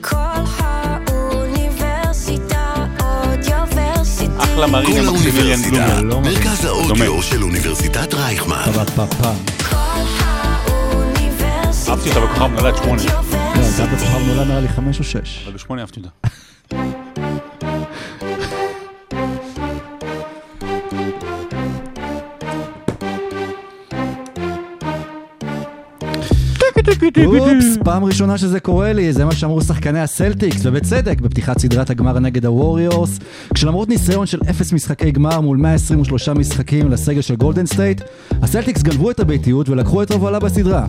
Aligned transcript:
כל. 0.00 0.16
אחלה 4.38 4.66
מרינה 4.66 5.10
מקסימיליאן 5.10 5.58
בלומר. 5.62 6.18
מרכז 6.20 6.64
האודיו. 6.64 7.22
של 7.22 7.42
אוניברסיטת 7.42 8.14
רייכמן. 8.14 8.64
אהבתי 11.88 12.08
אותה 12.08 12.20
בכוכב 12.20 12.50
נולד 12.60 12.76
שמונה. 12.76 13.02
לא, 13.56 13.62
זה 13.62 13.82
היה 13.82 13.94
בכוכב 13.94 14.26
נולד 14.26 14.48
נראה 14.48 14.60
לי 14.60 14.68
חמש 14.68 14.98
או 14.98 15.04
שש. 15.04 15.42
אבל 15.44 15.54
בשמונה 15.54 15.80
אהבתי 15.82 16.00
אותה. 16.00 16.28
אופס, 27.24 27.76
פעם 27.84 28.04
ראשונה 28.04 28.38
שזה 28.38 28.60
קורה 28.60 28.92
לי, 28.92 29.12
זה 29.12 29.24
מה 29.24 29.34
שאמרו 29.34 29.60
שחקני 29.60 30.00
הסלטיקס, 30.00 30.60
ובצדק, 30.64 31.20
בפתיחת 31.20 31.58
סדרת 31.58 31.90
הגמר 31.90 32.18
נגד 32.18 32.46
הווריורס, 32.46 33.18
כשלמרות 33.54 33.88
ניסיון 33.88 34.26
של 34.26 34.40
אפס 34.50 34.72
משחקי 34.72 35.10
גמר 35.10 35.40
מול 35.40 35.56
123 35.56 36.28
משחקים 36.28 36.90
לסגל 36.90 37.20
של 37.20 37.36
גולדן 37.36 37.66
סטייט, 37.66 38.00
הסלטיקס 38.42 38.82
גנבו 38.82 39.10
את 39.10 39.20
הביתיות 39.20 39.68
ולקחו 39.68 40.02
את 40.02 40.10
ההובלה 40.10 40.38
בסדרה. 40.38 40.86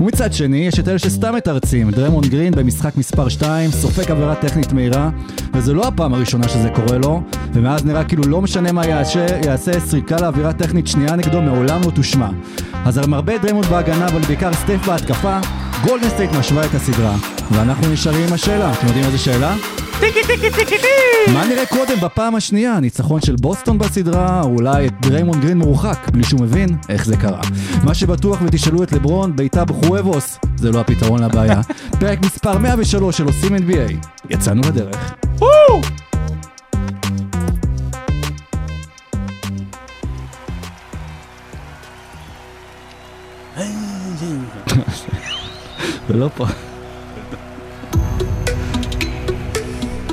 ומצד 0.00 0.32
שני, 0.32 0.56
יש 0.56 0.78
את 0.78 0.88
אלה 0.88 0.98
שסתם 0.98 1.34
מתרצים, 1.34 1.90
דריימונד 1.90 2.24
גרין 2.24 2.52
במשחק 2.52 2.96
מספר 2.96 3.28
2, 3.28 3.70
סופג 3.70 4.10
עבירה 4.10 4.34
טכנית 4.34 4.72
מהירה, 4.72 5.10
וזו 5.54 5.74
לא 5.74 5.88
הפעם 5.88 6.14
הראשונה 6.14 6.48
שזה 6.48 6.68
קורה 6.74 6.98
לו, 6.98 7.22
ומאז 7.52 7.84
נראה 7.84 8.04
כאילו 8.04 8.22
לא 8.22 8.42
משנה 8.42 8.72
מה 8.72 8.86
יעשה, 8.86 9.26
יעשה 9.44 9.80
שריקה 9.80 10.16
לעבירה 10.20 10.52
טכנית 10.52 10.86
שנייה 10.86 11.16
נגדו 11.16 11.42
מעולם 11.42 11.80
לא 11.84 11.90
תושמע. 11.90 12.28
אז 12.84 12.98
הרבה 13.06 13.38
דריימונד 13.38 13.66
בהגנה, 13.66 14.08
אבל 14.08 14.20
בעיקר 14.20 14.52
סטף 14.52 14.86
בהתקפה, 14.86 15.38
גולדן 15.82 16.08
סטייט 16.08 16.30
משווה 16.32 16.66
את 16.66 16.74
הסדרה, 16.74 17.16
ואנחנו 17.50 17.92
נשארים 17.92 18.26
עם 18.28 18.32
השאלה. 18.32 18.72
אתם 18.72 18.86
יודעים 18.86 19.04
איזה 19.04 19.18
שאלה? 19.18 19.56
טיקי 20.00 20.20
טיקי 20.26 20.50
טיקי 20.50 20.78
טי! 20.78 21.32
מה 21.32 21.46
נראה 21.46 21.66
קודם 21.66 22.00
בפעם 22.00 22.34
השנייה? 22.34 22.80
ניצחון 22.80 23.20
של 23.20 23.36
בוסטון 23.36 23.78
בסדרה, 23.78 24.40
או 24.42 24.48
אולי 24.48 24.86
את 24.86 24.92
דריימונד 25.00 25.42
גרין 25.42 25.58
מורחק, 25.58 26.08
בלי 26.12 26.24
שהוא 26.24 26.40
מבין 26.40 26.76
איך 26.88 27.04
זה 27.04 27.16
קרה. 27.16 27.40
מה 27.84 27.94
שבטוח 27.94 28.38
ותשאלו 28.42 28.82
את 28.82 28.92
לברון, 28.92 29.36
בעיטה 29.36 29.64
בחוואבוס, 29.64 30.38
זה 30.56 30.70
לא 30.70 30.80
הפתרון 30.80 31.22
לבעיה. 31.22 31.60
פרק 32.00 32.24
מספר 32.24 32.58
103 32.58 33.16
של 33.16 33.24
עושים 33.24 33.56
NBA. 33.56 34.06
יצאנו 34.30 34.62
לדרך. 34.68 35.14
ולא 46.08 46.28
פה. 46.36 46.46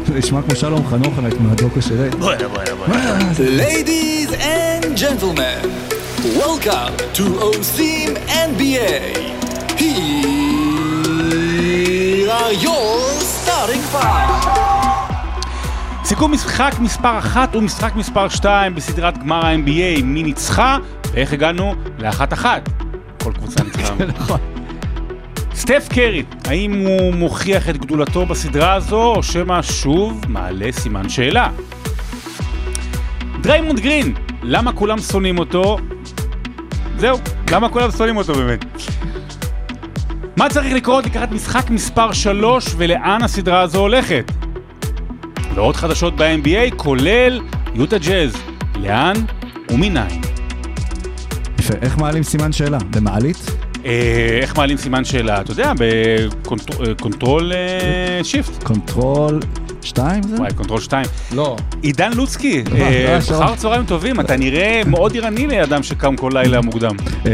זה 0.06 0.14
נשמע 0.14 0.42
כמו 0.42 0.56
שלום 0.56 0.88
חנוך 0.90 1.14
מהדוקו 1.40 1.82
של 1.82 2.02
ריי. 2.02 2.10
Ladies 3.58 4.32
and 4.32 4.86
gentlemen, 4.98 5.66
welcome 6.42 6.94
to 7.18 7.23
OSIM 7.50 8.10
NBA. 8.50 8.94
Here 9.82 9.96
are 12.32 12.54
your 12.66 13.10
starting 13.22 13.84
five. 13.94 14.46
סיכום 16.04 16.32
משחק 16.32 16.76
מספר 16.80 17.20
1 17.20 17.56
ומשחק 17.56 17.96
מספר 17.96 18.30
2 18.30 18.76
בסדרת 18.76 19.18
גמר 19.18 19.46
ה-NBA, 19.46 20.04
מי 20.04 20.23
ניצחה 20.23 20.78
ואיך 21.14 21.34
הגענו 21.34 21.76
לאחת 22.00 22.34
אחת. 22.34 22.70
כל 23.23 23.32
קבוצה 23.34 23.64
ניצחה. 23.64 23.94
נכון. 24.20 24.55
סטף 25.56 25.88
קרי, 25.89 26.23
האם 26.45 26.86
הוא 26.86 27.14
מוכיח 27.14 27.70
את 27.70 27.78
גדולתו 27.78 28.25
בסדרה 28.25 28.73
הזו, 28.73 29.03
או 29.03 29.23
שמא 29.23 29.61
שוב 29.61 30.22
מעלה 30.28 30.72
סימן 30.72 31.09
שאלה? 31.09 31.50
דריימונד 33.42 33.80
גרין, 33.80 34.14
למה 34.43 34.73
כולם 34.73 34.99
שונאים 34.99 35.39
אותו? 35.39 35.77
זהו, 36.98 37.17
למה 37.52 37.70
כולם 37.70 37.92
שונאים 37.92 38.17
אותו 38.17 38.33
באמת? 38.33 38.66
מה 40.38 40.49
צריך 40.49 40.73
לקרות 40.73 41.05
לקראת 41.05 41.32
משחק 41.32 41.70
מספר 41.70 42.14
3 42.14 42.66
ולאן 42.77 43.23
הסדרה 43.23 43.61
הזו 43.61 43.80
הולכת? 43.80 44.32
ועוד 45.54 45.76
חדשות 45.76 46.16
ב-NBA, 46.16 46.76
כולל 46.76 47.42
יוטה 47.76 47.98
ג'אז, 47.98 48.37
לאן 48.76 49.16
ומניין. 49.70 50.22
יפה, 51.60 51.73
איך 51.82 51.98
מעלים 51.98 52.23
סימן 52.23 52.52
שאלה? 52.52 52.77
במעלית? 52.89 53.64
אה, 53.86 54.40
איך 54.42 54.58
מעלים 54.58 54.78
סימן 54.78 55.06
שאלה? 55.06 55.42
אתה 55.42 55.52
יודע, 55.52 55.72
ב 55.80 56.01
control 56.01 57.52
Shift. 58.23 58.64
Control 58.64 59.39
2 59.86 60.23
זה? 60.23 60.36
וואי, 60.36 60.54
control 60.54 60.82
2. 60.82 61.06
לא. 61.32 61.56
עידן 61.82 62.14
לוצקי, 62.14 62.64
אה, 62.76 63.06
מה 63.10 63.16
השעון? 63.16 63.44
אחר 63.44 63.56
צהריים 63.56 63.86
טובים, 63.86 64.20
אתה 64.20 64.38
נראה 64.38 64.82
מאוד 64.88 65.18
ערני 65.18 65.48
לאדם 65.48 65.84
שקם 65.84 66.16
כל 66.16 66.32
לילה 66.34 66.62
מוקדם. 66.62 66.96
אה, 67.26 67.32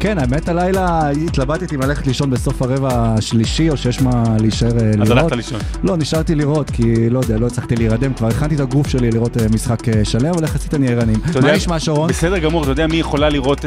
כן, 0.00 0.18
האמת 0.18 0.48
הלילה 0.48 1.10
התלבטתי 1.26 1.76
אם 1.76 1.82
ללכת 1.82 2.06
לישון 2.06 2.30
בסוף 2.30 2.62
הרבע 2.62 2.88
השלישי, 2.92 3.70
או 3.70 3.76
שיש 3.76 4.00
מה 4.00 4.22
להישאר 4.40 4.68
אה, 4.68 4.82
לראות. 4.82 5.02
אז 5.02 5.10
הלכת 5.10 5.32
לישון. 5.32 5.60
לא, 5.82 5.96
נשארתי 5.96 6.34
לראות, 6.34 6.70
כי 6.70 7.10
לא 7.10 7.18
יודע, 7.18 7.38
לא 7.38 7.46
הצלחתי 7.46 7.76
להירדם, 7.76 8.14
כבר 8.14 8.28
הכנתי 8.28 8.54
את 8.54 8.60
הגוף 8.60 8.88
שלי 8.88 9.10
לראות 9.10 9.36
אה, 9.36 9.46
משחק 9.54 9.88
אה, 9.88 10.04
שלם, 10.04 10.30
אבל 10.34 10.44
יחסית 10.44 10.74
אני 10.74 10.88
ערני. 10.88 11.12
מה 11.42 11.52
נשמע 11.52 11.78
שרון? 11.78 12.08
בסדר 12.10 12.38
גמור, 12.38 12.62
אתה 12.62 12.70
יודע 12.70 12.86
מי 12.86 12.96
יכולה 12.96 13.28
לראות 13.28 13.64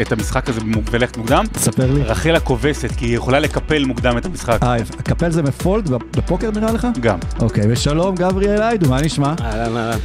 את 0.00 0.12
המשחק 0.12 0.48
הזה 0.48 0.60
וללכת 0.90 1.16
מוקדם? 1.16 1.44
תספר 1.52 1.92
לי. 1.92 2.02
רחל 2.02 2.36
הכובסת, 2.36 2.90
כי 2.96 3.06
היא 3.06 3.16
יכולה 3.16 3.38
לקפל 3.40 3.84
מוקדם 3.84 4.18
את 4.18 4.26
המשחק. 4.26 4.58
אה. 4.62 4.76
הקפל 4.98 5.30
זה 5.30 5.42
מ 5.42 5.51
fold 5.51 5.88
בפוקר 6.16 6.50
נראה 6.50 6.72
לך? 6.72 6.86
גם. 7.00 7.18
אוקיי, 7.40 7.64
ושלום 7.68 8.14
גבריאל 8.14 8.62
היידו, 8.62 8.90
מה 8.90 9.00
נשמע? 9.00 9.34
אהלן, 9.40 9.76
אהלן. 9.76 9.98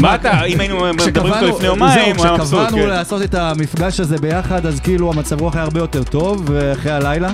מה 0.00 0.14
אתה, 0.14 0.44
אם 0.44 0.60
היינו 0.60 0.84
מדברים 1.06 1.34
איתו 1.34 1.46
לפני 1.46 1.66
יומיים, 1.66 2.16
הוא 2.16 2.22
זהו, 2.22 2.24
היה 2.24 2.34
מבסוט. 2.34 2.58
כשקבענו 2.60 2.76
כן. 2.76 2.88
לעשות 2.88 3.22
את 3.22 3.34
המפגש 3.34 4.00
הזה 4.00 4.18
ביחד, 4.18 4.66
אז 4.66 4.80
כאילו 4.80 5.12
המצב 5.12 5.40
רוח 5.40 5.54
היה 5.54 5.64
הרבה 5.64 5.80
יותר 5.80 6.02
טוב, 6.02 6.42
ואחרי 6.46 6.92
הלילה? 6.92 7.30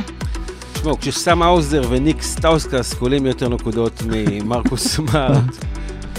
תשמעו, 0.73 0.99
כשסם 1.01 1.43
האוזר 1.43 1.83
וניק 1.89 2.23
סטאוסקס 2.23 2.95
קולעים 2.95 3.27
יותר 3.27 3.49
נקודות 3.49 4.03
ממרקוס 4.07 4.87
סמארט 4.97 5.45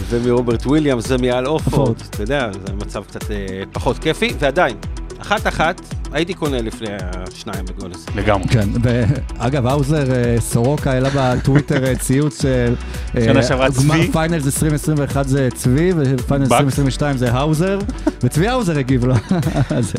ומרוברט 0.09 0.65
וויליאמס 0.65 1.11
ומאל 1.11 1.47
הורפורד, 1.47 1.79
הורפורד. 1.79 2.01
אתה 2.09 2.23
יודע, 2.23 2.49
זה 2.67 2.73
מצב 2.73 3.03
קצת 3.03 3.31
אה, 3.31 3.63
פחות 3.71 3.99
כיפי, 3.99 4.33
ועדיין, 4.39 4.75
אחת-אחת, 5.21 5.81
הייתי 6.11 6.33
קונה 6.33 6.61
לפני 6.61 6.87
השניים 6.99 7.65
בגול 7.65 7.91
הזה. 7.93 8.05
לגמרי. 8.15 8.47
כן, 8.47 8.69
ואגב, 8.81 9.67
האוזר, 9.67 10.11
אה, 10.11 10.35
סורוקה 10.39 10.91
העלה 10.91 11.09
בטוויטר 11.15 11.85
אה, 11.85 11.95
ציוץ 11.95 12.41
של... 12.41 12.75
אה, 13.15 13.23
שנה 13.25 13.43
שעברה 13.43 13.67
גמר 13.69 13.95
צבי. 13.95 14.11
Finals 14.11 14.45
2021 14.45 15.27
זה 15.27 15.49
צבי, 15.55 15.91
ו 15.95 16.03
Finals 16.03 16.49
באקס. 16.49 16.61
2022 16.61 17.17
זה 17.17 17.33
האוזר, 17.33 17.79
וצבי 18.23 18.47
האוזר 18.47 18.77
הגיב 18.79 19.05
לו. 19.05 19.13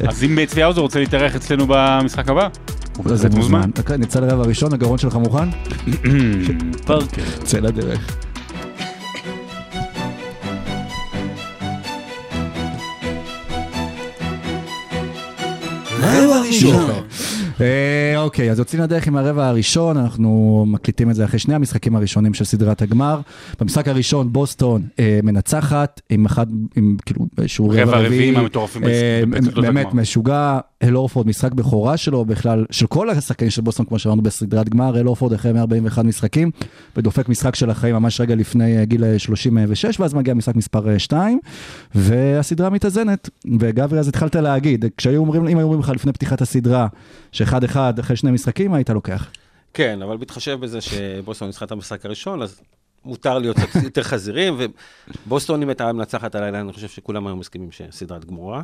אז 0.08 0.24
אם 0.24 0.46
צבי 0.46 0.62
האוזר 0.62 0.80
רוצה 0.80 1.00
להתארח 1.00 1.36
אצלנו 1.36 1.66
במשחק 1.68 2.28
הבא, 2.28 2.48
הוא 2.96 3.16
זה 3.16 3.28
מוזמן. 3.28 3.70
אוקיי, 3.78 3.98
נצא 3.98 4.20
לרבע 4.20 4.44
הראשון, 4.44 4.72
הגרון 4.72 4.98
שלך 4.98 5.14
מוכן? 5.14 5.48
פרקר. 6.86 7.22
צא 7.44 7.58
לדרך. 7.58 8.27
רבע 16.48 16.56
ראשון. 16.56 16.90
אה, 17.60 18.22
אוקיי, 18.22 18.50
אז 18.50 18.58
יוצאים 18.58 18.82
לדרך 18.82 19.06
עם 19.06 19.16
הרבע 19.16 19.48
הראשון, 19.48 19.96
אנחנו 19.96 20.64
מקליטים 20.68 21.10
את 21.10 21.14
זה 21.14 21.24
אחרי 21.24 21.38
שני 21.38 21.54
המשחקים 21.54 21.96
הראשונים 21.96 22.34
של 22.34 22.44
סדרת 22.44 22.82
הגמר. 22.82 23.20
במשחק 23.60 23.88
הראשון 23.88 24.32
בוסטון 24.32 24.82
אה, 24.98 25.20
מנצחת 25.22 26.00
עם 26.10 26.26
אחד, 26.26 26.46
עם 26.76 26.96
כאילו 27.06 27.26
איזשהו 27.38 27.68
רבע 27.72 27.98
רביעי. 27.98 28.34
אה, 28.86 29.22
באמת. 29.62 29.94
משוגע, 29.94 30.58
אל 30.82 30.96
אורפורד 30.96 31.26
משחק 31.26 31.52
בכורה 31.52 31.96
שלו 31.96 32.24
בכלל, 32.24 32.64
של 32.70 32.86
כל 32.86 33.10
השחקנים 33.10 33.50
של 33.50 33.62
בוסטון 33.62 33.86
כמו 33.86 33.98
שאמרנו 33.98 34.22
בסדרת 34.22 34.68
גמר, 34.68 35.00
אל 35.00 35.06
אורפורד 35.06 35.32
אחרי 35.32 35.52
141 35.52 36.04
משחקים, 36.04 36.50
ודופק 36.96 37.28
משחק 37.28 37.54
של 37.54 37.70
החיים 37.70 37.94
ממש 37.94 38.20
רגע 38.20 38.34
לפני 38.34 38.86
גיל 38.86 39.04
אה, 39.04 39.18
36, 39.18 40.00
ואז 40.00 40.14
מגיע 40.14 40.34
משחק 40.34 40.56
מספר 40.56 40.98
2, 40.98 41.38
והסדרה 41.94 42.70
מתאזנת. 42.70 43.30
וגברי, 43.60 43.98
אז 43.98 44.08
התחלת 44.08 44.36
להגיד, 44.36 44.84
כשהיו 44.96 45.20
אומרים, 45.20 45.48
אם 45.48 45.58
היו 45.58 45.64
אומרים 45.64 45.80
לך 45.80 45.88
לפני 45.88 46.12
פתיחת 46.12 46.42
הסדרה, 46.42 46.86
שאחד 47.32 47.64
אחד 47.64 47.98
אחרי 47.98 48.16
שני 48.16 48.30
משחקים, 48.30 48.74
היית 48.74 48.90
לוקח. 48.90 49.30
כן, 49.74 50.02
אבל 50.02 50.16
בהתחשב 50.16 50.60
בזה 50.60 50.80
שבוסטון 50.80 51.48
ניצחה 51.48 51.64
את 51.64 51.72
המשחק 51.72 52.06
הראשון, 52.06 52.42
אז 52.42 52.60
מותר 53.04 53.38
להיות 53.38 53.56
קצת 53.58 53.82
יותר 53.84 54.02
חזירים, 54.02 54.56
ובוסטון 55.26 55.62
אם 55.62 55.68
הייתה 55.68 55.92
מנצחת 55.92 56.34
הלילה, 56.34 56.60
אני 56.60 56.72
חושב 56.72 56.88
שכולם 56.88 57.26
היו 57.26 57.36
מסכימים 57.36 57.68
שסדרת 57.72 58.24
גמורה. 58.24 58.62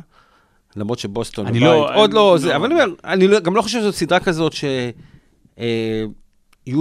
למרות 0.75 0.99
שבוסטון 0.99 1.47
אני 1.47 1.59
בבית, 1.59 1.69
לא- 1.69 1.95
עוד 1.95 2.09
אני 2.09 2.15
לא, 2.15 2.31
לא- 2.31 2.37
זה, 2.37 2.55
אבל 2.55 2.65
אני 2.65 2.73
אומר, 2.73 2.85
אני 3.03 3.27
לא- 3.27 3.39
גם 3.39 3.55
לא 3.55 3.61
חושב 3.61 3.79
שזאת 3.79 3.95
סדרה 3.95 4.19
כזאת 4.19 4.53
שיהיו 4.53 5.63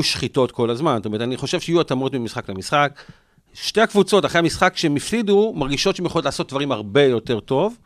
שחיטות 0.03 0.53
כל 0.53 0.71
הזמן. 0.71 0.97
זאת 0.97 1.07
אומרת, 1.07 1.21
אני 1.21 1.37
חושב 1.37 1.61
שיהיו 1.61 1.81
התאמות 1.81 2.15
ממשחק 2.15 2.49
למשחק. 2.49 3.03
שתי 3.55 3.81
הקבוצות, 3.81 4.25
אחרי 4.25 4.39
המשחק 4.39 4.77
שהם 4.77 4.97
הפסידו, 4.97 5.53
מרגישות 5.57 5.97
שהן 5.97 6.07
יכולות 6.07 6.25
לעשות 6.25 6.49
דברים 6.49 6.73
הרבה 6.73 7.03
יותר 7.03 7.41
טוב, 7.41 7.77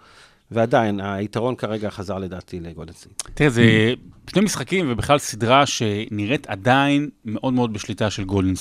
ועדיין, 0.51 1.01
היתרון 1.01 1.55
כרגע 1.55 1.91
חזר 1.91 2.19
לדעתי 2.19 2.61
לגולדן. 2.61 2.93
תראה, 3.35 3.51
זה 3.51 3.95
שני 4.31 4.43
משחקים 4.43 4.87
ובכלל 4.89 5.19
סדרה 5.19 5.67
שנראית 5.67 6.47
עדיין 6.47 7.09
מאוד 7.25 7.53
מאוד 7.53 7.73
בשליטה 7.73 8.11
של 8.11 8.25
גולדן. 8.25 8.53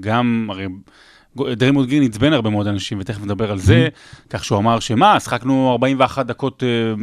גם, 0.00 0.48
הרי 0.50 0.66
דריימונד 1.36 1.88
גרין 1.88 2.02
עצבן 2.02 2.32
הרבה 2.32 2.50
מאוד 2.50 2.66
אנשים, 2.66 2.98
ותכף 3.00 3.22
נדבר 3.22 3.50
על 3.50 3.58
זה, 3.58 3.88
כשהוא 4.30 4.58
אמר 4.58 4.80
שמה, 4.80 5.20
שחקנו 5.20 5.70
41 5.72 6.26
דקות, 6.26 6.62
אה, 6.62 6.94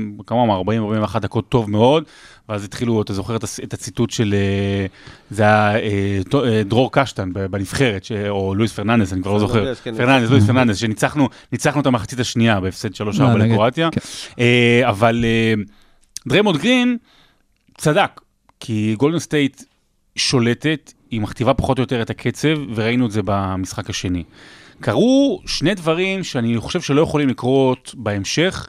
אמר? 0.43 0.61
40-41 1.05 1.19
דקות 1.19 1.49
טוב 1.49 1.69
מאוד, 1.69 2.03
ואז 2.49 2.63
התחילו, 2.65 3.01
אתה 3.01 3.13
זוכר 3.13 3.35
את 3.63 3.73
הציטוט 3.73 4.09
של, 4.09 4.33
אה, 4.37 4.85
זה 5.29 5.43
היה 5.43 5.75
אה, 5.75 6.19
אה, 6.45 6.63
דרור 6.63 6.91
קשטן 6.91 7.29
בנבחרת, 7.33 8.07
או 8.29 8.55
לואיס 8.55 8.73
פרננדס, 8.73 9.13
אני 9.13 9.21
כבר 9.21 9.33
לא 9.33 9.39
זוכר. 9.39 9.53
פרננדס, 9.53 9.81
כן. 9.81 9.95
פרננדס, 9.97 10.29
לואיס 10.29 10.45
פרננדס, 10.45 10.77
שניצחנו 10.77 11.29
ניצחנו 11.51 11.81
את 11.81 11.85
המחצית 11.85 12.19
השנייה 12.19 12.59
בהפסד 12.59 12.93
3-4 12.93 12.99
אה, 13.21 13.35
נגד- 13.35 13.51
לקרואטיה. 13.51 13.89
כן. 13.91 13.99
אבל 14.89 15.25
דריימונד 16.27 16.57
גרין 16.59 16.97
צדק, 17.77 18.21
כי 18.59 18.95
גולדן 18.97 19.19
סטייט 19.19 19.63
שולטת, 20.15 20.93
היא 21.11 21.21
מכתיבה 21.21 21.53
פחות 21.53 21.77
או 21.77 21.83
יותר 21.83 22.01
את 22.01 22.09
הקצב, 22.09 22.47
וראינו 22.75 23.05
את 23.05 23.11
זה 23.11 23.21
במשחק 23.25 23.89
השני. 23.89 24.23
קרו 24.79 25.41
שני 25.45 25.75
דברים 25.75 26.23
שאני 26.23 26.57
חושב 26.57 26.81
שלא 26.81 27.01
יכולים 27.01 27.29
לקרות 27.29 27.95
בהמשך, 27.97 28.67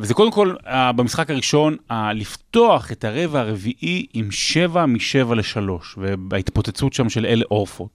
וזה 0.00 0.14
קודם 0.14 0.30
כל, 0.30 0.54
אה, 0.66 0.92
במשחק 0.92 1.30
הראשון, 1.30 1.76
לפתוח 2.14 2.92
את 2.92 3.04
הרבע 3.04 3.40
הרביעי 3.40 4.06
עם 4.12 4.30
7 4.30 4.86
מ-7 4.86 5.34
ל-3, 5.34 5.70
ובהתפוצצות 5.96 6.92
שם 6.92 7.08
של 7.08 7.26
אלה 7.26 7.44
אורפורד. 7.50 7.90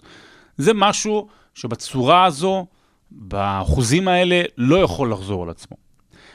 זה 0.58 0.72
משהו 0.74 1.28
שבצורה 1.54 2.26
הזו, 2.26 2.66
באחוזים 3.12 4.08
האלה, 4.08 4.42
לא 4.58 4.76
יכול 4.76 5.12
לחזור 5.12 5.44
על 5.44 5.50
עצמו. 5.50 5.78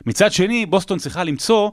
מצד 0.07 0.33
שני, 0.33 0.67
בוסטון 0.67 0.99
צריכה 0.99 1.25
למצוא 1.25 1.71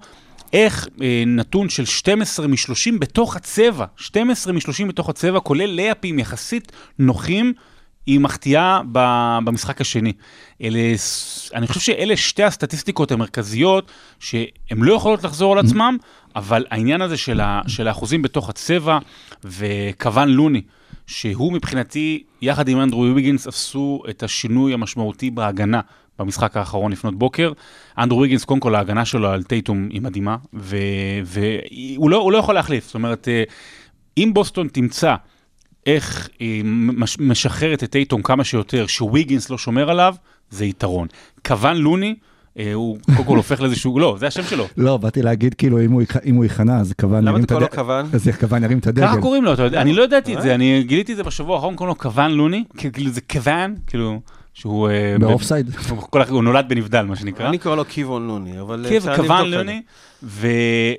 איך 0.54 0.88
אה, 1.02 1.24
נתון 1.28 1.70
של 1.70 1.86
12 1.86 2.48
מ-30 2.48 3.00
בתוך 3.00 3.36
הצבע, 3.36 3.86
12 3.96 4.54
מ-30 4.54 4.86
בתוך 4.88 5.10
הצבע, 5.10 5.40
כולל 5.40 5.70
לייפים 5.70 6.20
יחסית 6.20 6.72
נוחים, 7.00 7.54
היא 8.08 8.20
מחטיאה 8.20 8.82
במשחק 9.44 9.82
השני. 9.82 10.14
אלה, 10.62 10.80
אני 11.54 11.68
חושב 11.68 11.80
שאלה 11.80 12.18
שתי 12.18 12.44
הסטטיסטיקות 12.44 13.12
המרכזיות 13.12 13.92
שהן 14.20 14.78
לא 14.78 14.94
יכולות 14.94 15.24
לחזור 15.24 15.54
על 15.54 15.60
עצמם, 15.66 15.98
אבל 16.36 16.66
העניין 16.70 17.02
הזה 17.02 17.18
של, 17.18 17.42
ה, 17.42 17.62
של 17.68 17.88
האחוזים 17.88 18.22
בתוך 18.22 18.50
הצבע, 18.50 19.00
וכוון 19.44 20.30
לוני, 20.30 20.62
שהוא 21.08 21.54
מבחינתי, 21.54 22.24
יחד 22.42 22.68
עם 22.68 22.82
אנדרו 22.82 23.06
ויגינס, 23.16 23.48
עשו 23.48 24.04
את 24.10 24.24
השינוי 24.24 24.74
המשמעותי 24.74 25.32
בהגנה 25.32 25.82
במשחק 26.20 26.58
האחרון 26.58 26.92
לפנות 26.92 27.16
בוקר. 27.16 27.52
אנדרו 27.98 28.20
ויגינס, 28.20 28.46
קודם 28.46 28.60
כל, 28.60 28.76
ההגנה 28.76 29.06
שלו 29.06 29.30
על 29.30 29.44
טייטום 29.44 29.88
היא 29.92 30.02
מדהימה, 30.02 30.38
והוא 30.54 32.10
לא, 32.10 32.30
לא 32.32 32.38
יכול 32.38 32.56
להחליף. 32.56 32.86
זאת 32.86 32.96
אומרת, 32.96 33.28
אה, 33.28 33.44
אם 34.18 34.32
בוסטון 34.34 34.68
תמצא 34.68 35.16
איך 35.88 36.30
היא 36.40 36.64
מש- 36.66 37.20
משחררת 37.20 37.84
את 37.84 37.92
טייטום 37.92 38.22
כמה 38.22 38.44
שיותר, 38.44 38.88
שוויגינס 38.88 39.50
לא 39.50 39.58
שומר 39.58 39.90
עליו, 39.90 40.16
זה 40.50 40.66
יתרון. 40.66 41.08
כוון 41.48 41.78
לוני, 41.78 42.16
אה, 42.60 42.74
הוא 42.74 42.98
קודם 43.16 43.28
כל 43.28 43.38
הופך 43.38 43.62
לאיזשהו, 43.62 44.00
לא, 44.00 44.16
זה 44.20 44.28
השם 44.28 44.44
שלו. 44.44 44.66
לא, 44.78 44.98
באתי 44.98 45.22
להגיד 45.22 45.54
כאילו 45.54 45.82
אם 45.82 45.92
הוא 45.92 46.02
יכ- 46.02 46.18
אם 46.26 46.36
הוא 46.36 46.44
ייכנע, 46.44 46.78
אז 46.80 46.94
כוון 47.02 47.24
למה 47.24 47.32
ירים 47.32 47.44
אתה 47.44 47.54
את 47.54 47.60
קורא 47.60 47.60
לו 47.60 47.66
הדגל. 47.66 47.82
כוון? 47.84 48.06
אז 48.14 48.30
כוון 48.40 48.64
ירים 48.64 48.78
את 48.78 48.88
הדגל. 48.88 49.08
ככה 49.08 49.22
קוראים 49.22 49.44
לו, 49.44 49.52
אני 49.76 49.94
לא 49.94 50.04
ידעתי 50.04 50.36
את 50.36 50.42
זה, 50.42 50.56
אני 50.56 50.84
גיליתי 50.84 51.12
את 51.12 51.18
זה 51.18 51.24
בשבוע 51.24 51.56
האחרון, 51.56 51.76
קוראים 51.76 51.96
לו 51.96 51.98
כוון 52.02 52.32
לוני, 52.32 52.64
כאילו 52.78 53.12
זה 53.12 53.22
כוון, 53.22 53.76
כאילו, 53.88 54.20
שהוא... 54.54 54.90
אה, 54.90 55.16
באופסייד. 55.20 55.72
הוא 56.30 56.44
נולד 56.44 56.66
בנבדל, 56.70 57.02
מה 57.02 57.16
שנקרא. 57.16 57.50
אני 57.50 57.58
קורא 57.58 57.76
לו 57.76 57.86
קיוון 57.86 58.28
לוני, 58.28 58.60
אבל 58.62 58.86
כוון 59.16 59.46
את 59.46 59.52
זה. 59.52 59.58
לוני, 59.58 59.82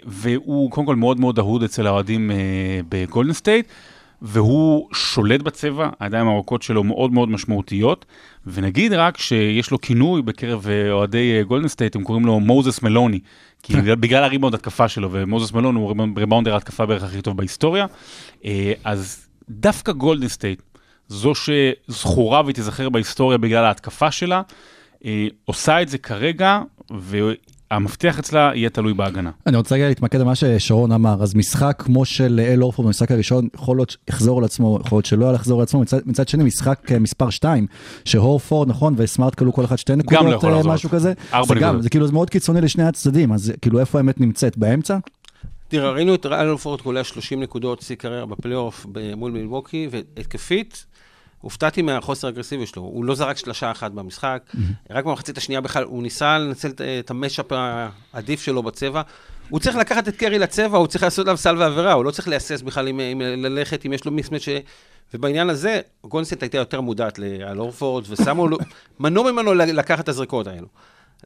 והוא 0.06 0.70
קודם 0.70 0.86
כל 0.86 0.96
מאוד 0.96 1.20
מאוד 1.20 1.38
אהוד 1.38 1.62
אצל 1.62 1.86
האוהדים 1.86 2.30
אה, 2.30 2.36
בגולדן 2.88 3.32
סטייט, 3.32 3.66
והוא 4.22 4.88
שולט 4.94 5.40
בצבע, 5.42 5.88
הידיים 6.00 6.26
הארוכות 6.28 6.62
שלו 6.62 6.84
מאוד 6.84 7.12
מאוד 7.12 7.28
משמעותיות, 7.30 8.04
ונגיד 8.46 8.92
רק 8.92 9.18
שיש 9.18 9.70
לו 9.70 9.80
כינוי 9.80 10.22
בקרב 10.22 10.66
אה, 10.68 10.92
אוהדי 10.92 11.36
אה, 11.38 11.42
גולדן 11.42 11.68
סטייט, 11.68 11.96
הם 11.96 12.02
קוראים 12.02 12.26
לו 12.26 12.40
מוזס 12.40 12.82
מלוני, 12.82 13.20
כי 13.62 13.76
בגלל- 13.76 13.94
בגלל 13.94 14.24
הריבאונד 14.24 14.54
התקפה 14.54 14.88
שלו, 14.88 15.08
ומוזס 15.12 15.52
מלון 15.52 15.74
הוא 15.74 15.88
ריבאונד- 15.88 16.18
ריבאונדר 16.18 16.54
ההתקפה 16.54 16.86
בערך 16.86 17.02
הכי 17.02 17.22
טוב 17.22 17.36
בהיסטוריה, 17.36 17.86
אה, 18.44 18.72
אז 18.84 19.26
דווקא 19.50 19.92
גולדן 19.92 20.28
סטייט, 20.28 20.62
זו 21.08 21.32
שזכורה 21.34 22.42
והיא 22.44 22.54
תיזכר 22.54 22.88
בהיסטוריה 22.88 23.38
בגלל 23.38 23.64
ההתקפה 23.64 24.10
שלה, 24.10 24.42
אה, 25.04 25.26
עושה 25.44 25.82
את 25.82 25.88
זה 25.88 25.98
כרגע, 25.98 26.60
והמפתח 27.70 28.18
אצלה 28.18 28.50
יהיה 28.54 28.70
תלוי 28.70 28.94
בהגנה. 28.94 29.30
אני 29.46 29.56
רוצה 29.56 29.74
רגע 29.74 29.88
להתמקד 29.88 30.20
במה 30.20 30.34
ששרון 30.34 30.92
אמר, 30.92 31.22
אז 31.22 31.34
משחק 31.34 31.82
כמו 31.86 32.04
של 32.04 32.40
אל 32.48 32.62
אורפורד 32.62 32.86
במשחק 32.86 33.10
הראשון, 33.10 33.48
יכול 33.54 33.76
להיות 33.76 33.96
שיחזור 34.06 34.38
על 34.38 34.44
עצמו, 34.44 34.78
יכול 34.84 34.96
להיות 34.96 35.06
שלא 35.06 35.34
יחזור 35.34 35.60
על 35.60 35.62
עצמו, 35.62 35.80
מצד, 35.80 35.98
מצד 36.06 36.28
שני 36.28 36.44
משחק 36.44 36.92
אה, 36.92 36.98
מספר 36.98 37.30
2, 37.30 37.66
שהורפורד, 38.04 38.68
נכון, 38.68 38.94
וסמארט 38.96 39.34
כלו 39.34 39.52
כל 39.52 39.64
אחד 39.64 39.76
שתי 39.76 39.96
נקודות, 39.96 40.24
לא 40.24 40.34
יכול 40.34 40.50
אה, 40.52 40.56
לחזור. 40.56 40.74
משהו 40.74 40.90
כזה, 40.90 41.12
ארבע 41.34 41.54
זה 41.54 41.60
גם. 41.60 41.82
זה 41.82 41.90
כאילו 41.90 42.06
זה 42.06 42.12
מאוד 42.12 42.30
קיצוני 42.30 42.60
לשני 42.60 42.84
הצדדים, 42.84 43.32
אז 43.32 43.52
כאילו 43.62 43.80
איפה 43.80 43.98
האמת 43.98 44.20
נמצאת, 44.20 44.58
באמצע? 44.58 44.98
תראה, 45.68 45.90
ראינו 45.90 46.14
את 46.14 46.26
אלפורד 46.26 46.80
קולע 46.80 47.04
30 47.04 47.42
נקודות 47.42 47.80
שיא 47.80 47.96
קריירה 47.96 48.26
בפלייאוף 48.26 48.86
מול 49.16 49.32
מילווקי, 49.32 49.88
והתקפית, 49.90 50.86
הופתעתי 51.40 51.82
מהחוסר 51.82 52.26
האגרסיבי 52.26 52.66
שלו. 52.66 52.82
הוא 52.82 53.04
לא 53.04 53.14
זרק 53.14 53.36
שלושה 53.36 53.70
אחת 53.70 53.90
במשחק, 53.90 54.42
רק 54.90 55.04
במחצית 55.04 55.38
השנייה 55.38 55.60
בכלל, 55.60 55.84
הוא 55.84 56.02
ניסה 56.02 56.38
לנצל 56.38 56.68
את- 56.68 56.80
את 56.80 57.10
ה 57.10 57.15
matchup 57.15 57.46
העדיף 58.12 58.42
שלו 58.42 58.62
בצבע. 58.62 59.02
הוא 59.48 59.60
צריך 59.60 59.76
לקחת 59.76 60.08
את 60.08 60.16
קרי 60.16 60.38
לצבע, 60.38 60.78
הוא 60.78 60.86
צריך 60.86 61.04
לעשות 61.04 61.26
עליו 61.26 61.36
סל 61.36 61.56
ועבירה, 61.58 61.92
הוא 61.92 62.04
לא 62.04 62.10
צריך 62.10 62.28
להסס 62.28 62.62
בכלל 62.62 62.88
אם, 62.88 63.00
אם 63.00 63.20
ללכת, 63.20 63.86
אם 63.86 63.92
יש 63.92 64.04
לו 64.04 64.12
mismatch... 64.12 64.48
ובעניין 65.14 65.50
הזה, 65.50 65.80
גונסט 66.04 66.42
הייתה 66.42 66.58
יותר 66.58 66.80
מודעת 66.80 67.18
על 67.46 67.58
הורפורד, 67.60 68.04
ושמו 68.08 68.48
לו, 68.48 68.58
מנעו 69.00 69.24
ממנו 69.24 69.54
לקחת 69.54 70.00
את 70.04 70.08
הזריקות 70.08 70.46
האלו. 70.46 70.66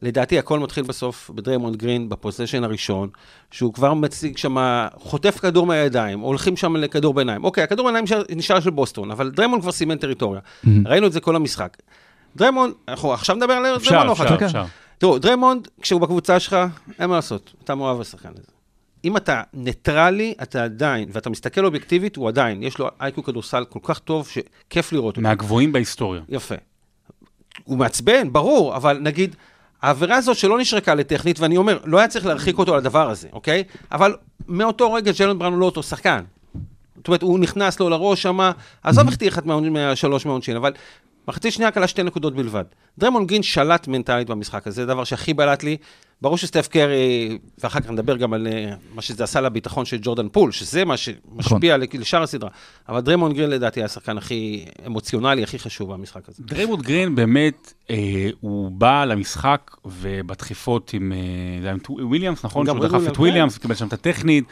לדעתי 0.01 0.39
הכל 0.39 0.59
מתחיל 0.59 0.83
בסוף 0.83 1.29
בדריימונד 1.35 1.75
גרין, 1.75 2.09
ב 2.09 2.14
possession 2.14 2.63
הראשון, 2.63 3.09
שהוא 3.51 3.73
כבר 3.73 3.93
מציג 3.93 4.37
שם, 4.37 4.85
חוטף 4.95 5.39
כדור 5.39 5.65
מהידיים, 5.65 6.19
הולכים 6.19 6.57
שם 6.57 6.75
לכדור 6.75 7.13
ביניים. 7.13 7.43
אוקיי, 7.43 7.63
הכדור 7.63 7.85
ביניים 7.85 8.05
נשאר, 8.35 8.59
של 8.59 8.69
בוסטון, 8.69 9.11
אבל 9.11 9.31
דריימונד 9.31 9.61
כבר 9.61 9.71
סימן 9.71 9.97
טריטוריה. 9.97 10.41
ראינו 10.85 11.07
את 11.07 11.11
זה 11.11 11.19
כל 11.19 11.35
המשחק. 11.35 11.77
דריימונד, 12.35 12.73
אנחנו 12.87 13.13
עכשיו 13.13 13.35
נדבר 13.35 13.53
על 13.53 13.75
אפשר, 13.75 13.89
דריימונד 13.89 14.11
אפשר, 14.11 14.23
אחר 14.23 14.37
כך? 14.37 14.43
אפשר. 14.43 14.65
תראו, 14.97 15.19
דריימונד, 15.19 15.67
כשהוא 15.81 16.01
בקבוצה 16.01 16.39
שלך, 16.39 16.57
אין 16.99 17.09
מה 17.09 17.15
לעשות, 17.15 17.53
אתה 17.63 17.75
מאוהב 17.75 17.99
בשחקן 17.99 18.29
הזה. 18.29 18.51
אם 19.05 19.17
אתה 19.17 19.41
ניטרלי, 19.53 20.33
אתה 20.43 20.63
עדיין, 20.63 21.09
ואתה 21.11 21.29
מסתכל 21.29 21.65
אובייקטיבית, 21.65 22.15
הוא 22.15 22.27
עדיין, 22.27 22.63
יש 22.63 22.77
לו 22.77 22.89
IQ 23.01 23.23
כדורסל 23.23 23.65
כל 23.69 23.79
כך 23.83 23.99
טוב, 23.99 24.27
שכיף 24.27 24.93
לראות 24.93 25.17
אותו. 25.17 25.21
מהגבוהים 25.21 25.71
בהיסטוריה. 25.71 26.21
יפה. 26.29 26.55
הוא 27.63 27.77
מעצבן, 27.77 28.33
ברור, 28.33 28.75
אבל 28.75 28.99
נגיד, 29.01 29.35
העבירה 29.83 30.15
הזאת 30.15 30.37
שלא 30.37 30.59
נשרקה 30.59 30.95
לטכנית, 30.95 31.39
ואני 31.39 31.57
אומר, 31.57 31.79
לא 31.85 31.97
היה 31.99 32.07
צריך 32.07 32.25
להרחיק 32.25 32.57
אותו 32.57 32.71
על 32.73 32.77
הדבר 32.77 33.09
הזה, 33.09 33.27
אוקיי? 33.33 33.63
אבל 33.91 34.15
מאותו 34.47 34.93
רגע 34.93 35.11
ג'לן 35.19 35.39
בראון 35.39 35.59
לא 35.59 35.65
אותו 35.65 35.83
שחקן. 35.83 36.19
זאת 36.97 37.07
אומרת, 37.07 37.21
הוא 37.21 37.39
נכנס 37.39 37.79
לו 37.79 37.89
לראש 37.89 38.21
שם, 38.21 38.39
עזוב 38.83 39.07
החטיא 39.07 39.29
אחת 39.29 39.45
מה- 39.45 39.59
מהשלוש 39.59 40.25
מהעונשין, 40.25 40.55
אבל 40.55 40.71
מחצית 41.27 41.53
שנייה 41.53 41.71
קלע 41.71 41.87
שתי 41.87 42.03
נקודות 42.03 42.35
בלבד. 42.35 42.63
דריימונד 42.97 43.25
גרין 43.27 43.43
שלט 43.43 43.87
מנטלית 43.87 44.29
במשחק 44.29 44.67
הזה, 44.67 44.75
זה 44.75 44.83
הדבר 44.83 45.03
שהכי 45.03 45.33
בלט 45.33 45.63
לי. 45.63 45.77
ברור 46.21 46.37
שסטף 46.37 46.67
קרי, 46.67 47.37
ואחר 47.63 47.79
כך 47.79 47.89
נדבר 47.89 48.17
גם 48.17 48.33
על 48.33 48.47
אה, 48.47 48.73
מה 48.95 49.01
שזה 49.01 49.23
עשה 49.23 49.41
לביטחון 49.41 49.85
של 49.85 49.97
ג'ורדן 50.01 50.29
פול, 50.29 50.51
שזה 50.51 50.85
מה 50.85 50.97
שמשפיע 50.97 51.77
נכון. 51.77 51.99
לשאר 52.01 52.23
הסדרה. 52.23 52.49
אבל 52.89 53.01
דריימונד 53.01 53.33
גרין 53.33 53.49
לדעתי 53.49 53.79
היה 53.79 53.85
השחקן 53.85 54.17
הכי 54.17 54.65
אמוציונלי, 54.85 55.43
הכי 55.43 55.59
חשוב 55.59 55.93
במשחק 55.93 56.29
הזה. 56.29 56.43
דריימונד 56.43 56.81
גרין 56.81 57.15
באמת, 57.15 57.73
אה, 57.89 58.29
הוא 58.39 58.71
בא 58.71 59.05
למשחק 59.05 59.71
ובדחיפות 59.85 60.93
עם, 60.93 61.13
אה, 61.65 61.71
עם 61.71 61.77
וויליאמס, 61.89 62.45
נכון? 62.45 62.65
שהוא 62.65 62.79
דחף 62.79 63.01
את 63.07 63.17
וויליאמס, 63.17 63.57
קיבל 63.57 63.75
שם 63.75 63.87
את 63.87 63.93
הטכנית. 63.93 64.43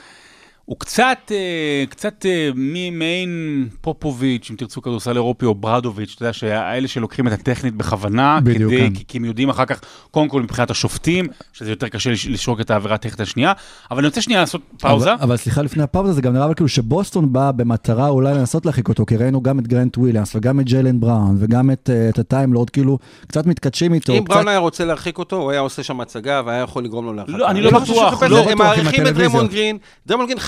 הוא 0.66 0.80
קצת, 0.80 1.18
אה, 1.32 1.84
קצת 1.90 2.26
אה, 2.26 2.50
ממעין 2.56 3.68
פופוביץ', 3.82 4.48
אם 4.52 4.56
תרצו 4.56 4.82
כדורסל 4.82 5.16
אירופי, 5.16 5.46
או 5.46 5.56
ברדוביץ', 5.56 6.14
אתה 6.16 6.24
יודע, 6.24 6.34
שהאלה 6.34 6.88
שלוקחים 6.88 7.28
את 7.28 7.32
הטכנית 7.32 7.76
בכוונה, 7.76 8.40
בדיוק, 8.44 8.72
כדי, 8.72 8.82
כן. 8.82 8.94
כי, 8.94 9.04
כי 9.08 9.18
הם 9.18 9.26
יודעים 9.26 9.50
אחר 9.50 9.66
כך, 9.66 9.82
קודם 10.12 10.28
כל 10.30 10.42
מבחינת 10.42 10.72
השופטים, 10.72 11.28
שזה 11.54 11.70
יותר 11.70 11.88
קשה 11.88 12.10
לש- 12.12 12.28
לשרוק 12.28 12.62
את 12.62 12.72
העבירה 12.72 12.96
הטכנית 12.96 13.20
השנייה, 13.20 13.54
אבל 13.92 14.00
אני 14.00 14.08
רוצה 14.08 14.22
שנייה 14.22 14.40
לעשות 14.40 14.62
פאוזה. 14.80 15.14
אבל, 15.14 15.24
אבל 15.24 15.38
סליחה, 15.38 15.62
לפני 15.62 15.84
הפאוזה 15.84 16.14
זה 16.14 16.22
גם 16.22 16.34
נראה 16.34 16.54
כאילו 16.54 16.68
שבוסטון 16.68 17.34
בא 17.34 17.52
במטרה 17.52 18.10
אולי 18.10 18.34
לנסות 18.34 18.66
להרחיק 18.66 18.90
אותו, 18.90 19.06
כי 19.06 19.16
ראינו 19.18 19.42
גם 19.42 19.60
את 19.60 19.68
גרנט 19.68 19.98
וויליאמס 19.98 20.36
וגם 20.36 20.60
את 20.60 20.66
ג'יילן 20.66 21.00
בראון 21.00 21.36
וגם 21.40 21.72
את, 21.72 21.90
אה, 21.94 22.10
את 22.10 22.20
הטיימלורד, 22.20 22.70
כאילו 22.70 22.98
קצת 23.28 23.46
מתקדשים 23.46 23.94
איתו. 23.94 24.14
אם 24.14 24.24
קצת... 24.24 24.34
בראון 24.34 24.48
היה 24.48 24.58
רוצה 24.58 24.86
להרחיק 24.86 25.18
אותו, 25.18 25.36
הוא 25.36 25.52
היה 25.52 25.60
עושה 25.60 25.84
שם 25.84 26.02
הצגה 26.02 26.42
והיה 26.46 26.62
יכול 26.62 26.84
לגרום 26.84 27.06
לו 27.06 27.14
להרחקה. 27.14 27.38
לא, 27.38 27.50
אני 27.50 27.62
לא 27.62 27.72
בטוח, 27.72 27.86
שחיפש 27.86 28.32
לא 28.32 28.42
בטוח 28.42 28.52
עם 28.52 28.62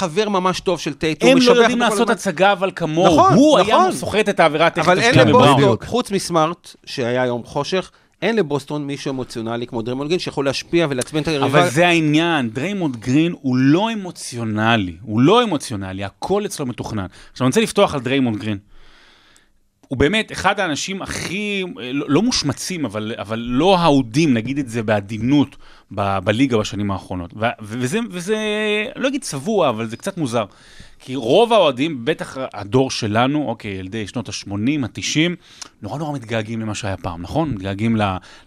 חבר 0.04 0.30
ממש 0.30 0.60
טוב 0.60 0.80
של 0.80 0.94
טייטום. 0.94 1.30
הם 1.30 1.38
לא 1.38 1.52
יודעים 1.52 1.80
לעשות. 1.80 2.10
הצגה 2.10 2.52
אבל 2.52 2.72
כמוהו, 2.76 3.18
נכון, 3.18 3.34
הוא 3.34 3.60
היה 3.60 3.78
נכון. 3.78 3.92
סוחט 3.92 4.30
את 4.30 4.40
העבירה 4.40 4.68
הטכנית 4.68 4.88
אבל 4.88 5.00
השנייה 5.00 5.14
אלה 5.14 5.26
בבראון. 5.26 5.48
בוסטון, 5.48 5.64
בדיוק. 5.64 5.84
חוץ 5.84 6.12
מסמארט, 6.12 6.76
שהיה 6.86 7.26
יום 7.26 7.44
חושך, 7.46 7.92
אין 8.22 8.36
לבוסטון 8.36 8.88
מישהו 8.88 9.12
אמוציונלי 9.12 9.68
כמו 9.68 9.82
דריימונד 9.82 10.08
גרין 10.08 10.20
שיכול 10.20 10.46
להשפיע 10.46 10.88
ולעצבן 10.90 11.22
את 11.22 11.28
היריבה. 11.28 11.46
אבל 11.46 11.70
זה 11.70 11.88
העניין, 11.88 12.50
דריימונד 12.50 12.96
גרין 12.96 13.34
הוא 13.42 13.58
לא 13.58 13.94
אמוציונלי, 13.94 14.96
הוא 15.02 15.22
לא 15.22 15.44
אמוציונלי, 15.44 16.04
הכל 16.04 16.46
אצלו 16.46 16.66
מתוכנן. 16.66 17.06
עכשיו 17.32 17.46
אני 17.46 17.50
רוצה 17.50 17.62
לפתוח 17.62 17.94
על 17.94 18.00
דריימונד 18.00 18.38
גרין. 18.38 18.58
הוא 19.88 19.98
באמת 19.98 20.32
אחד 20.32 20.60
האנשים 20.60 21.02
הכי, 21.02 21.64
לא, 21.94 22.06
לא 22.10 22.22
מושמצים, 22.22 22.86
אבל, 22.86 23.12
אבל 23.18 23.40
לא 23.40 23.80
אהודים, 23.80 24.34
נגיד 24.34 24.58
את 24.58 24.70
זה 24.70 24.84
בעדינות, 24.84 25.56
ב, 25.96 26.18
בליגה 26.24 26.58
בשנים 26.58 26.92
האחרונות. 26.92 27.34
ו, 27.40 27.46
וזה, 27.62 28.00
וזה, 28.10 28.38
לא 28.96 29.08
אגיד 29.08 29.22
צבוע, 29.22 29.70
אבל 29.70 29.86
זה 29.86 29.98
קצת 29.98 30.18
מוזר. 30.18 30.46
כי 31.00 31.16
רוב 31.16 31.54
האוהדים, 31.54 32.06
בטח 32.06 32.38
הדור 32.54 32.92
שלנו, 32.92 33.48
אוקיי, 33.48 33.72
ילדי 33.72 34.08
שנות 34.08 34.30
ה-80, 34.30 34.52
ה-90, 34.84 35.36
נורא 35.82 35.98
נורא 35.98 36.14
מתגעגעים 36.14 36.62
למה 36.62 36.76
שהיה 36.76 36.98
פעם, 36.98 37.22
נכון? 37.22 37.50
מתגעגעים 37.50 37.98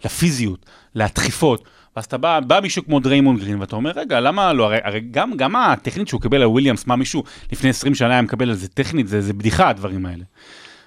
לפיזיות, 0.04 0.66
לדחיפות. 0.94 1.64
ואז 1.96 2.04
אתה 2.04 2.18
בא, 2.18 2.40
בא 2.40 2.60
מישהו 2.62 2.84
כמו 2.84 3.00
דריימונד 3.00 3.36
גרין, 3.36 3.60
ואתה 3.60 3.76
אומר, 3.76 3.92
רגע, 3.96 4.20
למה 4.20 4.52
לא? 4.52 4.64
הרי, 4.64 4.78
הרי 4.82 5.00
גם, 5.10 5.36
גם 5.36 5.56
הטכנית 5.56 6.08
שהוא 6.08 6.20
קיבל 6.20 6.42
על 6.42 6.48
וויליאמס, 6.48 6.86
מה 6.86 6.96
מישהו 6.96 7.24
לפני 7.52 7.70
20 7.70 7.94
שנה 7.94 8.10
היה 8.10 8.22
מקבל 8.22 8.48
על 8.48 8.54
זה 8.54 8.68
טכנית, 8.68 9.08
זה, 9.08 9.20
זה 9.20 9.32
בדיחה, 9.32 9.68
הדברים 9.68 10.06
האלה. 10.06 10.24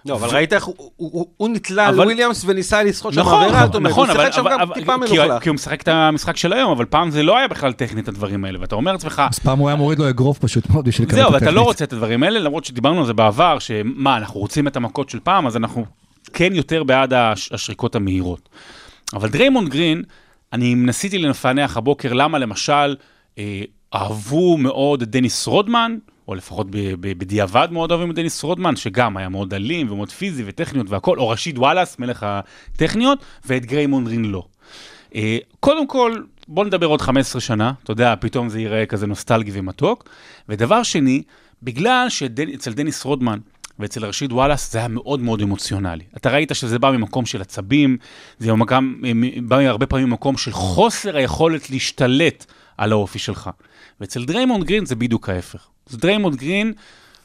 לא, 0.05 0.15
אבל 0.15 0.27
ראית 0.29 0.53
איך 0.53 0.63
הוא- 0.63 0.75
הוא- 0.77 0.91
הוא 1.13 1.27
הוא 1.37 1.49
נתלה 1.49 1.87
על 1.87 1.99
וויליאמס 1.99 2.43
וניסה 2.47 2.83
לסחוט 2.83 3.13
שם 3.13 3.19
נכון, 3.19 3.43
עבירה, 3.43 3.65
זאת 3.65 3.75
אומרת, 3.75 3.91
נכון, 3.91 4.09
הוא 4.09 4.15
שיחק 4.17 4.31
שם 4.31 4.41
אבל, 4.41 4.51
גם 4.51 4.59
אבל, 4.61 4.73
טיפה 4.75 4.97
מלוכלך. 4.97 5.43
כי 5.43 5.49
הוא 5.49 5.55
משחק 5.55 5.81
את 5.81 5.87
המשחק 5.87 6.37
של 6.37 6.53
היום, 6.53 6.71
אבל 6.71 6.85
פעם 6.85 7.11
זה 7.11 7.23
לא 7.23 7.37
היה 7.37 7.47
בכלל 7.47 7.73
טכנית 7.73 8.07
הדברים 8.07 8.45
האלה, 8.45 8.61
ואתה 8.61 8.75
אומר 8.75 8.91
לעצמך, 8.91 9.21
אז 9.31 9.39
פעם 9.39 9.59
הוא 9.59 9.67
היה 9.69 9.75
מוריד 9.75 9.99
לו 9.99 10.09
אגרוף 10.09 10.37
פשוט 10.39 10.69
מאוד 10.69 10.85
בשביל 10.85 11.07
לקבל 11.07 11.19
זהו, 11.21 11.29
את 11.29 11.33
ואתה 11.33 11.45
לא 11.45 11.49
הטכנית. 11.49 11.67
רוצה 11.67 11.83
את 11.85 11.93
הדברים 11.93 12.23
האלה, 12.23 12.39
למרות 12.39 12.65
שדיברנו 12.65 12.99
על 12.99 13.05
זה 13.05 13.13
בעבר, 13.13 13.59
שמה, 13.59 14.17
אנחנו 14.17 14.39
רוצים 14.39 14.67
את 14.67 14.75
המכות 14.75 15.09
של 15.09 15.19
פעם, 15.23 15.47
אז 15.47 15.57
אנחנו 15.57 15.85
כן 16.33 16.55
יותר 16.55 16.83
בעד 16.83 17.13
הש- 17.13 17.51
השריקות 17.51 17.95
המהירות. 17.95 18.49
אבל 19.13 19.29
דריימונד 19.29 19.69
גרין, 19.69 20.03
אני 20.53 20.75
ניסיתי 20.75 21.17
לפענח 21.17 21.77
הבוקר 21.77 22.13
למה 22.13 22.37
למשל 22.37 22.95
אה, 23.37 23.61
אהבו 23.95 24.57
מאוד 24.57 25.01
את 25.01 25.09
דניס 25.09 25.47
רודמן, 25.47 25.97
או 26.29 26.36
לפחות 26.36 26.67
בדיעבד 27.00 27.67
מאוד 27.71 27.91
אוהבים 27.91 28.12
את 28.12 28.15
דניס 28.15 28.43
רודמן, 28.43 28.75
שגם 28.75 29.17
היה 29.17 29.29
מאוד 29.29 29.53
אלים 29.53 29.91
ומאוד 29.91 30.12
פיזי 30.12 30.43
וטכניות 30.45 30.89
והכל, 30.89 31.19
או 31.19 31.29
רשיד 31.29 31.57
וואלאס, 31.57 32.00
מלך 32.00 32.25
הטכניות, 32.27 33.19
ואת 33.45 33.65
דריימונד 33.65 34.07
גרין 34.07 34.25
לא. 34.25 34.43
אה, 35.15 35.38
קודם 35.59 35.88
כל, 35.88 36.15
בוא 36.48 36.65
נדבר 36.65 36.86
עוד 36.86 37.01
15 37.01 37.41
שנה, 37.41 37.74
אתה 37.83 37.91
יודע, 37.91 38.13
פתאום 38.19 38.50
זה 38.50 38.59
ייראה 38.59 38.86
כזה 38.86 39.07
נוסטלגי 39.07 39.51
ומתוק. 39.53 40.09
ודבר 40.50 40.83
שני, 40.83 41.24
בגלל 41.63 42.09
שאצל 42.09 42.74
דניס 42.74 43.03
רודמן 43.03 43.39
ואצל 43.79 44.05
ראשיד 44.05 44.31
וואלאס 44.33 44.71
זה 44.71 44.79
היה 44.79 44.88
מאוד 44.88 45.19
מאוד 45.19 45.41
אמוציונלי. 45.41 46.03
אתה 46.17 46.29
ראית 46.29 46.51
שזה 46.53 46.79
בא 46.79 46.91
ממקום 46.91 47.25
של 47.25 47.41
עצבים, 47.41 47.98
זה 48.39 48.51
גם 48.67 49.01
בא 49.41 49.55
הרבה 49.55 49.86
פעמים 49.86 50.09
ממקום 50.09 50.38
של 50.38 50.51
חוסר 50.51 51.17
היכולת 51.17 51.69
להשתלט 51.69 52.45
על 52.79 52.91
האופי 52.91 53.19
שלך. 53.19 53.50
ואצל 54.01 54.25
דריימונד 54.25 54.63
גרין 54.63 54.86
זה 54.86 54.95
בדיוק 54.95 55.29
ההפך. 55.29 55.67
אז 55.89 55.98
דריימונד 55.98 56.36
גרין, 56.36 56.74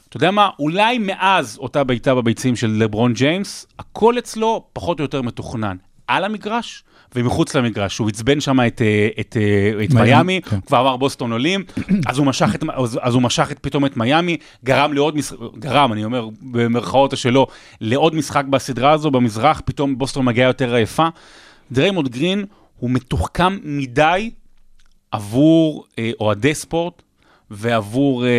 אתה 0.09 0.17
יודע 0.17 0.31
מה, 0.31 0.49
אולי 0.59 0.97
מאז 0.97 1.57
אותה 1.57 1.83
בעיטה 1.83 2.15
בביצים 2.15 2.55
של 2.55 2.67
לברון 2.67 3.13
ג'יימס, 3.13 3.65
הכל 3.79 4.17
אצלו 4.17 4.65
פחות 4.73 4.99
או 4.99 5.03
יותר 5.03 5.21
מתוכנן. 5.21 5.77
על 6.07 6.23
המגרש 6.23 6.83
ומחוץ 7.15 7.55
למגרש. 7.55 7.97
הוא 7.97 8.09
עצבן 8.09 8.39
שם 8.39 8.59
את, 8.67 8.81
אה, 8.81 9.07
את, 9.19 9.37
אה, 9.39 9.83
את 9.83 9.93
מיאמי, 9.93 10.05
מיאמי, 10.05 10.41
כן. 10.41 10.59
כבר 10.61 10.81
אמר 10.81 10.97
בוסטון 10.97 11.31
עולים, 11.31 11.63
אז 12.09 12.17
הוא 12.17 12.25
משך, 12.25 12.55
את, 12.55 12.63
אז, 12.73 12.99
אז 13.01 13.13
הוא 13.13 13.21
משך 13.21 13.51
את, 13.51 13.59
פתאום 13.59 13.85
את 13.85 13.97
מיאמי, 13.97 14.37
גרם 14.63 14.93
לעוד 14.93 15.17
משחק, 15.17 15.37
גרם, 15.59 15.93
אני 15.93 16.05
אומר 16.05 16.29
במרכאות 16.41 17.11
או 17.11 17.17
שלא, 17.17 17.47
לעוד 17.81 18.15
משחק 18.15 18.45
בסדרה 18.45 18.91
הזו 18.91 19.11
במזרח, 19.11 19.61
פתאום 19.65 19.97
בוסטון 19.97 20.25
מגיעה 20.25 20.47
יותר 20.47 20.75
עייפה. 20.75 21.07
דריימונד 21.71 22.07
גרין 22.07 22.45
הוא 22.79 22.89
מתוחכם 22.89 23.57
מדי 23.63 24.31
עבור 25.11 25.85
אה, 25.99 26.11
אוהדי 26.19 26.53
ספורט. 26.53 27.01
ועבור 27.51 28.25
אה, 28.25 28.29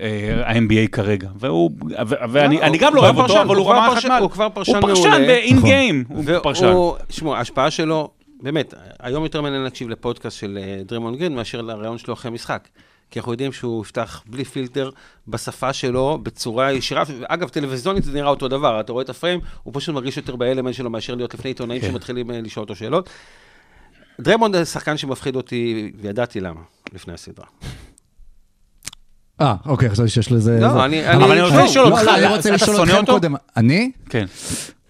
אה, 0.00 0.50
ה-NBA 0.50 0.88
כרגע, 0.92 1.28
והוא, 1.36 1.70
ו- 2.08 2.14
ואני 2.32 2.62
אני 2.62 2.78
גם 2.78 2.94
לא 2.94 3.00
אוהב 3.00 3.18
אותו, 3.18 3.42
אבל 3.42 3.56
הוא 3.56 3.70
רמה 3.70 3.92
אחת 3.92 4.04
מעל. 4.04 4.22
הוא 4.22 4.30
כבר 4.30 4.48
פרשן 4.54 4.72
הוא 4.74 4.80
פרשן 4.80 5.08
מעולה. 5.08 5.26
נכון. 5.26 5.70
הוא 6.08 6.24
פרשן. 6.42 6.72
שמעו, 7.10 7.34
ההשפעה 7.34 7.70
שלו, 7.70 8.10
באמת, 8.42 8.74
היום 8.98 9.24
יותר 9.24 9.40
מעניין 9.40 9.62
להקשיב 9.62 9.88
לפודקאסט 9.88 10.38
של 10.38 10.58
אה, 10.62 10.82
דריימונד 10.84 11.16
גרין 11.16 11.34
מאשר 11.34 11.60
לריאיון 11.60 11.98
שלו 11.98 12.14
אחרי 12.14 12.30
משחק. 12.30 12.68
כי 13.10 13.18
אנחנו 13.18 13.32
יודעים 13.32 13.52
שהוא 13.52 13.82
יפתח 13.82 14.22
בלי 14.26 14.44
פילטר 14.44 14.90
בשפה 15.28 15.72
שלו, 15.72 16.18
בצורה 16.22 16.72
ישירה. 16.72 17.02
אגב, 17.28 17.48
טלוויזיונית 17.48 18.04
זה 18.04 18.12
נראה 18.12 18.28
אותו 18.28 18.48
דבר, 18.48 18.80
אתה 18.80 18.92
רואה 18.92 19.04
את 19.04 19.08
הפריים, 19.08 19.40
הוא 19.62 19.74
פשוט 19.76 19.94
מרגיש 19.94 20.16
יותר 20.16 20.36
באלמנט 20.36 20.74
שלו 20.74 20.90
מאשר 20.90 21.14
להיות 21.14 21.34
לפני 21.34 21.50
עיתונאים 21.50 21.80
כן. 21.80 21.88
שמתחילים 21.88 22.30
אה, 22.30 22.40
לשאול 22.40 22.62
אותו 22.62 22.74
שאלות. 22.76 23.10
דריימונד 24.20 24.56
זה 24.56 24.64
שחקן 24.64 24.96
שמפחיד 24.96 25.36
אותי, 25.36 25.92
וידעתי 26.00 26.40
למה, 26.40 26.60
לפני 26.92 27.14
הסדרה. 27.14 27.46
אה, 29.40 29.54
אוקיי, 29.66 29.90
חשבתי 29.90 30.08
שיש 30.08 30.32
לזה... 30.32 30.58
לא. 30.60 30.84
אני- 30.84 31.14
אבל 31.14 31.30
אני 31.32 31.42
רוצה 31.42 31.64
לשאול 31.64 31.86
אותך, 31.92 32.08
אני 32.08 32.26
אתה 32.54 32.66
שונא 32.66 32.92
אותו? 32.92 33.18
אני? 33.56 33.90
כן. 34.08 34.26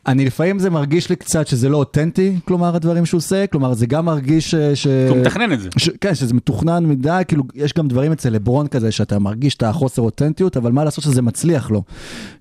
אני 0.07 0.25
לפעמים 0.25 0.59
זה 0.59 0.71
מרגיש 0.71 1.11
לי 1.11 1.17
קצת 1.17 1.47
שזה 1.47 1.69
לא 1.69 1.77
אותנטי, 1.77 2.37
כלומר 2.45 2.77
הדברים 2.77 3.07
שהוא 3.07 3.19
עושה, 3.19 3.47
כלומר 3.47 3.75
זה 3.75 3.87
גם 3.87 4.05
מרגיש 4.05 4.51
ש... 4.51 4.55
ש... 4.55 4.87
הוא 4.87 5.17
מתכנן 5.17 5.53
את 5.53 5.61
זה. 5.61 5.69
ש... 5.77 5.91
כן, 6.01 6.15
שזה 6.15 6.35
מתוכנן 6.35 6.87
מדי, 6.87 7.23
כאילו 7.29 7.45
יש 7.55 7.75
גם 7.75 7.89
דברים 7.89 8.13
אצל 8.13 8.31
לברון 8.31 8.67
כזה 8.67 8.93
שאתה 8.93 9.19
מרגיש 9.19 9.55
את 9.55 9.63
החוסר 9.63 10.03
אותנטיות, 10.03 10.57
אבל 10.57 10.73
מה 10.73 10.85
לעשות 10.85 11.05
שזה 11.05 11.23
מצליח 11.23 11.71
לו. 11.71 11.83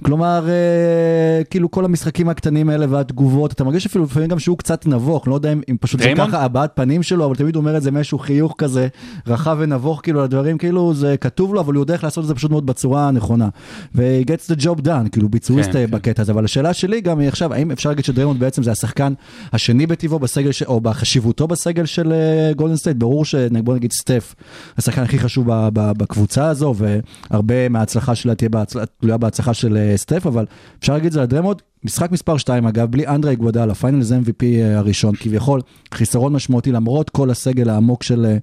כלומר, 0.02 0.50
אה, 0.50 1.44
כאילו 1.44 1.72
כל 1.72 1.86
המשחקים 1.86 2.30
הקטנים 2.30 2.70
האלה 2.70 2.86
והתגובות, 2.90 3.52
אתה 3.52 3.64
מרגיש 3.64 3.86
אפילו 3.86 4.04
לפעמים 4.04 4.30
גם 4.30 4.40
שהוא 4.40 4.58
קצת 4.58 4.86
נבוך, 4.86 5.28
לא 5.28 5.36
יודע 5.36 5.54
אם, 5.54 5.62
אם 5.70 5.76
פשוט 5.80 6.00
זה 6.00 6.06
דריימונד? 6.06 6.30
ככה 6.30 6.44
הבעת 6.44 6.72
פנים 6.76 7.04
שלו, 7.04 7.26
אבל 7.26 7.36
תמיד 7.36 7.56
הוא 7.56 7.62
אומר 7.62 7.78
את 7.78 7.84
זה 7.84 7.92
מאיזשהו 7.92 8.20
חיוך 8.20 8.56
כזה 8.58 8.88
רחב 9.28 9.58
ונבוך, 9.60 10.00
כאילו 10.04 10.24
הדברים 10.24 10.58
כאילו 10.58 10.94
זה 10.94 11.16
כתוב 11.22 11.54
לו, 11.54 11.60
אבל 11.60 11.74
הוא 11.74 11.82
יודע 11.82 11.94
איך 11.94 12.04
לעשות 12.04 12.24
את 12.24 12.28
זה 12.28 12.36
פשוט 12.36 12.52
מאוד 12.52 12.66
בצורה 12.66 13.08
הנכונה. 13.08 13.50
ו- 13.96 14.22
gets 14.22 14.54
the 14.54 14.62
job 14.62 14.86
done, 14.86 15.10
כאילו 15.12 15.30
ביצועיסט 15.30 15.70
כן, 15.70 15.74
כן, 15.74 15.86
כן. 15.86 15.92
בקטע 15.92 16.22
הזה, 16.22 16.32
אבל 16.32 16.46
השאלה 16.46 16.74
שלי 16.74 17.02
גם 17.02 17.20
היא 17.20 17.28
עכשיו, 17.28 17.49
האם 17.52 17.72
אפשר 17.72 17.90
להגיד 17.90 18.06
שדריימונד 18.06 18.40
בעצם 18.40 18.64
זה 18.64 18.72
השחקן 18.72 19.14
השני 19.54 19.88
בטבעו 19.88 20.20
בסגל, 20.20 20.52
ש... 20.52 20.64
או 20.64 20.82
בחשיבותו 20.82 21.48
בסגל 21.48 21.86
של 21.86 22.14
גולדן 22.56 22.76
סטייט, 22.76 22.98
ברור 22.98 23.26
שבוא 23.26 23.76
נגיד 23.76 23.92
סטף, 23.92 24.36
השחקן 24.78 25.02
הכי 25.02 25.20
חשוב 25.20 25.48
בקבוצה 25.74 26.48
הזו, 26.48 26.76
והרבה 26.78 27.70
מההצלחה 27.70 28.16
שלה 28.16 28.36
תהיה 28.36 28.50
בהצל... 28.50 28.86
תלויה 28.86 29.18
בהצלחה 29.18 29.54
של 29.54 29.78
אה, 29.78 29.98
סטף, 29.98 30.28
אבל 30.28 30.46
אפשר 30.80 30.94
להגיד 30.94 31.06
את 31.06 31.12
זה 31.12 31.22
על 31.22 31.26
דריימונד. 31.26 31.62
משחק 31.84 32.12
מספר 32.12 32.38
2 32.38 32.66
אגב, 32.66 32.92
בלי 32.92 33.08
אנדרה 33.08 33.36
איגודלה, 33.36 33.70
ה 33.70 33.76
finals 33.76 34.12
MVP 34.12 34.44
אה, 34.44 34.78
הראשון, 34.78 35.16
כביכול 35.16 35.62
חיסרון 35.94 36.34
משמעותי 36.34 36.72
למרות 36.72 37.10
כל 37.10 37.30
הסגל 37.30 37.70
העמוק 37.70 38.04
של 38.04 38.26
אה, 38.26 38.38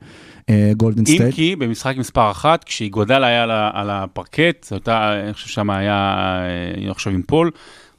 אה, 0.51 0.73
גולדן 0.77 1.17
סטייט. 1.17 1.35
כי 1.35 1.57
במשחק 1.57 1.97
מספר 1.97 2.31
אחת, 2.31 2.65
כשאיגודלה 2.65 3.25
היה 3.25 3.43
על 3.73 3.91
הפרקט, 3.91 4.65
זו 4.65 4.75
הייתה, 4.75 5.21
אני 5.25 5.33
חושב 5.33 5.49
שם 5.49 5.71
היה, 5.71 5.95
אה, 5.95 6.85
אני 6.85 6.95
חושב 6.95 7.11
עם 7.11 7.23
פול, 7.23 7.51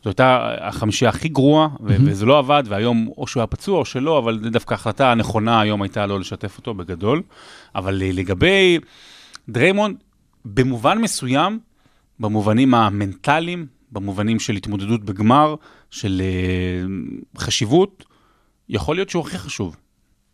זו 0.04 0.10
הייתה 0.10 0.56
החמישייה 0.62 1.10
הכי 1.10 1.30
גרועה, 1.30 1.68
ו- 1.80 1.96
וזה 2.06 2.26
לא 2.26 2.40
עבד, 2.40 2.64
והיום 2.68 3.10
או 3.18 3.28
שהוא 3.28 3.42
היה 3.42 3.48
פצוע 3.48 3.80
או 3.80 3.86
שלא, 3.86 4.20
אבל 4.20 4.40
זה 4.44 4.50
דווקא 4.50 4.74
ההחלטה 4.74 5.12
הנכונה 5.12 5.62
היום 5.62 5.82
הייתה 5.82 6.06
לא 6.06 6.20
לשתף 6.20 6.58
איגודלה. 6.58 7.22
אבל 7.76 8.02
אה, 8.02 8.10
לגבי 8.14 8.80
דריימונד, 9.50 9.96
במובן 10.46 10.98
מסוים, 10.98 11.60
במובנים 12.20 12.74
המנטליים, 12.74 13.66
במובנים 13.92 14.40
של 14.40 14.56
התמודדות 14.56 15.04
בגמר, 15.04 15.56
של 15.90 16.22
אה, 16.22 16.88
חשיבות, 17.42 18.06
יכול 18.70 18.96
להיות 18.96 19.10
שהוא 19.10 19.22
הכי 19.22 19.38
חשוב. 19.38 19.76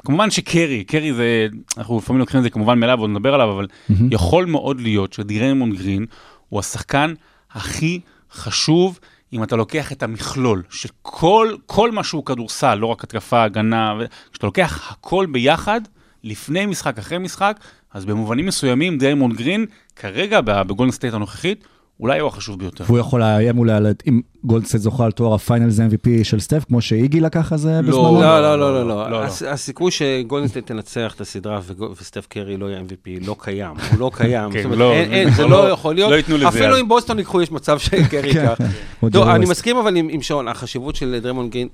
כמובן 0.05 0.31
שקרי, 0.31 0.83
קרי 0.83 1.13
זה, 1.13 1.47
אנחנו 1.77 1.97
לפעמים 1.97 2.19
לוקחים 2.19 2.37
את 2.37 2.43
זה 2.43 2.49
כמובן 2.49 2.79
מאליו 2.79 2.97
ועוד 2.97 3.09
נדבר 3.09 3.33
עליו, 3.33 3.51
אבל 3.51 3.67
יכול 4.11 4.45
מאוד 4.45 4.81
להיות 4.81 5.13
שדריימונד 5.13 5.77
גרין 5.77 6.05
הוא 6.49 6.59
השחקן 6.59 7.13
הכי 7.51 7.99
חשוב 8.31 8.99
אם 9.33 9.43
אתה 9.43 9.55
לוקח 9.55 9.91
את 9.91 10.03
המכלול 10.03 10.63
של 10.69 10.89
כל, 11.01 11.55
כל 11.65 11.91
מה 11.91 12.03
שהוא 12.03 12.25
כדורסל, 12.25 12.75
לא 12.75 12.85
רק 12.85 13.03
התקפה, 13.03 13.43
הגנה, 13.43 13.93
כשאתה 14.31 14.47
לוקח 14.47 14.91
הכל 14.91 15.25
ביחד, 15.31 15.81
לפני 16.23 16.65
משחק, 16.65 16.97
אחרי 16.97 17.17
משחק, 17.17 17.59
אז 17.93 18.05
במובנים 18.05 18.45
מסוימים 18.45 18.97
דריימונד 18.97 19.37
גרין, 19.37 19.65
כרגע 19.95 20.41
בגולדן 20.41 20.91
סטייט 20.91 21.13
הנוכחית, 21.13 21.67
אולי 22.03 22.19
הוא 22.19 22.27
החשוב 22.27 22.59
ביותר. 22.59 22.83
והוא 22.87 22.99
יכול 22.99 23.19
לאיים 23.19 23.57
אולי, 23.57 23.73
על- 23.73 23.93
אם 24.07 24.21
גולדן 24.43 24.63
סטייט 24.63 24.83
זוכה 24.83 25.05
על 25.05 25.11
תואר 25.11 25.33
ה 25.33 25.40
finals 25.40 25.79
MVP 25.79 26.09
של 26.23 26.39
סטף, 26.39 26.63
כמו 26.67 26.81
שאיגי 26.81 27.19
לקח 27.19 27.51
על 27.51 27.57
זה 27.57 27.81
בזמנו. 27.81 28.21
לא, 28.21 28.41
לא, 28.41 28.59
לא, 28.59 28.73
לא, 28.73 28.87
לא, 28.87 29.03
לא. 29.03 29.11
לא. 29.11 29.23
הס- 29.23 29.43
הסיכוי 29.43 29.91
שגולדן 29.91 30.36
סטייט 30.36 30.67
תנצח 30.67 31.13
את 31.15 31.21
הסדרה 31.21 31.59
וסטף 31.99 32.25
קרי 32.27 32.57
לא 32.57 32.65
יהיה 32.65 32.79
MVP 32.81 33.25
לא 33.27 33.35
קיים, 33.39 33.71
הוא 33.91 33.99
לא 33.99 34.11
קיים. 34.13 34.51
כן, 34.51 34.69
לא, 34.69 34.93
אין- 34.93 35.29
זה 35.33 35.43
לא 35.43 35.49
לא- 35.49 35.69
יכול 35.69 35.95
להיות. 35.95 36.11
לא 36.11 36.15
ייתנו 36.15 36.37
לזה 36.37 36.47
אפילו. 36.47 36.79
אם 36.79 36.87
בוסטון 36.87 37.17
ייקחו, 37.19 37.41
יש 37.41 37.51
מצב 37.51 37.79
שקרי 37.79 38.27
ייקח. 38.29 38.57
או 39.03 39.07
לא, 39.07 39.09
ג'רי 39.09 39.35
אני. 39.35 39.45
מסכים 39.45 39.77
אבל 39.77 39.95
עם 39.97 40.21
שון, 40.21 40.47
החשיבות 40.47 40.95
של 40.95 41.19
דריימונד 41.21 41.49
גרין, 41.49 41.67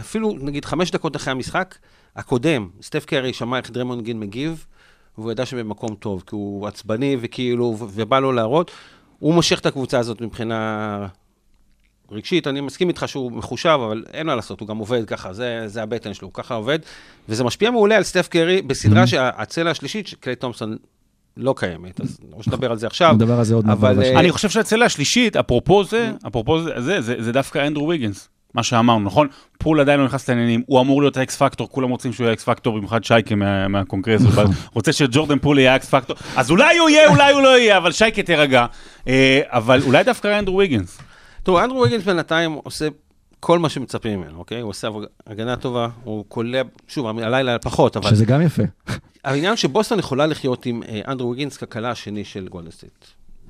אפילו 0.00 0.36
נגיד 0.40 0.64
חמש 0.64 0.90
דקות 0.90 1.16
אחרי 1.16 1.30
המשחק 1.32 1.74
הקודם, 2.16 2.68
סטף 2.82 3.04
קרי 3.04 3.32
שמע 3.32 3.56
איך 3.58 3.70
דריימונד 3.70 4.00
גרין 4.02 4.20
מגיב, 4.20 4.64
והוא 5.18 5.32
ידע 5.32 5.46
שבמקום 5.46 5.94
טוב, 5.98 6.22
כי 6.26 6.34
הוא 6.34 6.66
עצבני 6.66 7.16
וכאילו, 7.20 7.64
ובא 7.94 8.18
לו 8.18 8.32
להראות. 8.32 8.70
הוא 9.18 9.34
מושך 9.34 9.58
את 9.58 9.66
הקבוצה 9.66 9.98
הזאת 9.98 10.20
מבחינה 10.20 11.06
רגשית, 12.10 12.46
אני 12.46 12.60
מסכים 12.60 12.88
איתך 12.88 13.04
שהוא 13.08 13.32
מחושב, 13.32 13.78
אבל 13.84 14.04
אין 14.12 14.26
מה 14.26 14.34
לעשות, 14.34 14.60
הוא 14.60 14.68
גם 14.68 14.78
עובד 14.78 15.04
ככה, 15.06 15.32
זה, 15.32 15.62
זה 15.66 15.82
הבטן 15.82 16.14
שלו, 16.14 16.28
הוא 16.28 16.34
ככה 16.34 16.54
עובד, 16.54 16.78
וזה 17.28 17.44
משפיע 17.44 17.70
מעולה 17.70 17.96
על 17.96 18.02
סטף 18.02 18.28
קרי 18.28 18.62
בסדרה 18.62 19.06
שהצלע 19.06 19.70
השלישית 19.70 20.06
של 20.06 20.16
קליי 20.16 20.36
תומפסון 20.36 20.76
לא 21.36 21.54
קיימת, 21.56 22.00
אז 22.00 22.18
לא 22.32 22.42
שנדבר 22.42 22.70
על 22.70 22.78
זה 22.78 22.86
עכשיו. 22.86 23.12
נדבר 23.12 23.38
על 23.38 23.44
זה 23.44 23.54
עוד 23.54 23.66
מעט 23.66 23.78
אבל... 23.78 24.02
אה, 24.02 24.20
אני 24.20 24.32
חושב 24.32 24.48
שהצלע 24.48 24.86
השלישית, 24.86 25.36
אפרופו 25.36 25.84
זה, 25.84 26.12
אפרופו 26.26 26.62
זה, 26.62 26.80
זה, 26.80 27.00
זה, 27.00 27.22
זה 27.22 27.32
דווקא 27.32 27.66
אנדרו 27.66 27.88
ויגינס. 27.88 28.28
מה 28.54 28.62
שאמרנו, 28.62 29.04
נכון? 29.04 29.28
פול 29.58 29.80
עדיין 29.80 30.00
לא 30.00 30.06
נכנס 30.06 30.30
לעניינים, 30.30 30.62
הוא 30.66 30.80
אמור 30.80 31.02
להיות 31.02 31.16
ה 31.16 31.26
X 31.26 31.36
factor, 31.36 31.68
כולם 31.70 31.90
רוצים 31.90 32.12
שהוא 32.12 32.24
יהיה 32.24 32.34
X 32.34 32.44
factor, 32.44 32.76
במיוחד 32.76 33.04
שייקה 33.04 33.34
מה, 33.34 33.68
מהקונגרס, 33.68 34.22
הוא 34.22 34.52
רוצה 34.72 34.92
שג'ורדן 34.92 35.38
פול 35.38 35.58
יהיה 35.58 35.72
ה 35.72 35.80
X 35.80 35.88
factor, 35.90 36.16
אז 36.36 36.50
אולי 36.50 36.78
הוא 36.78 36.88
יהיה, 36.88 37.08
אולי 37.08 37.32
הוא 37.32 37.42
לא 37.42 37.58
יהיה, 37.58 37.76
אבל 37.76 37.92
שייקה 37.92 38.22
תירגע. 38.22 38.66
אה, 39.08 39.40
אבל 39.46 39.82
אולי 39.82 40.04
דווקא 40.04 40.38
אנדרו 40.38 40.56
ויגינס. 40.56 40.98
תראו, 41.42 41.64
אנדרו 41.64 41.80
ויגינס 41.80 42.04
בינתיים 42.04 42.52
עושה 42.52 42.88
כל 43.40 43.58
מה 43.58 43.68
שמצפים 43.68 44.20
ממנו, 44.20 44.38
אוקיי? 44.38 44.60
הוא 44.60 44.70
עושה 44.70 44.88
הגנה 45.26 45.56
טובה, 45.56 45.88
הוא 46.04 46.24
קולע, 46.28 46.62
שוב, 46.88 47.06
הלילה 47.18 47.58
פחות, 47.58 47.96
אבל... 47.96 48.10
שזה 48.10 48.24
גם 48.24 48.42
יפה. 48.42 48.62
העניין 49.24 49.56
שבוסטון 49.56 49.98
יכולה 49.98 50.26
לחיות 50.26 50.66
עם 50.66 50.82
אה, 50.88 51.00
אנדרו 51.08 51.30
ויגינס 51.30 51.56
כקלע 51.56 51.90
השני 51.90 52.24
של 52.24 52.48
גולדן 52.48 52.70
סטייט. 52.70 53.04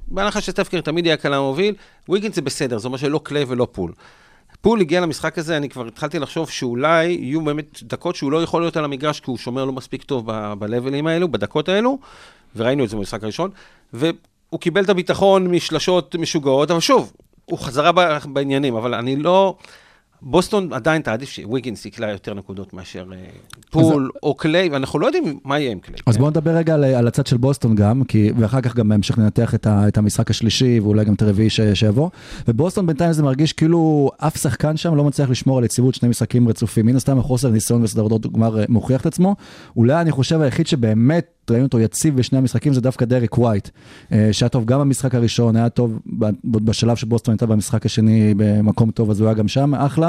בהנחה 0.09 0.41
שסטף 0.41 0.66
קרי 0.66 0.81
תמיד 0.81 1.07
יהיה 1.07 1.15
הקלע 1.15 1.41
המוביל, 1.41 1.75
ויגינס 2.09 2.35
זה 2.35 2.43
בסדר, 2.43 2.79
זה 2.79 2.89
אומר 2.89 2.99
שלא 2.99 3.21
קליי 3.25 3.45
ולא 3.49 3.69
פול. 3.73 3.93
פול 4.61 4.81
הגיע 4.81 5.01
למשחק 5.01 5.39
הזה, 5.39 5.57
אני 5.57 5.69
כבר 5.69 5.87
התחלתי 5.87 6.19
לחשוב 6.19 6.51
שאולי 6.51 7.07
יהיו 7.07 7.41
באמת 7.41 7.83
דקות 7.83 8.17
שהוא 8.17 8.33
לא 8.33 8.43
יכול 8.43 8.63
להיות 8.63 8.77
על 8.77 8.85
המגרש, 8.85 9.21
כי 9.21 9.31
הוא 9.31 9.39
שומר 9.39 9.65
לא 9.65 9.73
מספיק 9.73 10.03
טוב 10.03 10.25
ב-levelים 10.59 11.07
האלו, 11.07 11.29
בדקות 11.29 11.69
האלו, 11.69 11.99
וראינו 12.57 12.85
את 12.85 12.89
זה 12.89 12.97
במשחק 12.97 13.23
הראשון, 13.23 13.51
והוא 13.93 14.61
קיבל 14.61 14.85
את 14.85 14.89
הביטחון 14.89 15.47
משלשות 15.47 16.17
משוגעות, 16.17 16.71
אבל 16.71 16.81
שוב, 16.81 17.13
הוא 17.45 17.59
חזרה 17.59 17.91
בעניינים, 18.25 18.75
אבל 18.75 18.95
אני 18.95 19.17
לא... 19.17 19.57
בוסטון 20.23 20.73
עדיין 20.73 21.03
תעדיף 21.03 21.29
שוויגינס 21.29 21.87
יקלע 21.87 22.11
יותר 22.11 22.35
נקודות 22.35 22.75
מאשר 22.75 23.05
אה, 23.13 23.17
פול 23.71 24.11
או 24.23 24.35
קליי, 24.35 24.69
ואנחנו 24.69 24.99
לא 24.99 25.07
יודעים 25.07 25.39
מה 25.45 25.59
יהיה 25.59 25.73
עם 25.73 25.79
קליי. 25.79 25.99
אז 26.07 26.17
בואו 26.17 26.31
נדבר 26.31 26.51
רגע 26.51 26.75
על, 26.75 26.85
על 26.85 27.07
הצד 27.07 27.27
של 27.27 27.37
בוסטון 27.37 27.75
גם, 27.75 28.05
כי, 28.05 28.31
ואחר 28.37 28.61
כך 28.61 28.77
גם 28.77 28.89
בהמשך 28.89 29.19
ננתח 29.19 29.55
את, 29.55 29.67
ה, 29.67 29.89
את 29.89 29.99
המשחק 29.99 30.31
השלישי 30.31 30.81
ואולי 30.81 31.05
גם 31.05 31.15
את 31.15 31.23
הרביעי 31.23 31.51
ש, 31.51 31.61
שיבוא. 31.61 32.11
ובוסטון 32.49 32.87
בינתיים 32.87 33.13
זה 33.13 33.23
מרגיש 33.23 33.53
כאילו 33.53 34.11
אף 34.19 34.37
שחקן 34.37 34.77
שם 34.77 34.95
לא 34.95 35.05
מצליח 35.05 35.31
לשמור 35.31 35.59
על 35.59 35.65
יציבות 35.65 35.95
שני 35.95 36.09
משחקים 36.09 36.49
רצופים. 36.49 36.87
מן 36.87 36.97
הסתם 36.97 37.19
החוסר 37.19 37.51
ניסיון 37.51 37.83
בסדרות 37.83 38.33
גמר 38.33 38.61
אה, 38.61 38.65
מוכיח 38.69 39.01
את 39.01 39.07
עצמו. 39.07 39.37
אולי 39.77 40.01
אני 40.01 40.11
חושב 40.11 40.41
היחיד 40.41 40.67
שבאמת 40.67 41.39
ראינו 41.51 41.65
אותו 41.65 41.81
יציב 41.81 42.17
בשני 42.17 42.39
המשחקים 42.39 42.73
זה 42.73 42.81
דווקא 42.81 43.05
דרק 43.05 43.39
ווייט, 43.39 43.69
אה, 44.13 44.29
שהיה 44.33 44.49
טוב 44.49 44.65
גם 44.65 44.81
במשחק 44.81 45.15
הראשון, 45.15 45.57
היה 45.57 45.69
טוב 45.69 45.99
בשלב 46.45 46.97
שבוסטון 46.97 47.33
הייתה 47.33 47.47
במשחק 47.47 47.87
השני 47.87 48.35
במקום 48.37 48.91
טוב, 48.91 49.11
אז 49.11 49.21
הוא 49.21 49.29
היה 49.29 49.35
גם 49.35 49.49
שם, 49.49 49.75
אחלה. 49.75 50.08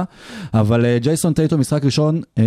אבל 0.54 0.86
אה, 0.86 0.98
ג'ייסון 1.00 1.34
טייטו, 1.34 1.58
משחק 1.58 1.86
ראשון, 1.86 2.22
אה, 2.38 2.44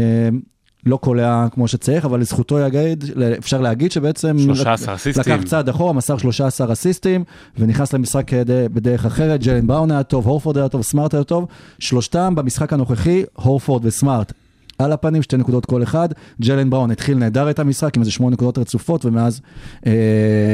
לא 0.87 0.97
קולע 0.97 1.47
כמו 1.52 1.68
שצריך, 1.68 2.04
אבל 2.04 2.21
לזכותו 2.21 2.59
יגיד, 2.59 3.04
אפשר 3.38 3.61
להגיד 3.61 3.92
שבעצם... 3.92 4.38
13 4.38 4.94
אסיסטים. 4.94 5.35
לקח 5.35 5.44
צעד 5.44 5.68
אחורה, 5.68 5.92
מסר 5.92 6.16
13 6.16 6.73
אסיסטים, 6.73 7.25
ונכנס 7.59 7.92
למשחק 7.92 8.35
אה, 8.35 8.42
בדרך 8.47 9.06
אחרת. 9.06 9.40
ג'לן 9.40 9.66
בראון 9.66 9.90
היה 9.90 10.02
טוב, 10.02 10.26
הורפורד 10.26 10.59
היה 10.59 10.68
טוב, 10.68 10.82
סמארט 10.82 11.14
היה 11.14 11.25
טוב. 11.25 11.47
שלושתם 11.78 12.35
במשחק 12.35 12.73
הנוכחי, 12.73 13.25
הורפורד 13.35 13.85
וסמארט. 13.85 14.32
על 14.79 14.93
הפנים, 14.93 15.23
שתי 15.23 15.37
נקודות 15.37 15.67
כל 15.67 15.83
אחד. 15.83 16.09
ג'לן 16.43 16.71
בראון 16.71 16.91
התחיל 16.91 17.19
נהדר 17.19 17.50
את 17.50 17.59
המשחק 17.59 17.97
עם 17.97 18.02
איזה 18.02 18.11
שמונה 18.12 18.35
נקודות 18.35 18.59
רצופות, 18.59 19.05
ומאז 19.05 19.41
אה, 19.87 19.93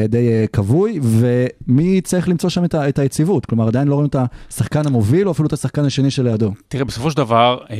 די 0.08 0.28
אה, 0.28 0.44
כבוי. 0.52 1.00
ומי 1.02 2.00
צריך 2.00 2.28
למצוא 2.28 2.50
שם 2.50 2.64
את, 2.64 2.74
ה- 2.74 2.88
את 2.88 2.98
היציבות? 2.98 3.46
כלומר, 3.46 3.68
עדיין 3.68 3.88
לא 3.88 3.94
רואים 3.94 4.08
את 4.08 4.16
השחקן 4.50 4.86
המוביל, 4.86 5.26
או 5.26 5.32
אפילו 5.32 5.46
את 5.48 5.52
השחקן 5.52 5.84
השני 5.84 6.10
שלידו. 6.10 6.52
תראה, 6.68 6.84
בסופו 6.84 7.10
של 7.10 7.16
דבר, 7.16 7.58
אה, 7.70 7.76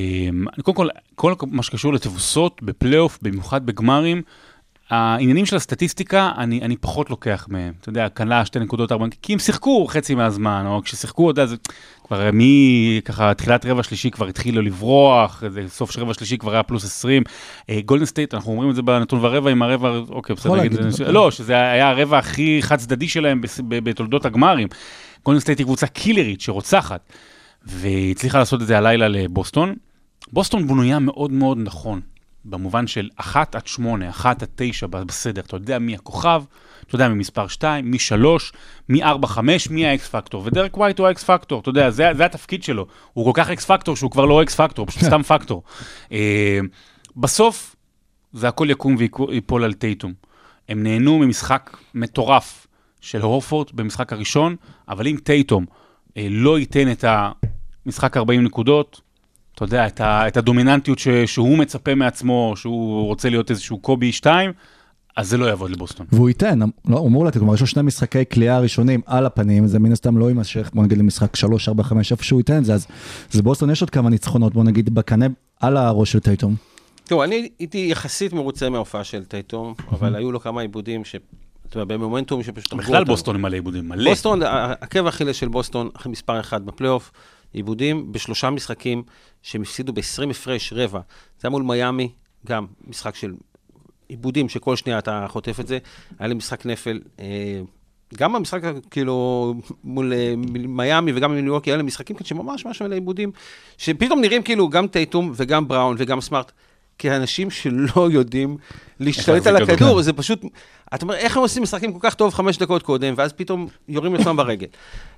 קודם 0.62 0.76
כל, 0.76 0.88
כל 1.14 1.34
מה 1.46 1.62
שקשור 1.62 1.92
לתבוסות 1.94 2.60
בפלייאוף, 2.62 3.18
במיוחד 3.22 3.66
בגמרים, 3.66 4.22
העניינים 4.90 5.46
של 5.46 5.56
הסטטיסטיקה, 5.56 6.32
אני, 6.38 6.60
אני 6.62 6.76
פחות 6.76 7.10
לוקח 7.10 7.46
מהם. 7.50 7.72
אתה 7.80 7.88
יודע, 7.88 8.08
קלה 8.08 8.44
שתי 8.44 8.58
נקודות 8.58 8.92
ארבע, 8.92 9.06
כי 9.22 9.32
הם 9.32 9.38
שיחקו 9.38 9.86
חצי 9.86 10.14
מהזמן, 10.14 10.64
או 10.66 10.82
כששיחקו, 10.82 11.30
אתה 11.30 11.40
יודע, 11.40 11.50
זה 11.50 11.56
כבר 12.06 12.30
מי, 12.32 13.00
ככה, 13.04 13.34
תחילת 13.34 13.66
רבע 13.66 13.82
שלישי 13.82 14.10
כבר 14.10 14.26
התחילו 14.26 14.62
לברוח, 14.62 15.42
זה 15.48 15.64
סוף 15.68 15.90
של 15.90 16.00
רבע 16.00 16.14
שלישי 16.14 16.38
כבר 16.38 16.52
היה 16.52 16.62
פלוס 16.62 16.84
20. 16.84 17.22
גולדן 17.84 18.04
סטייט, 18.04 18.34
אנחנו 18.34 18.52
אומרים 18.52 18.70
את 18.70 18.74
זה 18.74 18.82
בנתון 18.82 19.24
ורבע, 19.24 19.50
עם 19.50 19.62
הרבע, 19.62 19.96
אוקיי, 20.08 20.36
בסדר, 20.36 20.54
להגיד, 20.54 20.78
זה-. 20.88 21.12
לא, 21.12 21.30
שזה 21.30 21.52
היה 21.52 21.90
הרבע 21.90 22.18
הכי 22.18 22.58
חד 22.62 22.76
צדדי 22.76 23.08
שלהם 23.08 23.40
בתולדות 23.68 24.26
הגמרים. 24.26 24.68
גולדן 25.24 25.40
סטייט 25.40 25.58
היא 25.58 25.64
קבוצה 25.64 25.86
killerית 25.86 26.40
שרוצחת, 26.40 27.12
והצליחה 27.66 28.38
לעשות 28.38 28.62
את 28.62 28.66
זה 28.66 28.78
הלילה 28.78 29.08
לבוסטון. 29.08 29.74
בוסטון 30.32 30.66
בנויה 30.66 30.98
מאוד 30.98 31.32
מאוד 31.32 31.58
נכון, 31.60 32.00
במובן 32.50 32.86
של 32.86 33.08
אחת 33.16 33.54
עד 33.54 33.66
שמונה, 33.66 34.10
אחת 34.10 34.42
עד 34.42 34.48
תשע 34.54 34.86
בסדר, 34.86 35.40
אתה 35.40 35.56
יודע 35.56 35.78
מי 35.78 35.94
הכוכב, 35.94 36.42
אתה 36.86 36.94
יודע 36.94 37.08
מי 37.08 37.14
מספר 37.14 37.48
2, 37.48 37.90
מי 37.90 37.98
3, 37.98 38.52
מי 38.88 39.02
4, 39.02 39.28
5, 39.28 39.70
מי 39.70 39.86
ה 39.86 39.97
X 39.97 40.08
factor, 40.08 40.42
ודרק 40.44 40.76
ווייט 40.76 40.98
הוא 40.98 41.06
ה 41.06 41.15
X 41.15 41.24
factor, 41.24 41.60
אתה 41.60 41.68
יודע, 41.68 41.90
זה, 41.90 42.10
זה 42.16 42.24
התפקיד 42.24 42.62
שלו, 42.62 42.86
הוא 43.12 43.24
כל 43.24 43.30
כך 43.34 43.50
X 43.50 43.64
factor 43.64 43.96
שהוא 43.96 44.10
כבר 44.10 44.24
לא 44.24 44.42
X 44.42 44.54
factor, 44.54 44.84
הוא 44.84 44.90
פשוט 44.90 45.02
סתם 45.02 45.22
פקטור. 45.32 45.62
אה, 46.12 46.60
בסוף, 47.16 47.76
זה 48.32 48.48
הכל 48.48 48.70
יקום 48.70 48.96
ויפול 49.28 49.64
על 49.64 49.72
טייטום. 49.72 50.12
הם 50.68 50.82
נהנו 50.82 51.18
ממשחק 51.18 51.76
מטורף 51.94 52.66
של 53.00 53.20
הורפורד 53.20 53.66
במשחק 53.74 54.12
הראשון, 54.12 54.56
אבל 54.88 55.06
אם 55.06 55.16
טייטום 55.22 55.66
אה, 56.16 56.26
לא 56.30 56.58
ייתן 56.58 56.92
את 56.92 57.04
המשחק 57.86 58.16
40 58.16 58.44
נקודות, 58.44 59.00
אתה 59.58 59.64
יודע, 59.64 59.86
את, 59.86 60.00
ה, 60.00 60.28
את 60.28 60.36
הדומיננטיות 60.36 60.98
ש, 60.98 61.08
שהוא 61.08 61.58
מצפה 61.58 61.94
מעצמו, 61.94 62.52
שהוא 62.56 63.06
רוצה 63.06 63.28
להיות 63.28 63.50
איזשהו 63.50 63.78
קובי 63.78 64.12
2, 64.12 64.52
אז 65.16 65.28
זה 65.28 65.36
לא 65.36 65.46
יעבוד 65.46 65.70
לבוסטון. 65.70 66.06
והוא 66.12 66.28
ייתן, 66.28 66.58
לא, 66.88 66.98
הוא 66.98 67.08
אמור 67.08 67.24
לתת, 67.24 67.38
כלומר 67.38 67.54
יש 67.54 67.60
לו 67.60 67.66
שני 67.66 67.82
משחקי 67.82 68.22
קליעה 68.32 68.58
ראשונים 68.58 69.00
על 69.06 69.26
הפנים, 69.26 69.66
זה 69.66 69.78
מן 69.78 69.92
הסתם 69.92 70.18
לא 70.18 70.28
יימשך, 70.28 70.70
בוא 70.74 70.84
נגיד 70.84 70.98
למשחק 70.98 71.36
3, 71.36 71.68
4, 71.68 71.82
5, 71.82 72.12
איפה 72.12 72.24
שהוא 72.24 72.40
ייתן 72.40 72.58
את 72.58 72.64
זה, 72.64 72.74
אז 72.74 72.86
אז 73.34 73.40
בוסטון 73.40 73.70
יש 73.70 73.80
עוד 73.80 73.90
כמה 73.90 74.10
ניצחונות, 74.10 74.54
בוא 74.54 74.64
נגיד 74.64 74.94
בקנה 74.94 75.26
על 75.60 75.76
הראש 75.76 76.12
של 76.12 76.20
טייטום. 76.20 76.54
תראו, 77.04 77.24
אני 77.24 77.48
הייתי 77.58 77.88
יחסית 77.90 78.32
מרוצה 78.32 78.70
מההופעה 78.70 79.04
של 79.04 79.24
טייטום, 79.24 79.74
אבל 79.92 80.16
היו 80.16 80.32
לו 80.32 80.40
כמה 80.40 80.60
איבודים 80.60 81.04
ש... 81.04 81.16
אתה 81.68 81.78
יודע, 81.78 81.94
במומנטום 81.96 82.42
שפשוט... 82.42 82.74
בכלל. 82.74 83.04
בוסטון 83.04 83.36
עם 83.36 83.42
מלא 83.42 83.54
איבודים, 83.54 83.88
מלא. 83.88 84.10
בוסטון, 84.10 84.42
עקב 84.80 85.06
אכילס 85.06 85.36
של 85.36 85.48
בוסטון, 85.48 85.88
אחרי 85.96 86.12
מספר 86.12 86.40
אחד 86.40 86.66
בפלייאוף, 86.66 87.10
איבודים 87.52 88.12
בשלושה 88.12 88.50
משחקים 88.50 89.02
שהם 89.42 89.62
הפסידו 89.62 89.92
ב-20 89.92 90.30
הפרש 90.30 90.72
רבע. 90.72 91.00
זה 91.40 91.48
היה 91.48 91.50
מול 91.50 91.62
מיאמי, 91.62 92.12
גם 92.46 92.66
משחק 92.86 93.14
של 93.14 93.34
עיבודים 94.08 94.48
שכל 94.48 94.76
שנייה 94.76 94.98
אתה 94.98 95.26
חוטף 95.28 95.60
את 95.60 95.66
זה. 95.66 95.78
היה 96.18 96.28
לי 96.28 96.34
משחק 96.34 96.66
נפל, 96.66 97.00
אה, 97.20 97.60
גם 98.14 98.32
במשחק 98.32 98.60
כאילו 98.90 99.54
מול 99.84 100.12
אה, 100.12 100.34
מיאמי 100.68 101.12
וגם 101.14 101.30
עם 101.32 101.38
ניו 101.38 101.46
יורק, 101.46 101.64
היה 101.64 101.76
לי 101.76 101.82
משחקים 101.82 102.16
כאלה 102.16 102.28
שממש 102.28 102.66
ממש 102.66 102.82
מלא 102.82 102.94
עיבודים, 102.94 103.32
שפתאום 103.78 104.20
נראים 104.20 104.42
כאילו 104.42 104.68
גם 104.68 104.86
טייטום 104.86 105.32
וגם 105.36 105.68
בראון 105.68 105.96
וגם 105.98 106.20
סמארט. 106.20 106.52
כאנשים 106.98 107.50
שלא 107.50 108.08
יודעים 108.10 108.56
להשתלט 109.00 109.46
על 109.46 109.56
הכדור, 109.56 109.76
כדור. 109.76 110.02
זה 110.02 110.12
פשוט, 110.12 110.44
אתה 110.94 111.02
אומר, 111.02 111.14
איך 111.14 111.36
הם 111.36 111.42
עושים 111.42 111.62
משחקים 111.62 111.92
כל 111.92 111.98
כך 112.02 112.14
טוב 112.14 112.34
חמש 112.34 112.58
דקות 112.58 112.82
קודם, 112.82 113.14
ואז 113.16 113.32
פתאום 113.32 113.66
יורים 113.88 114.14
לעצמם 114.14 114.36
ברגל. 114.36 114.66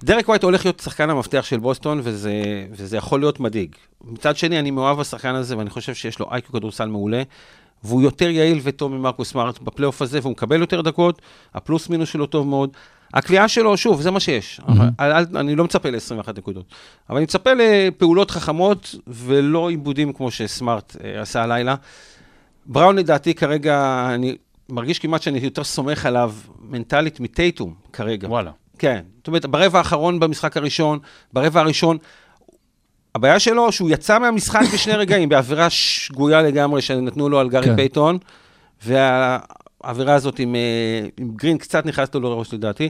דרק 0.02 0.28
ווייט 0.28 0.42
הולך 0.42 0.64
להיות 0.64 0.80
שחקן 0.80 1.10
המפתח 1.10 1.44
של 1.44 1.58
בוסטון, 1.58 2.00
וזה, 2.04 2.32
וזה 2.72 2.96
יכול 2.96 3.20
להיות 3.20 3.40
מדאיג. 3.40 3.74
מצד 4.04 4.36
שני, 4.36 4.58
אני 4.58 4.70
מאוהב 4.70 4.98
בשחקן 5.00 5.34
הזה, 5.34 5.58
ואני 5.58 5.70
חושב 5.70 5.94
שיש 5.94 6.18
לו 6.18 6.26
אייקו 6.30 6.52
כדורסל 6.52 6.88
מעולה, 6.88 7.22
והוא 7.84 8.02
יותר 8.02 8.30
יעיל 8.30 8.60
וטוב 8.62 8.92
ממרקוס 8.92 9.30
סמארט 9.30 9.58
בפלייאוף 9.58 10.02
הזה, 10.02 10.18
והוא 10.22 10.32
מקבל 10.32 10.60
יותר 10.60 10.80
דקות, 10.80 11.22
הפלוס 11.54 11.88
מינוס 11.88 12.08
שלו 12.08 12.26
טוב 12.26 12.46
מאוד. 12.46 12.70
הקליעה 13.14 13.48
שלו, 13.48 13.76
שוב, 13.76 14.00
זה 14.00 14.10
מה 14.10 14.20
שיש. 14.20 14.60
Mm-hmm. 14.60 14.72
אל, 15.00 15.12
אני 15.36 15.56
לא 15.56 15.64
מצפה 15.64 15.90
ל-21 15.90 16.28
נקודות, 16.38 16.64
אבל 17.08 17.16
אני 17.16 17.24
מצפה 17.24 17.50
לפעולות 17.54 18.30
חכמות 18.30 18.94
ולא 19.06 19.68
עיבודים 19.68 20.12
כמו 20.12 20.30
שסמארט 20.30 20.96
אה, 21.04 21.20
עשה 21.20 21.42
הלילה. 21.42 21.74
בראון 22.66 22.96
לדעתי 22.96 23.34
כרגע, 23.34 24.06
אני 24.14 24.36
מרגיש 24.68 24.98
כמעט 24.98 25.22
שאני 25.22 25.38
יותר 25.38 25.64
סומך 25.64 26.06
עליו 26.06 26.32
מנטלית 26.60 27.20
מטייטום 27.20 27.74
כרגע. 27.92 28.28
וואלה. 28.28 28.50
כן. 28.78 29.02
זאת 29.18 29.26
אומרת, 29.26 29.46
ברבע 29.46 29.78
האחרון 29.78 30.20
במשחק 30.20 30.56
הראשון, 30.56 30.98
ברבע 31.32 31.60
הראשון, 31.60 31.98
הבעיה 33.14 33.38
שלו 33.38 33.72
שהוא 33.72 33.90
יצא 33.90 34.18
מהמשחק 34.18 34.62
בשני 34.74 34.92
רגעים, 34.92 35.28
בעבירה 35.32 35.70
שגויה 35.70 36.42
לגמרי 36.42 36.82
שנתנו 36.82 37.28
לו 37.28 37.40
על 37.40 37.48
גארי 37.48 37.64
כן. 37.64 37.70
כן. 37.70 37.76
פייטון, 37.76 38.18
והעבירה 39.84 40.14
הזאת 40.14 40.38
עם, 40.38 40.54
אה, 40.54 41.08
עם 41.16 41.30
גרין 41.36 41.58
קצת 41.58 41.86
נכנסת 41.86 42.14
לו 42.14 42.20
לראש 42.20 42.54
לדעתי. 42.54 42.88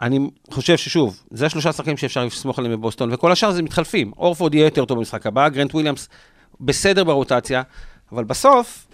אני 0.00 0.30
חושב 0.50 0.76
ששוב, 0.76 1.22
זה 1.30 1.46
השלושה 1.46 1.72
שחקנים 1.72 1.96
שאפשר 1.96 2.24
לסמוך 2.24 2.58
עליהם 2.58 2.74
בבוסטון, 2.74 3.12
וכל 3.12 3.32
השאר 3.32 3.50
זה 3.50 3.62
מתחלפים. 3.62 4.12
הורפורד 4.16 4.54
יהיה 4.54 4.64
יותר 4.64 4.84
טוב 4.84 4.98
במשחק 4.98 5.26
הבא, 5.26 5.48
גרנט 5.48 5.74
וויליאמס 5.74 6.08
בסדר 6.60 7.04
ברוטציה, 7.04 7.62
אבל 8.12 8.24
בסוף, 8.24 8.86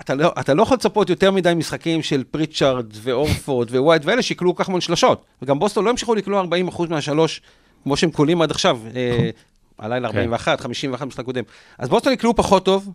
אתה 0.00 0.14
לא, 0.14 0.32
אתה 0.40 0.54
לא 0.54 0.62
יכול 0.62 0.74
לצפות 0.74 1.10
יותר 1.10 1.30
מדי 1.30 1.54
משחקים 1.54 2.02
של 2.02 2.24
פריצ'ארד 2.24 2.86
והורפורד 2.92 3.70
ווייט 3.70 4.02
ואלה 4.04 4.22
שיקלעו 4.22 4.54
כל 4.54 4.62
כך 4.62 4.68
המון 4.68 4.80
שלשות. 4.80 5.24
וגם 5.42 5.58
בוסטון 5.58 5.84
לא 5.84 5.90
המשיכו 5.90 6.14
לקלוע 6.14 6.44
40% 6.76 6.88
מהשלוש 6.90 7.40
כמו 7.82 7.96
שהם 7.96 8.10
קולים 8.10 8.42
עד 8.42 8.50
עכשיו, 8.50 8.80
אה, 8.96 9.30
הלילה 9.78 10.08
41, 10.08 10.60
51 10.60 11.02
במשחק 11.02 11.20
הקודם. 11.20 11.44
אז 11.78 11.88
בוסטון 11.88 12.12
יקלעו 12.12 12.36
פחות 12.36 12.64
טוב, 12.64 12.90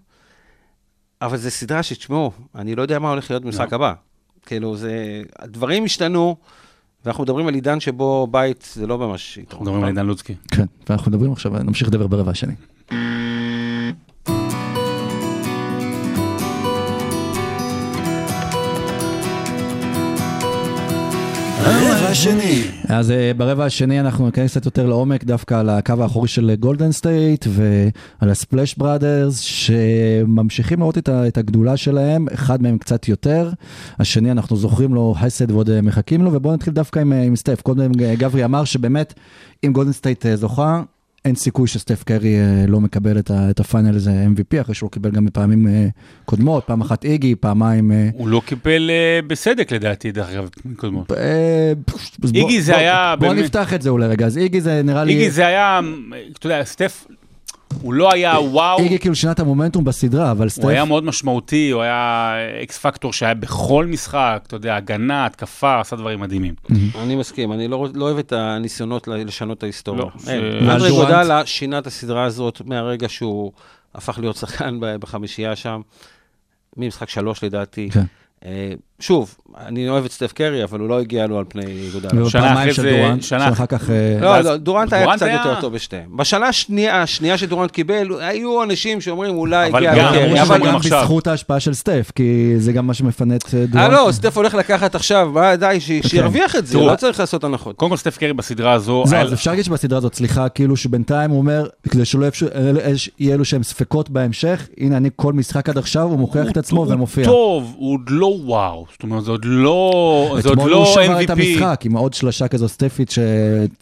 אבל 1.21 1.37
זו 1.37 1.51
סדרה 1.51 1.83
שתשמעו, 1.83 2.31
אני 2.55 2.75
לא 2.75 2.81
יודע 2.81 2.99
מה 2.99 3.09
הולך 3.09 3.31
להיות 3.31 3.43
במשחק 3.43 3.73
הבא. 3.73 3.93
כאילו, 4.45 4.75
זה... 4.75 5.21
הדברים 5.39 5.85
השתנו, 5.85 6.35
ואנחנו 7.05 7.23
מדברים 7.23 7.47
על 7.47 7.53
עידן 7.53 7.79
שבו 7.79 8.27
בית 8.31 8.69
זה 8.73 8.87
לא 8.87 8.97
ממש 8.97 9.39
אנחנו. 9.39 9.61
מדברים 9.61 9.83
על 9.83 9.89
עידן 9.89 10.05
לוצקי. 10.05 10.35
כן, 10.51 10.65
ואנחנו 10.89 11.11
מדברים 11.11 11.31
עכשיו, 11.31 11.51
נמשיך 11.63 11.87
לדבר 11.87 12.07
ברבע 12.07 12.31
השני. 12.31 12.53
רבע 22.11 22.19
שני. 22.19 22.63
אז 22.87 23.11
אה, 23.11 23.31
ברבע 23.37 23.65
השני 23.65 23.99
אנחנו 23.99 24.25
ניכנס 24.25 24.51
קצת 24.51 24.65
יותר 24.65 24.85
לעומק 24.85 25.23
דווקא 25.23 25.53
על 25.53 25.69
הקו 25.69 25.93
האחורי 25.99 26.27
של 26.27 26.55
גולדן 26.59 26.91
סטייט 26.91 27.45
ועל 27.49 28.29
ה 28.29 28.36
Splash 28.36 28.75
Brothers 28.75 29.39
שממשיכים 29.39 30.79
לראות 30.79 30.97
את, 30.97 31.37
הגדולה 31.37 31.77
שלהם, 31.77 32.25
אחד 32.33 32.61
מהם 32.61 32.77
קצת 32.77 33.07
יותר, 33.07 33.49
השני 33.99 34.31
אנחנו 34.31 34.57
זוכרים 34.57 34.93
לו 34.93 35.15
חסד 35.19 35.51
ועוד 35.51 35.69
אה, 35.69 35.81
מחכים 35.81 36.21
לו 36.21 36.33
ובואו 36.33 36.53
נתחיל 36.53 36.73
דווקא 36.73 36.99
עם, 36.99 37.13
אה, 37.13 37.23
עם 37.23 37.35
סטף. 37.35 37.61
קודם 37.61 37.91
גברי 37.91 38.45
אמר 38.45 38.63
שבאמת 38.63 39.13
אם 39.65 39.73
גולדן 39.73 39.91
סטייט 39.91 40.25
זוכה 40.35 40.81
אין 41.25 41.35
סיכוי 41.35 41.67
שסטף 41.67 42.03
קרי 42.03 42.39
אה, 42.39 42.65
לא 42.67 42.79
מקבל 42.81 43.19
את, 43.19 43.31
ה- 43.31 43.49
את 43.49 43.59
ה 43.59 43.95
finals 43.95 44.25
MVP 44.35 44.61
אחרי 44.61 44.75
שהוא 44.75 44.91
קיבל 44.91 45.11
גם 45.11 45.25
בפעמים 45.25 45.67
אה, 45.67 45.87
קודמות, 46.25 46.63
פעם 46.63 46.81
אחת 46.81 47.05
איגי, 47.05 47.35
פעמיים... 47.35 47.91
אה, 47.91 48.09
הוא 48.13 48.27
לא 48.27 48.41
קיבל 48.45 48.91
בסדק 49.27 49.71
לדעתי, 49.71 50.11
דרך 50.11 50.29
אגב, 50.29 50.49
קודמות. 50.75 51.11
איגי 52.35 52.61
זה 52.61 52.77
היה 52.77 53.15
בוא 53.19 53.33
נפתח 53.33 53.73
את 53.73 53.81
זה 53.81 53.89
אולי 53.89 54.07
רגע, 54.07 54.25
אז 54.25 54.37
איגי 54.37 54.61
זה 54.61 54.81
נראה 54.83 55.03
לי... 55.03 55.13
איגי 55.13 55.31
זה 55.31 55.47
היה, 55.47 55.79
אתה 56.39 56.45
יודע, 56.47 56.63
סטף, 56.63 57.07
הוא 57.81 57.93
לא 57.93 58.09
היה 58.13 58.39
וואו, 58.39 58.79
איגי 58.79 58.99
כאילו 58.99 59.15
שינה 59.15 59.31
את 59.31 59.39
המומנטום 59.39 59.83
בסדרה, 59.83 60.31
אבל 60.31 60.49
סטף... 60.49 60.63
הוא 60.63 60.71
היה 60.71 60.85
מאוד 60.85 61.03
משמעותי, 61.03 61.69
הוא 61.69 61.81
היה 61.81 62.33
אקס 62.63 62.77
פקטור 62.77 63.13
שהיה 63.13 63.33
בכל 63.33 63.85
משחק, 63.85 64.43
אתה 64.47 64.55
יודע, 64.55 64.75
הגנה, 64.75 65.25
התקפה, 65.25 65.79
עשה 65.79 65.95
דברים 65.95 66.19
מדהימים. 66.19 66.53
אני 66.99 67.15
מסכים, 67.15 67.53
אני 67.53 67.67
לא, 67.67 67.87
לא 67.93 68.05
אוהב 68.05 68.17
את 68.17 68.33
הניסיונות 68.33 69.07
לשנות 69.07 69.57
את 69.57 69.63
ההיסטוריה. 69.63 70.03
לא, 70.03 70.73
אנדרי? 70.73 70.89
גודלה 70.89 71.45
שינה 71.45 71.79
את 71.79 71.87
הסדרה 71.87 72.23
הזאת 72.23 72.61
מהרגע 72.65 73.09
שהוא 73.09 73.51
הפך 73.95 74.19
להיות 74.19 74.35
שחקן 74.35 74.77
בחמישייה 74.79 75.55
שם, 75.55 75.81
ממשחק 76.77 77.09
שלוש 77.09 77.43
לדעתי. 77.43 77.89
כן. 79.01 79.13
אה, 79.13 79.17
שוב, 79.17 79.35
אני 79.67 79.89
אוהב 79.89 80.05
את 80.05 80.11
סטף 80.11 80.31
קרי, 80.33 80.63
אבל 80.63 80.79
הוא 80.79 80.89
לא 80.89 80.99
הגיע 80.99 81.27
לו 81.27 81.37
על 81.37 81.45
פני 81.47 81.63
גודלה. 81.93 82.09
שנה 82.11 82.25
ופעמיים 82.25 82.57
אחרי 82.69 82.73
זה- 82.73 82.97
דורנט, 83.01 83.23
שנה- 83.23 83.49
שאחר 83.49 83.65
כך... 83.65 83.89
אה, 83.89 83.95
לא, 84.21 84.27
ואז 84.27 84.45
לא, 84.45 84.57
דורנט 84.57 84.93
היה 84.93 85.13
קצת 85.15 85.21
היה- 85.25 85.33
יותר 85.45 85.61
טוב 85.61 85.73
בשתיהם. 85.73 86.17
בשנה 86.17 86.47
השנייה, 86.47 87.01
השנייה 87.01 87.37
שדורנט 87.37 87.71
קיבל, 87.71 88.07
היו 88.19 88.63
אנשים 88.63 89.01
שאומרים 89.01 89.35
אולי 89.35 89.69
אבל 89.69 89.87
הגיע 89.87 90.09
לקרי, 90.11 90.41
אבל. 90.41 90.59
גם. 90.67 90.79
בזכות 90.79 91.27
ההשפעה 91.27 91.59
של 91.59 91.73
סטף, 91.73 92.11
כי 92.15 92.53
זה 92.57 92.71
גם 92.71 92.87
מה 92.87 92.93
שמפנה 92.93 93.35
את 93.35 93.43
אה, 93.53 93.59
אה, 93.59 93.65
דורנט. 93.65 93.91
לא, 93.91 94.11
סטף 94.11 94.37
הולך 94.37 94.53
לקחת 94.55 94.95
עכשיו, 94.95 95.29
מה, 95.33 95.55
די, 95.55 95.77
ש- 95.79 95.91
שירוויח 96.07 96.55
את 96.55 96.67
זה, 96.67 96.77
לא 96.77 96.95
צריך 96.95 97.19
לעשות 97.19 97.43
הנחות. 97.43 97.75
קודם 97.75 97.89
כל 97.91 97.97
סטף 97.97 98.17
קרי 98.17 98.33
בסדרה 98.33 98.73
הזו, 98.73 99.03
זהו, 99.07 99.19
אז 99.19 99.33
אפשר 99.33 99.51
להגיד 99.51 99.65
שבסדרה 99.65 99.97
הזאת, 99.97 100.15
סליחה, 100.15 100.49
כאילו 100.49 100.77
שבינתיים 100.77 101.29
הוא 101.31 101.37
אומר, 101.39 101.67
כדי 101.89 102.05
שלא 102.05 102.25
יפשו- 102.25 102.45
אלה- 102.55 102.79
יהיה 103.19 103.35
אלו 103.35 103.45
שהם 103.45 103.63
ספקות 103.63 104.09
בהמשך, 104.09 104.67
הנה 104.79 104.97
אני 104.97 105.09
כל 105.15 105.33
משחק 105.33 105.69
עד 105.69 105.77
עכשיו, 105.77 106.03
הוא 106.03 106.19
מוכיח 106.19 106.47
את 106.51 106.57
עצמו 106.57 106.83
הוא 106.85 106.93
ומופיע. 106.93 107.25
טוב, 107.25 107.73
הוא 107.77 107.93
עוד 107.93 108.01
לא 108.09 108.33
וואו, 108.45 108.85
זאת 108.91 109.03
אומרת, 109.03 109.23
זה 109.23 109.31
עוד 109.31 109.45
לא, 109.45 110.35
זה 110.41 110.49
עוד 110.49 110.57
אתמול 110.57 110.71
לא 110.71 110.77
הוא 110.77 110.85
שבר 111.03 111.21
את 111.23 111.29
MVP. 111.29 111.31
המשחק 111.33 111.81
עם 111.85 111.93
עוד 111.97 112.13
שלושה 112.13 112.47
כזו 112.47 112.67
סטפית 112.67 113.11
ש... 113.11 113.19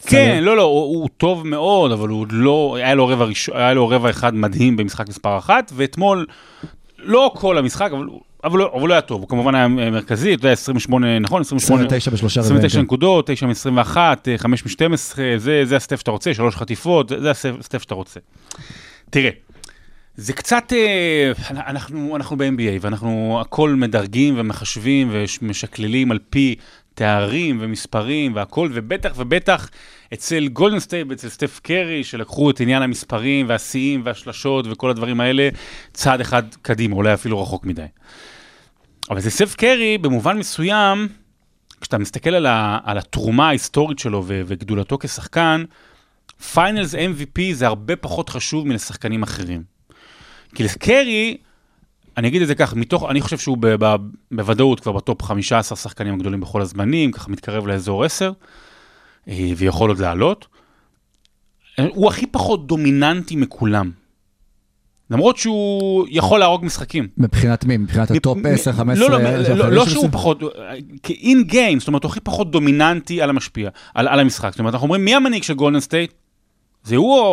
כן, 0.06 0.38
לא, 0.44 0.56
לא, 0.56 0.62
הוא, 0.62 0.80
הוא 1.00 1.08
טוב 1.16 1.46
מאוד, 1.46 1.92
אבל 1.92 2.08
הוא 2.08 2.20
עוד 2.20 2.32
לא, 2.32 2.74
היה 2.78 2.94
לו 2.94 3.06
רבע, 3.06 3.24
ראשון, 3.24 3.56
היה 3.56 3.74
לו 3.74 3.88
רבע 3.88 4.10
אחד 4.10 4.34
מדהים 4.34 4.76
במשחק 4.76 5.08
מספר 5.08 5.38
אחת, 5.38 5.72
ואתמול, 5.74 6.26
לא 6.98 7.32
כל 7.34 7.58
המשחק, 7.58 7.90
אבל, 7.96 8.04
הוא- 8.04 8.20
אבל, 8.44 8.58
לא, 8.58 8.72
אבל 8.74 8.88
לא 8.88 8.94
היה 8.94 9.00
טוב, 9.00 9.20
הוא 9.20 9.28
כמובן 9.28 9.54
היה 9.54 9.68
מרכזי, 9.68 10.34
אתה 10.34 10.44
יודע, 10.44 10.52
28, 10.52 11.18
נכון? 11.18 11.40
28, 11.42 11.80
29 11.86 12.10
בשלושה 12.10 12.40
רבעים. 12.40 12.56
29 12.56 12.78
כן. 12.78 12.82
נקודות, 12.84 13.26
9 13.30 13.46
מ-21, 13.46 13.96
5 14.38 14.64
מ-12, 14.66 14.96
זה, 15.36 15.62
זה 15.64 15.76
הסטף 15.76 15.98
שאתה 16.00 16.10
רוצה, 16.10 16.34
שלוש 16.34 16.56
חטיפות, 16.56 17.08
זה- 17.08 17.20
זה 17.20 17.30
הסטף 17.30 17.82
שאתה 17.82 17.94
רוצה. 17.94 18.20
תראה, 19.10 19.30
זה 20.20 20.32
קצת, 20.32 20.72
אה, 20.72 21.32
אנחנו, 21.50 22.16
אנחנו 22.16 22.36
ב-NBA 22.36 22.78
ואנחנו 22.80 23.38
הכל 23.40 23.74
מדרגים 23.74 24.34
ומחשבים 24.38 25.10
ומשקללים 25.12 26.10
על 26.10 26.18
פי 26.30 26.54
תארים 26.94 27.58
ומספרים 27.60 28.34
והכל, 28.34 28.70
ובטח 28.72 29.12
ובטח 29.16 29.70
אצל 30.14 30.48
גולדן 30.48 30.80
סטייט 30.80 31.06
ואצל 31.10 31.28
סטף 31.28 31.60
קרי, 31.62 32.04
שלקחו 32.04 32.50
את 32.50 32.60
עניין 32.60 32.82
המספרים 32.82 33.48
והשיאים 33.48 34.02
והשלשות 34.04 34.66
וכל 34.70 34.90
הדברים 34.90 35.20
האלה 35.20 35.48
צעד 35.92 36.20
אחד 36.20 36.42
קדימה, 36.62 36.96
אולי 36.96 37.14
אפילו 37.14 37.42
רחוק 37.42 37.64
מדי. 37.64 37.86
אבל 39.10 39.20
זה 39.20 39.30
סטף 39.30 39.54
קרי 39.54 39.98
במובן 39.98 40.38
מסוים, 40.38 41.08
כשאתה 41.80 41.98
מסתכל 41.98 42.34
על, 42.34 42.46
ה, 42.46 42.78
על 42.84 42.98
התרומה 42.98 43.48
ההיסטורית 43.48 43.98
שלו 43.98 44.24
ו, 44.26 44.42
וגדולתו 44.46 44.98
כשחקן, 44.98 45.64
finals 46.52 46.94
MVP 46.94 47.40
זה 47.52 47.66
הרבה 47.66 47.96
פחות 47.96 48.28
חשוב 48.28 48.66
מלשחקנים 48.66 49.22
אחרים. 49.22 49.79
כי 50.54 50.62
לקרי, 50.64 51.36
אני 52.16 52.28
אגיד 52.28 52.42
את 52.42 52.48
זה 52.48 52.54
כך, 52.54 52.74
מתוך, 52.74 53.04
אני 53.10 53.20
חושב 53.20 53.38
שהוא 53.38 53.56
ב, 53.60 53.84
ב, 53.84 53.96
בוודאות 54.32 54.80
כבר 54.80 54.92
ב 54.92 55.00
top 55.00 55.22
15 55.22 55.76
שחקנים 55.76 56.14
הגדולים 56.14 56.40
בכל 56.40 56.62
הזמנים, 56.62 57.12
ככה 57.12 57.30
מתקרב 57.30 57.66
לאזור 57.66 58.04
10, 58.04 58.32
אה, 59.28 59.50
ויכול 59.56 59.90
עוד 59.90 59.98
לעלות. 59.98 60.46
אה, 61.78 61.86
הוא 61.94 62.08
הכי 62.08 62.26
פחות 62.26 62.66
דומיננטי 62.66 63.36
מכולם. 63.36 63.90
למרות 65.10 65.36
שהוא 65.36 66.06
יכול 66.10 66.38
להרוג 66.40 66.64
משחקים. 66.64 67.08
מבחינת 67.18 67.64
מי? 67.64 67.76
מבחינת 67.76 68.10
ה 68.10 68.17
top 68.17 68.38
מ- 68.38 68.46
10, 68.46 68.70
מ- 68.70 68.74
15? 68.74 69.08
לא, 69.08 69.20
לא, 69.22 69.28
אה, 69.28 69.54
לא, 69.54 69.72
לא 69.72 69.86
שהוא 69.86 70.08
פחות, 70.12 70.42
כ 71.02 71.22
in 71.22 71.42
game, 71.42 71.78
זאת 71.78 71.88
אומרת, 71.88 72.04
הוא 72.04 72.10
הכי 72.10 72.20
פחות 72.20 72.50
דומיננטי 72.50 73.22
על 73.22 73.30
המשפיע, 73.30 73.70
על, 73.94 74.08
על 74.08 74.20
המשחק. 74.20 74.50
זאת 74.50 74.58
אומרת, 74.58 74.74
אנחנו 74.74 74.84
אומרים, 74.84 75.04
מי 75.04 75.14
המנהיג 75.14 75.42
של 75.42 75.54
גולדן 75.54 75.80
סטייט? 75.80 76.12
זה 76.84 76.96
הוא 76.96 77.18
או, 77.18 77.24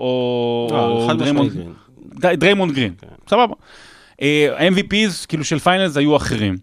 או, 0.00 0.76
או 0.76 1.06
חד 1.08 1.16
משמעית 1.16 1.52
דריימונד 2.24 2.72
גרין? 2.74 2.92
סבבה. 3.30 3.54
אה, 4.22 4.48
ה-MVPs, 4.58 5.26
כאילו 5.28 5.44
של 5.44 5.58
finals, 5.58 5.96
היו 5.96 6.16
אחרים. 6.16 6.56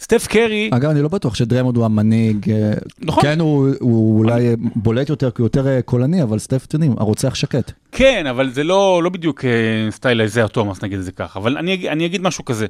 סטף 0.00 0.26
קרי, 0.26 0.70
אגב, 0.72 0.90
אני 0.90 1.02
לא 1.02 1.08
בטוח 1.08 1.34
שדריימונד 1.34 1.76
הוא 1.76 1.84
המנהיג. 1.84 2.50
אה, 2.50 2.72
נכון. 3.00 3.22
כן, 3.22 3.40
הוא 3.40 3.68
הוא 3.80 4.18
אולי 4.18 4.48
בולט 4.58 5.08
יותר, 5.08 5.30
כי 5.30 5.42
הוא 5.42 5.46
יותר 5.46 5.66
אה, 5.68 5.82
קולני, 5.82 6.22
אבל 6.22 6.38
סטף, 6.38 6.64
אתם 6.66 6.76
יודעים, 6.76 6.94
הרוצח 6.98 7.34
שקט. 7.34 7.72
כן, 7.92 8.26
אבל 8.26 8.50
זה 8.50 8.64
לא, 8.64 9.00
לא 9.04 9.10
בדיוק 9.10 9.44
סטייל 9.90 10.20
איזיה 10.20 10.48
תומאס, 10.48 10.82
נגיד 10.82 10.98
את 10.98 11.04
זה 11.04 11.12
ככה. 11.12 11.38
אבל 11.38 11.56
אני, 11.58 11.88
אני 11.88 12.06
אגיד 12.06 12.20
משהו 12.22 12.44
כזה, 12.44 12.66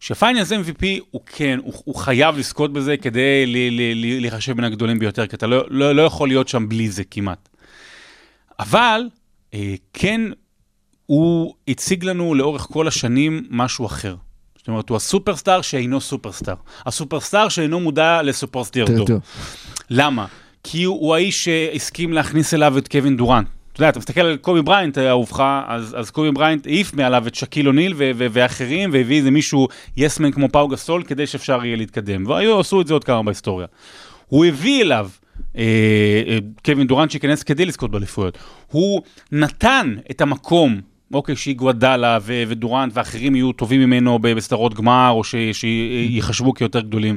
ש 0.00 0.13
finals 0.13 0.52
MVP 0.52 0.84
הוא 1.10 1.20
כן, 1.26 1.58
הוא, 1.62 1.72
הוא 1.84 1.94
חייב 1.94 2.38
לזכות 2.38 2.72
בזה 2.72 2.96
כדי 2.96 3.46
ל- 3.46 3.56
ל- 3.70 3.94
ל- 3.94 4.20
להיחשב 4.20 4.52
בין 4.56 4.64
הגדולים 4.64 4.98
ביותר, 4.98 5.26
כי 5.26 5.36
אתה 5.36 5.46
לא, 5.46 5.64
לא, 5.70 5.94
לא 5.94 6.02
יכול 6.02 6.28
להיות 6.28 6.48
שם 6.48 6.68
בלי 6.68 6.88
זה 6.90 7.02
כמעט. 7.10 7.48
אבל 8.60 9.02
אה, 9.54 9.74
כן, 9.92 10.20
הוא 11.06 11.54
הציג 11.68 12.04
לנו 12.04 12.34
לאורך 12.34 12.62
כל 12.62 12.88
השנים 12.88 13.46
משהו 13.50 13.86
אחר. 13.86 14.16
זאת 14.58 14.68
אומרת, 14.68 14.88
הוא 14.88 14.96
הסופרסטאר 14.96 15.62
שאינו 15.62 16.00
סופרסטאר. 16.00 16.54
הסופרסטאר 16.86 17.48
שאינו 17.48 17.80
מודע 17.80 18.22
ל 18.22 18.28
superstardom. 18.28 19.04
טוב. 19.04 19.20
למה? 19.90 20.26
כי 20.64 20.84
הוא, 20.84 21.14
האיש 21.14 21.44
שהסכים 21.44 22.12
להכניס 22.12 22.54
אליו 22.54 22.78
את 22.78 22.88
קווין 22.88 23.16
דורנט. 23.16 23.48
אתה 23.72 23.80
יודע, 23.80 23.88
אתה 23.88 23.98
מסתכל 23.98 24.20
על 24.20 24.36
קובי 24.36 24.62
בריינט, 24.62 24.98
אהובך, 24.98 25.40
אז, 25.66 25.96
אז 25.98 26.10
קובי 26.10 26.30
בריינט 26.30 26.66
העיף 26.66 26.94
מעליו 26.94 27.26
את 27.26 27.34
שאקיל 27.34 27.68
אוניל 27.68 27.92
ו- 27.96 28.10
ו- 28.16 28.26
ואחרים, 28.30 28.90
והביא 28.92 29.16
איזה 29.16 29.30
מישהו 29.30 29.68
yes 29.96 30.14
man 30.14 30.32
כמו 30.32 30.48
פאו 30.48 30.68
גסול, 30.68 31.02
כדי 31.02 31.26
שאפשר 31.26 31.64
יהיה 31.64 31.76
להתקדם. 31.76 32.26
והיו 32.26 32.60
שעשו 32.60 32.80
את 32.80 32.86
זה 32.86 32.94
עוד 32.94 33.04
כמה 33.04 33.22
בהיסטוריה. 33.22 33.66
הוא 34.26 34.44
הביא 34.44 34.82
אליו 34.82 35.08
אה, 35.56 35.62
אה, 36.28 36.38
קווין 36.64 36.86
דורנט 36.86 37.10
שייכנס 37.10 37.42
כדי 37.42 37.66
לזכות 37.66 37.90
באליפויות. 37.90 38.38
הוא 38.70 39.02
נתן 39.32 39.94
את 40.10 40.20
המקום, 40.20 40.80
אוקיי, 41.12 41.36
שאיגוודאלה 41.36 42.18
ו- 42.22 42.42
ודורנט 42.48 42.92
ואחרים 42.94 43.34
יהיו 43.34 43.52
טובים 43.52 43.80
ממנו 43.80 44.18
בסדרות 44.18 44.74
גמר, 44.74 45.10
או 45.10 45.24
ש- 45.24 45.34
כיותר 46.54 46.80
גדולים. 46.80 47.16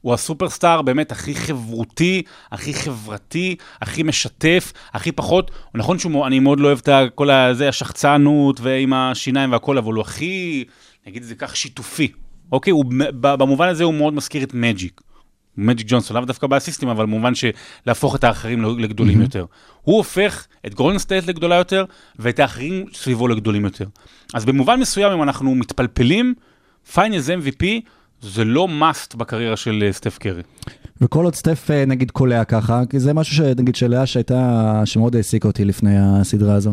הוא 0.00 0.14
הסופרסטאר 0.14 0.82
באמת 0.82 1.12
הכי 1.12 1.34
חברותי, 1.34 2.22
הכי 2.52 2.74
חברתי, 2.74 3.56
הכי 3.80 4.02
משתף, 4.02 4.72
הכי 4.92 5.12
פחות, 5.12 5.50
נכון 5.74 5.98
שאני 5.98 6.38
מאוד 6.38 6.60
לא 6.60 6.66
אוהב 6.66 6.78
את 6.78 6.88
כל 7.14 7.30
הזה, 7.30 7.68
השחצנות 7.68 8.60
ועם 8.60 8.92
השיניים 8.92 9.52
והכל, 9.52 9.78
אבל 9.78 9.92
הוא 9.92 10.00
הכי, 10.00 10.64
נגיד 11.06 11.22
את 11.22 11.28
זה 11.28 11.34
כך, 11.34 11.56
שיתופי. 11.56 12.12
אוקיי? 12.52 12.70
הוא, 12.70 12.84
במובן 13.20 13.68
הזה 13.68 13.84
הוא 13.84 13.94
מאוד 13.94 14.14
מזכיר 14.14 14.42
את 14.42 14.54
מג'יק. 14.54 15.00
מג'יק 15.56 15.86
ג'ונסון, 15.88 16.16
לאו 16.16 16.24
דווקא 16.24 16.46
באסיסטים, 16.46 16.88
אבל 16.88 17.06
במובן 17.06 17.32
שלהפוך 17.34 18.16
את 18.16 18.24
האחרים 18.24 18.78
לגדולים 18.78 19.20
יותר. 19.20 19.44
הוא 19.82 19.96
הופך 19.96 20.46
את 20.66 20.74
גולדן 20.74 20.98
סטייט 20.98 21.26
לגדולה 21.26 21.54
יותר, 21.54 21.84
ואת 22.18 22.38
האחרים 22.38 22.84
סביבו 22.94 23.28
לגדולים 23.28 23.64
יותר. 23.64 23.86
אז 24.34 24.44
במובן 24.44 24.80
מסוים, 24.80 25.12
אם 25.12 25.22
אנחנו 25.22 25.54
מתפלפלים, 25.54 26.34
finals 26.92 27.30
MVP 27.30 27.64
זה 28.22 28.44
לא 28.44 28.68
must 28.80 29.16
בקריירה 29.16 29.56
של 29.56 29.82
אה, 29.86 29.92
סטף 29.92 30.18
קרי. 30.18 30.42
וכל 31.00 31.24
עוד 31.24 31.34
סטף 31.34 31.70
אה, 31.70 31.84
נגיד 31.84 32.10
קולע 32.10 32.44
ככה, 32.44 32.82
כי 32.90 33.00
זה 33.00 33.14
משהו 33.14 33.36
שנגיד 33.36 33.74
שלאה 33.74 34.06
שהייתה, 34.06 34.82
שמאוד 34.84 35.16
העסיק 35.16 35.44
אותי 35.44 35.64
לפני 35.64 35.96
הסדרה 35.98 36.54
הזו. 36.54 36.72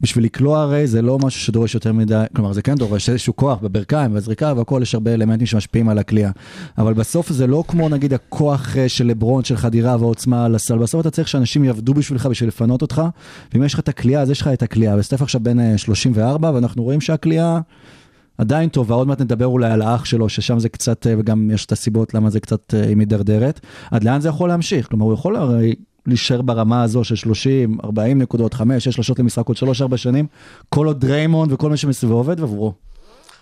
בשביל 0.00 0.24
לקלוע 0.24 0.60
הרי 0.60 0.86
זה 0.86 1.02
לא 1.02 1.18
משהו 1.18 1.40
שדורש 1.40 1.74
יותר 1.74 1.92
מדי, 1.92 2.24
כלומר 2.36 2.52
זה 2.52 2.62
כן 2.62 2.74
דורש 2.74 3.08
איזשהו 3.08 3.36
כוח 3.36 3.58
בברכיים 3.62 4.14
והזריקה 4.14 4.52
והכל, 4.56 4.80
יש 4.82 4.94
הרבה 4.94 5.14
אלמנטים 5.14 5.46
שמשפיעים 5.46 5.88
על 5.88 5.98
הקליעה. 5.98 6.32
אבל 6.78 6.94
בסוף 6.94 7.32
זה 7.32 7.46
לא 7.46 7.64
כמו 7.68 7.88
נגיד 7.88 8.14
הכוח 8.14 8.76
אה, 8.76 8.88
של 8.88 9.06
לברון 9.06 9.44
של 9.44 9.56
חדירה 9.56 9.96
ועוצמה 10.00 10.44
על 10.44 10.54
הסל, 10.54 10.78
בסוף 10.78 11.00
אתה 11.00 11.10
צריך 11.10 11.28
שאנשים 11.28 11.64
יעבדו 11.64 11.94
בשבילך 11.94 12.26
בשביל 12.26 12.48
לפנות 12.48 12.82
אותך, 12.82 13.02
ואם 13.54 13.62
יש 13.62 13.74
לך 13.74 13.80
את 13.80 13.88
הקליעה 13.88 14.22
אז 14.22 14.30
יש 14.30 14.40
לך 14.40 14.48
את 14.48 14.62
הקליעה, 14.62 14.96
וסטף 14.98 15.22
עכשיו 15.22 15.40
אה, 15.58 15.78
34 15.78 16.50
ואנחנו 16.54 16.82
רואים 16.82 17.00
שהקליעה 17.00 17.60
עדיין 18.40 18.68
טובה, 18.68 18.94
עוד 18.94 19.08
מעט 19.08 19.20
נדבר 19.20 19.46
אולי 19.46 19.70
על 19.70 19.82
האח 19.82 20.04
שלו, 20.04 20.28
ששם 20.28 20.58
זה 20.58 20.68
קצת, 20.68 21.06
אה, 21.06 21.14
וגם 21.18 21.50
יש 21.50 21.66
את 21.66 21.72
הסיבות 21.72 22.14
למה 22.14 22.30
זה 22.30 22.40
קצת 22.40 22.74
אה, 22.74 22.86
היא 22.86 22.96
מידרדרת. 22.96 23.60
עד 23.90 24.04
לאן 24.04 24.20
זה 24.20 24.28
יכול 24.28 24.48
להמשיך? 24.48 24.88
כלומר, 24.88 25.04
הוא 25.04 25.14
יכול 25.14 25.36
הרי 25.36 25.74
להישאר 26.10 26.42
ברמה 26.42 26.82
הזו 26.82 27.04
של 27.04 27.16
30, 27.16 27.78
40 27.84 28.22
נקודות, 28.22 28.54
5, 28.54 28.84
6 28.84 28.94
שלושות 28.94 29.18
למשחק 29.18 29.46
עוד 29.46 29.56
3-4 29.92 29.96
שנים, 29.96 30.26
כל 30.68 30.86
עוד 30.86 31.00
דריימונד 31.00 31.52
וכל 31.52 31.70
מי 31.70 31.76
שמסביבו 31.76 32.14
עובד 32.14 32.40
ועבורו. 32.40 32.72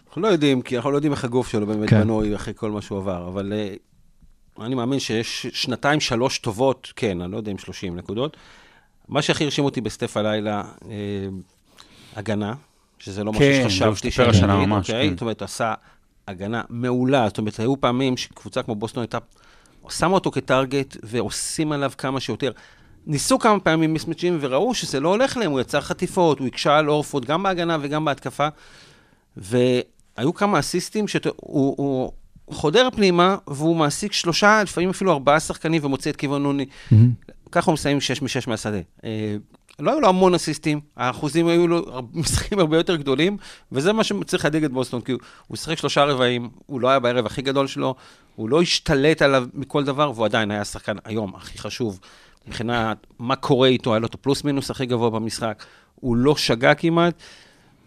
אנחנו 0.09 0.22
לא 0.22 0.28
יודעים, 0.28 0.62
כי 0.62 0.76
אנחנו 0.76 0.90
לא 0.90 0.96
יודעים 0.96 1.12
איך 1.12 1.24
הגוף 1.24 1.48
שלו 1.48 1.66
באמת 1.66 1.88
כן. 1.88 2.00
בנוי 2.00 2.35
אחרי 2.35 2.54
כל 2.57 2.70
מה 2.70 2.83
שהוא 2.83 2.98
עבר, 2.98 3.28
אבל 3.28 3.52
אה, 3.52 3.74
אני 4.64 4.74
מאמין 4.74 4.98
שיש 4.98 5.46
שנתיים, 5.52 6.00
שלוש 6.00 6.38
טובות, 6.38 6.92
כן, 6.96 7.20
אני 7.20 7.33
לא 7.33 7.37
יודע 7.37 7.52
אם 7.52 7.59
30 7.59 7.96
נקודות. 7.96 8.37
מה 9.09 9.22
שהכי 9.22 9.44
הרשים 9.44 9.64
אותי 9.64 9.81
בסטף 9.81 10.16
הלילה, 10.16 10.62
אה, 10.90 10.94
הגנה, 12.16 12.54
שזה 12.98 13.24
לא 13.24 13.33
כן, 13.33 13.38
משהו 13.38 13.62
זה 13.62 13.70
שחשבתי 13.70 14.09
השתפר 14.09 14.28
השנה 14.28 14.40
שאני 14.40 14.57
אגיד, 14.57 14.68
ממש, 14.68 14.90
אוקיי? 14.90 15.09
כן. 15.09 15.14
זאת 15.14 15.20
אומרת, 15.20 15.42
עשה 15.42 15.74
הגנה 16.28 16.62
מעולה, 16.68 17.28
זאת 17.28 17.38
אומרת, 17.38 17.61
היו 17.61 17.81
פעמים 17.81 18.16
שקבוצה 18.16 18.62
כמו 18.62 18.74
בוסטון 18.74 19.00
הייתה, 19.02 19.18
שמה 19.90 20.14
אותו 20.14 20.31
כטארגט 20.31 20.96
ועושים 21.03 21.72
עליו 21.72 21.92
כמה 21.98 22.20
שיותר. 22.20 22.53
ניסו 23.07 23.38
כמה 23.38 23.61
פעמים 23.61 23.92
מיסמצ'ים 23.92 24.38
וראו 24.40 24.74
שזה 24.74 25.01
לא 25.01 25.09
הולך 25.09 25.37
להם, 25.37 25.51
הוא 25.51 25.61
יצר 25.61 25.81
חטיפות, 25.81 26.38
הוא 26.38 26.46
הקשה 26.46 26.77
על 26.79 26.90
אורפורד 26.90 27.24
גם 27.24 27.42
בהגנה 27.42 27.77
וגם 27.81 28.05
בהתקפה. 28.05 28.48
והיו 29.37 30.35
כמה 30.35 30.59
אסיסטים 30.59 31.09
שהוא 31.09 31.20
הוא 31.37 32.12
חודר 32.51 32.88
פנימה, 32.92 33.37
והוא 33.46 33.77
מעסיק 33.77 34.12
שלושה, 34.12 34.62
לפעמים 34.62 34.90
אפילו 34.90 35.12
ארבעה 35.12 35.40
שחקנים 35.40 35.85
ומוצא 35.85 36.11
את 36.11 36.16
כיוון 36.16 36.42
נוני. 36.42 36.66
ככה 37.53 37.70
הוא 37.70 37.74
מסיים 37.74 38.01
שש 38.01 38.22
משש 38.22 38.48
מהשדה. 38.48 38.79
לא 39.81 39.91
היו 39.91 40.01
לו 40.01 40.09
המון 40.09 40.35
אסיסטים, 40.35 40.81
האחוזים 40.97 41.47
היו 41.49 41.69
לו 41.69 41.85
משחקים 42.14 42.59
הרבה 42.59 42.77
יותר 42.77 42.97
גדולים, 42.97 43.37
וזה 43.73 43.93
מה 43.93 44.05
שצריך 44.05 44.45
להדאיג 44.45 44.64
את 44.64 44.73
בוסטון, 44.73 45.01
כי 45.01 45.12
הוא- 45.47 45.57
שיחק 45.57 45.79
שלושה 45.79 46.05
רבעים, 46.05 46.49
הוא 46.67 46.81
לא 46.81 46.88
היה 46.88 46.99
בערב 46.99 47.27
הכי 47.27 47.43
גדול 47.43 47.67
שלו, 47.67 47.95
הוא 48.37 48.49
לא 48.49 48.62
השתלט 48.62 49.23
עליו 49.23 49.45
מכל 49.55 49.85
דבר, 49.85 50.12
והוא 50.14 50.25
עדיין 50.25 50.51
היה 50.51 50.61
השחקן 50.61 50.97
היום 51.05 51.33
הכי 51.35 51.59
חשוב. 51.59 52.01
מבחינת 52.47 53.07
מה 53.19 53.37
קורה 53.37 53.69
איתו, 53.69 53.93
היה 53.93 53.99
לו 54.01 54.07
את 54.07 54.14
הפלוס 54.14 54.45
מינוס 54.45 54.71
הכי 54.71 54.87
גבוה 54.87 55.11
במשחק, 55.11 55.64
הוא 55.95 56.17
לא 56.17 56.37
שגה 56.37 56.75
כמעט, 56.75 57.14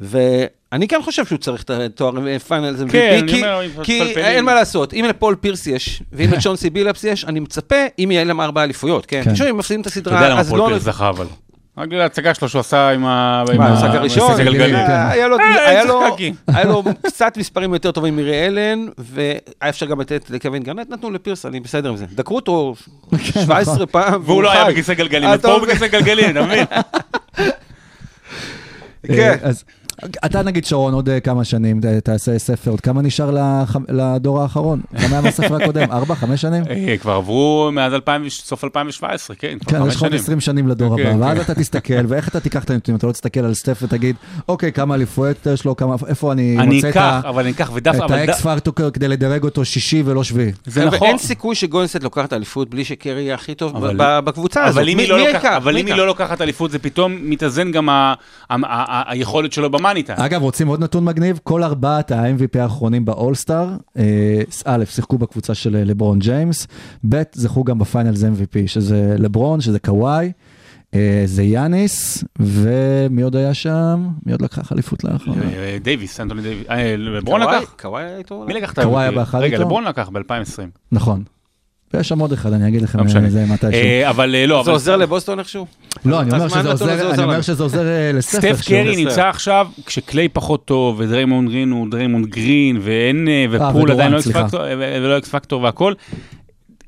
ואני 0.02 0.88
כן 0.88 1.02
חושב 1.04 1.26
שהוא 1.26 1.38
צריך 1.40 1.64
את 1.64 1.70
התואר 1.70 2.40
finals 2.48 2.80
MVP, 2.80 2.92
כן, 2.92 3.20
אני 3.22 3.32
כי, 3.32 3.38
אומר, 3.38 3.84
כי 3.84 4.02
מתפלפלים. 4.02 4.26
אין 4.26 4.46
מה 4.46 4.54
לעשות, 4.56 4.94
אם 4.94 5.06
לפול 5.10 5.36
פירס 5.36 5.68
יש, 5.68 6.04
ואם 6.12 6.30
לצ'ונסי 6.38 6.70
בילאפס 6.70 7.04
יש, 7.04 7.26
אני 7.26 7.40
מצפה, 7.40 7.76
אם 8.00 8.12
יהיה 8.12 8.24
להם 8.24 8.42
ארבע 8.42 8.64
אליפויות, 8.64 9.06
כן? 9.06 9.22
כן. 9.38 9.48
אם 9.50 9.58
מפסידים 9.58 9.82
את 9.82 9.88
אתה 9.88 10.00
יודע 10.00 10.10
הסדרה, 10.18 10.30
למה 10.30 10.40
אז 10.40 10.50
פול 10.50 10.60
לא... 10.60 10.68
פירס 10.68 10.82
זכה 10.84 11.10
אבל. 11.10 11.26
רק 11.78 11.88
בגלל 11.88 12.02
ההצגה 12.02 12.34
שלו 12.34 12.50
שהוא 12.50 12.60
עשה 12.60 12.90
עם 12.90 13.06
ה... 13.06 13.44
עם 13.54 13.62
המשחק 13.62 13.88
הראשון? 13.94 14.32
הגלגלים. 14.42 14.76
כן. 14.76 14.92
אה, 14.92 15.12
היה 15.12 15.28
לו- 15.28 16.84
אה, 16.86 16.94
קצת 17.08 17.38
מספרים 17.38 17.74
יותר 17.74 17.92
טובים 17.92 18.16
מרי 18.16 18.48
אלן, 18.48 18.86
והיה 18.98 19.36
אפשר 19.70 19.86
גם 19.86 20.02
לתת 20.02 20.30
לקווין 20.30 20.64
גרנט, 20.64 20.90
נתנו 20.90 21.12
לפירס, 21.12 21.46
אני 21.46 21.60
בסדר 21.60 21.90
עם 21.90 21.98
זה. 21.98 22.06
דקרו 22.16 22.36
אותו 22.36 22.76
17 23.44 23.86
פעם, 23.88 24.22
והוא 24.26 24.44
לא 24.44 24.52
היה. 24.52 24.66
בכיסא 24.66 24.94
גלגלים, 24.94 25.30
אה, 25.30 25.34
אז 25.34 25.42
פה 25.42 25.52
הוא. 25.54 25.62
בכיסא 25.62 25.88
גלגלים, 25.88 26.30
אתה 26.32 26.42
מבין? 26.42 26.66
כן. 29.08 29.38
אתה 30.26 30.42
נגיד 30.44 30.66
שרון 30.66 30.94
עוד 30.94 31.10
אה, 31.10 31.20
כמה 31.20 31.44
שנים 31.44 31.80
תעשה 32.04 32.40
ספר, 32.40 32.72
עוד 32.72 32.82
כמה 32.82 33.02
נשאר 33.02 33.32
לדור 33.90 34.42
האחרון? 34.42 34.82
כמה 34.98 35.08
היה 35.12 35.22
מהספר 35.22 35.56
הקודם? 35.56 35.92
ארבע, 35.98 36.16
חמש 36.16 36.42
שנים? 36.42 36.64
אה, 36.70 36.96
כבר 36.98 37.12
עברו 37.12 37.70
מאז 37.74 37.94
2000 37.94 38.30
סוף 38.30 38.64
2017, 38.64 39.36
כן, 39.36 39.58
כבר 39.60 39.72
כן, 39.72 39.80
חמש 39.80 39.90
יש 39.90 39.96
לך 39.96 40.02
עוד 40.02 40.10
שנים. 40.12 40.22
20 40.22 40.40
שנים 40.40 40.68
לדור 40.68 40.98
כן, 40.98 41.06
הבא, 41.08 41.26
ואז 41.26 41.38
כן. 41.38 41.44
אתה 41.44 41.56
תסתכל, 41.56 41.94
ואיך 42.08 42.28
אתה 42.28 42.40
תיקח 42.40 42.64
את 42.64 42.70
הנתונים, 42.70 42.98
אתה 42.98 43.08
לא 43.08 43.12
תסתכל 43.12 43.40
על 43.40 43.54
סטף 43.54 43.80
ותגיד, 43.84 44.16
אוקיי, 44.48 44.72
כמה 44.72 44.96
אליפויות 44.96 45.48
יש 45.54 45.66
לו, 45.66 45.76
כמה- 45.76 45.96
איפה 46.08 46.32
אני 46.32 46.58
אני 46.60 46.76
מוצא 46.76 46.90
את 46.90 46.94
אקח, 46.96 47.02
ה- 47.26 47.30
אבל 47.30 47.42
אני 47.44 47.52
אקח, 47.52 47.72
ודווקא, 47.74 48.06
את 48.06 48.12
ה 48.12 48.27
X 48.27 48.42
factor 48.42 48.74
כדי 48.94 49.08
לדרג 49.08 49.44
אותו 49.44 49.66
שישי 49.66 50.04
ולא 50.06 50.24
שביעי. 50.24 50.52
זה 50.66 50.86
נכון. 50.86 51.08
אין 51.08 51.18
סיכוי 51.18 51.56
שגולדנסטייט 51.56 52.04
לוקח 52.04 52.26
את 52.26 52.34
האליפות 52.34 52.70
בלי 52.70 52.86
שקרי 52.86 53.22
יהיה 53.22 53.36
הכי 53.36 53.56
טוב 53.56 53.74
בקבוצה 53.98 54.64
הזאת. 54.66 54.78
אבל 54.80 54.90
אם 54.90 54.98
מי- 54.98 55.04
היא 55.04 55.10
לא 55.10 55.20
לוקחת-? 55.20 55.46
אבל 55.46 55.78
אם 55.78 55.86
היא? 55.86 55.96
לא 55.96 56.08
לוקחת 56.08 56.42
אליפות, 56.42 56.72
זה 56.72 56.80
פתאום 56.80 57.18
מתאזן 57.22 57.72
גם 57.72 57.90
ה- 57.90 58.14
ה- 58.50 58.56
ה- 58.66 59.12
ה- 59.92 60.06
שלו 60.06 60.16
במאניטה. 60.16 60.26
אגב, 60.26 60.42
רוצים 60.42 60.68
עוד 60.68 60.84
נתון 60.84 61.06
מגניב? 61.06 61.40
כל 61.44 61.64
ארבעת 61.64 62.12
ה-MVP 62.12 62.60
האחרונים 62.60 63.06
באולסטאר, 63.06 63.70
אה, 63.98 64.42
א', 64.66 64.84
שיחקו 64.86 65.18
בקבוצה 65.18 65.54
של 65.56 65.76
אה, 65.76 65.84
לברון 65.84 66.20
ג'יימס, 66.20 66.68
ב', 67.10 67.22
זכו 67.34 67.64
גם 67.64 67.80
ב 67.80 67.86
finals 67.86 68.24
MVP, 68.24 68.58
שזה 68.68 69.16
לברון, 69.20 69.62
שזה 69.62 69.80
קוואי, 69.80 70.32
אה, 70.94 71.24
זה 71.26 71.44
יאניס, 71.44 72.24
ומי 72.40 73.22
עוד 73.22 73.36
היה 73.36 73.54
שם? 73.54 74.08
מי 74.26 74.32
עוד 74.32 74.42
לקח 74.42 74.72
אליפות 74.72 75.04
לאחרונה? 75.04 75.42
דייוויס, 75.82 76.20
אנטוני 76.20 76.42
דייוויס. 76.42 76.68
לברון? 76.98 77.42
לקח? 77.42 77.74
קוואי 77.82 78.04
היה 78.04 78.18
איתו? 78.18 78.44
מי 78.48 78.54
לקח 78.54 78.74
את 78.74 78.80
קוואי 78.80 79.02
היה 79.02 79.10
ה-MVP? 79.10 79.16
באחד 79.16 79.40
רגע, 79.40 79.54
איתו? 79.54 79.66
לברון 79.66 79.84
לקח 79.84 80.10
ב-2020. 80.10 80.62
נכון. 80.92 81.24
ויש 81.94 82.10
שם 82.10 82.20
עוד 82.20 82.34
אחד, 82.34 82.54
אני 82.54 82.68
אגיד 82.68 82.82
לכם 82.82 83.00
לא 83.00 83.04
אה. 83.04 83.30
זה 83.30 83.46
מתישהו. 83.46 83.72
אה, 83.72 84.10
אבל 84.10 84.36
אה, 84.36 84.46
לא, 84.46 84.56
זה 84.56 84.62
אבל... 84.62 84.72
עוזר 84.72 84.98
לבוסטון 84.98 85.40
איכשהו? 85.40 85.66
לא, 86.06 86.22
אני 86.22 86.32
אומר 86.32 86.48
שזה 86.48 86.72
עוזר, 86.72 86.72
עוזר 86.72 87.14
אני 87.14 87.24
אומר 87.24 87.34
לנו? 87.34 87.44
שזה 87.44 87.64
עוזר 87.64 87.86
לסטף 88.14 88.38
סטף. 88.38 88.68
קרי. 88.68 89.06
נמצא 89.06 89.30
עכשיו, 89.30 89.68
כשקליי 89.86 90.30
פחות 90.30 90.66
טוב, 90.66 91.00
ודריימונד 91.00 91.50
גרין 91.50 91.72
הוא 91.72 91.88
דריימונד 91.92 92.26
גרין, 92.26 92.80
ואין, 92.82 93.28
ופול 93.52 93.92
עדיין 93.92 94.12
לא 94.12 95.18
X. 95.18 95.30
factor, 95.30 95.62
והכל. 95.62 95.94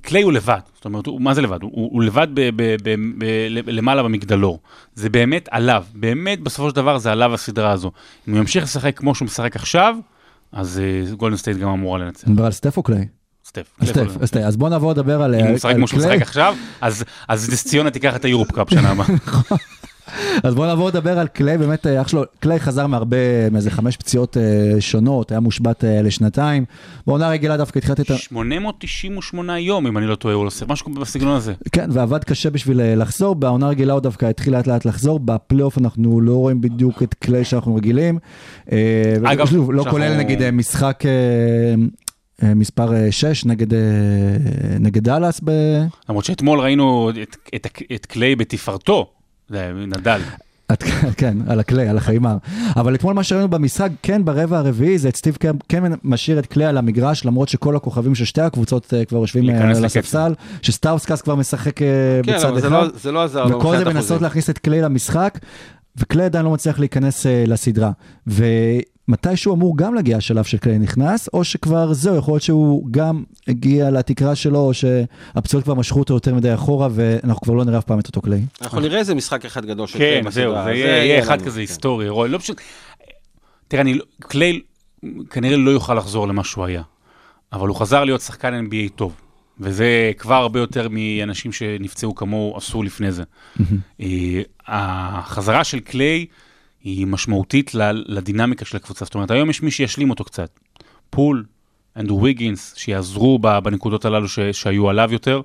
קליי 0.02 0.22
הוא 0.22 0.34
לבד, 0.34 0.60
זאת 0.76 0.86
אומרת, 0.86 1.06
הוא, 1.06 1.22
מה 1.22 1.34
זה 1.34 1.42
לבד? 1.42 1.62
הוא, 1.62 1.72
הוא 1.74 2.04
לבד 2.04 2.28
ב, 2.34 2.42
ב, 2.42 2.76
ב, 2.84 2.96
ב, 3.18 3.26
ל- 3.50 3.78
למעלה 3.78 4.04
במגדלור. 4.04 4.60
זה 4.96 5.10
באמת 5.10 5.50
עליו, 5.52 5.84
באמת 5.94 6.40
בסופו 6.40 6.70
של 6.70 6.76
דבר 6.76 6.98
זה 6.98 7.12
עליו 7.12 7.34
הסדרה 7.34 7.72
הזו. 7.72 7.92
אם 8.28 8.34
הוא 8.34 8.40
ימשיך 8.40 8.64
לשחק 8.64 8.98
כמו 8.98 9.16
שהוא 9.16 9.26
משחק 9.26 9.56
עכשיו, 9.56 9.96
אז 10.52 10.82
גולדן 11.18 11.38
סטייט 11.38 11.58
גם 11.58 11.70
אמורה 11.70 12.00
לנצח. 12.00 12.28
נדבר 12.28 12.46
על 12.46 12.52
סטף 12.52 12.78
או 12.78 12.84
קליי? 12.84 13.08
סטף. 13.84 14.26
סטף. 14.26 14.42
אז 14.46 14.58
בוא 14.58 14.70
נעבור 14.70 14.92
לדבר 14.92 15.22
על 15.22 15.36
אם 15.36 15.46
הוא 15.46 15.56
משחק 15.56 15.76
כמו 15.76 15.88
שהוא. 15.88 16.00
משחק 16.00 16.22
עכשיו, 16.22 16.56
אז 16.82 17.50
נס 17.54 17.64
ציונה 17.68 17.90
תיקח 17.92 18.16
את 18.16 18.26
היורופ 18.26 18.52
קאפ 18.52 18.70
שנה 18.70 18.90
הבאה. 18.90 19.08
אז 20.44 20.56
בוא 20.56 20.66
נעבור 20.68 20.88
לדבר 20.88 21.20
על 21.20 21.28
קליי, 21.28 21.58
באמת 21.58 21.88
אה, 21.88 22.02
אח 22.02 22.08
שלו, 22.08 22.24
קליי 22.40 22.60
חזר 22.60 22.88
מהרבה, 22.88 23.18
מאיזה 23.52 23.72
חמש 23.72 23.98
פציעות 23.98 24.38
אה, 24.38 24.42
שונות, 24.82 25.32
היה 25.32 25.40
מושבת 25.40 25.84
אה, 25.84 26.02
לשנתיים. 26.02 26.66
בעונה 27.08 27.30
רגילה 27.30 27.58
דווקא 27.58 27.78
התחילתי 27.78 28.02
את 28.02 28.12
ה... 28.12 28.18
898 28.18 29.60
יום, 29.60 29.88
אם 29.88 29.98
אני 29.98 30.08
לא 30.08 30.16
טועה, 30.16 30.36
הוא 30.36 30.46
עושה 30.46 30.66
משהו 30.70 30.94
בסגנון 30.94 31.36
הזה. 31.36 31.54
כן, 31.72 31.90
ועבד 31.94 32.24
קשה 32.24 32.50
בשביל 32.50 32.82
אה, 32.82 32.96
לחזור, 32.96 33.36
בעונה 33.36 33.68
רגילה 33.68 33.94
הוא 33.94 34.00
דווקא 34.02 34.26
התחיל 34.26 34.54
לאט 34.54 34.68
לאט 34.68 34.86
לחזור, 34.86 35.20
בפלייאוף 35.20 35.78
אנחנו 35.78 36.22
לא 36.22 36.34
רואים 36.36 36.62
בדיוק 36.62 37.04
את 37.04 37.14
קליי 37.14 37.46
שאנחנו 37.46 37.76
רגילים. 37.76 38.20
אה, 38.72 38.78
אגב, 39.24 39.48
ושוב, 39.48 39.72
לא 39.72 39.84
שאנחנו- 39.84 40.00
כולל 40.00 40.18
נגיד 40.18 40.42
אה, 40.42 40.52
משחק 40.52 41.04
מספר 42.42 42.92
6 43.12 43.46
נגד, 43.46 43.74
אה, 43.74 43.80
נגד 44.80 45.04
דאלאס 45.04 45.42
ב... 45.44 45.52
למרות 46.10 46.26
שאתמול 46.26 46.60
ראינו 46.60 47.10
את, 47.24 47.36
את, 47.56 47.68
את 47.96 48.06
קליי 48.06 48.36
בתפארתו, 48.36 49.10
נדל. 49.88 50.20
את- 50.72 50.84
כן, 51.18 51.38
על 51.48 51.60
הקליי, 51.60 51.88
על 51.88 51.98
החיימר. 51.98 52.38
אבל 52.76 52.96
אתמול 52.96 53.14
מה 53.14 53.24
שראינו 53.24 53.48
במשחק, 53.48 53.90
כן, 54.04 54.26
ברבע 54.26 54.58
הרביעי, 54.58 54.98
זה 54.98 55.10
את 55.10 55.16
סטיב 55.16 55.36
קר, 55.36 55.56
כן 55.70 55.84
משאיר 56.04 56.40
את 56.40 56.46
קליי 56.46 56.68
על 56.68 56.78
המגרש, 56.78 57.26
למרות 57.26 57.50
שכל 57.50 57.76
הכוכבים 57.76 58.16
של 58.16 58.26
שתי 58.26 58.42
הקבוצות 58.42 58.94
אה, 58.94 59.06
כבר 59.06 59.18
יושבים 59.18 59.50
אה, 59.50 59.56
על. 59.78 59.86
הספסל, 59.86 60.34
שסטאוסקס 60.62 61.22
כבר 61.22 61.36
משחק 61.36 61.82
אה, 61.82 61.88
כן, 62.24 62.34
בצד 62.36 62.46
אבל 62.46 62.62
זה 62.62 62.68
אחד. 62.68 62.76
לא- 62.76 62.88
זה 63.02 63.12
לא 63.12 63.24
עזר 63.24 63.46
לו 63.46 63.58
וכל 63.60 63.78
זה 63.78 63.86
מנסות. 63.86 64.22
להכניס 64.22 64.50
את 64.50 64.58
קליי 64.58 64.82
למשחק, 64.82 65.40
וקליי 65.98 66.26
עדיין 66.26 66.46
לא 66.46 66.52
מצליח 66.52 66.80
להיכנס 66.80 67.26
אה, 67.26 67.44
לסדרה. 67.48 67.92
ומתישהו 69.08 69.54
אמור 69.54 69.78
גם 69.78 69.94
להגיע 69.94 70.18
השלב 70.18 70.44
שקליי 70.44 70.80
נכנס, 70.80 71.30
או 71.34 71.44
שכבר 71.44 71.94
זהו, 71.94 72.16
יכול 72.18 72.34
להיות 72.34 72.44
שהוא 72.44 72.88
גם 72.92 73.24
הגיע 73.48 73.92
לתקרה 73.92 74.36
שלו, 74.36 74.60
או 74.60 74.74
שהפציעות 74.74 75.64
כבר 75.64 75.74
משכו 75.74 76.00
אותו 76.00 76.14
יותר 76.14 76.36
מדי 76.36 76.54
אחורה, 76.54 76.88
ואנחנו 76.92 77.42
כבר 77.42 77.54
לא 77.54 77.66
נראה 77.66 77.78
אף 77.80 77.84
פעם 77.84 78.00
את 78.00 78.08
אותו 78.08 78.22
קליי. 78.22 78.42
אנחנו 78.62 78.80
נראה 78.80 79.00
איזה 79.00 79.16
משחק 79.16 79.46
אחד 79.46 79.66
גדול 79.66 79.88
של 79.88 80.00
כן, 80.00 80.20
קליי 80.22 80.32
זהו, 80.32 80.52
בסדרה. 80.52 80.64
זה 80.64 80.72
יהיה 80.72 81.20
אחד 81.20 81.42
כזה 81.42 81.56
כן. 81.56 81.60
היסטורי, 81.60 82.10
רוי, 82.10 82.30
לא 82.30 82.38
פשוט... 82.38 82.62
תראה, 83.68 83.82
אני, 83.82 83.94
לא- 83.94 84.06
קליי 84.20 84.60
כנראה 85.30 85.58
לא 85.58 85.72
יוכל 85.72 85.94
לחזור 85.96 86.28
למה 86.28 86.44
שהוא 86.44 86.66
היה, 86.66 86.82
אבל 87.54 87.68
הוא 87.68 87.76
חזר 87.76 88.04
להיות 88.04 88.22
שחקן 88.22 88.66
NBA 88.68 88.90
טוב, 88.96 89.16
וזה 89.60 90.12
כבר 90.18 90.36
הרבה 90.36 90.60
יותר 90.60 90.88
מאנשים 90.92 91.52
שנפצעו 91.52 92.16
כמוהו 92.16 92.58
עשו 92.58 92.84
לפני 92.84 93.12
זה. 93.12 93.24
אה, 94.02 94.42
החזרה 94.68 95.64
של 95.64 95.80
קליי 95.80 96.26
היא 96.84 97.08
משמעותית 97.08 97.76
ל- 97.76 98.04
לדינמיקה 98.18 98.66
של 98.66 98.78
הקבוצה, 98.78 99.06
זאת 99.06 99.16
אומרת, 99.16 99.32
היום 99.32 99.50
יש 99.50 99.62
מי 99.64 99.72
שישלים 99.72 100.10
אותו 100.10 100.24
קצת. 100.24 100.60
פול, 101.10 101.46
אנדרו 101.98 102.22
ויגינס, 102.22 102.74
שיעזרו 102.78 103.40
ב- 103.42 103.60
בנקודות 103.60 104.06
הללו 104.06 104.28
ש, 104.30 104.40
שהיו 104.40 104.90
עליו 104.90 105.10
יותר, 105.14 105.42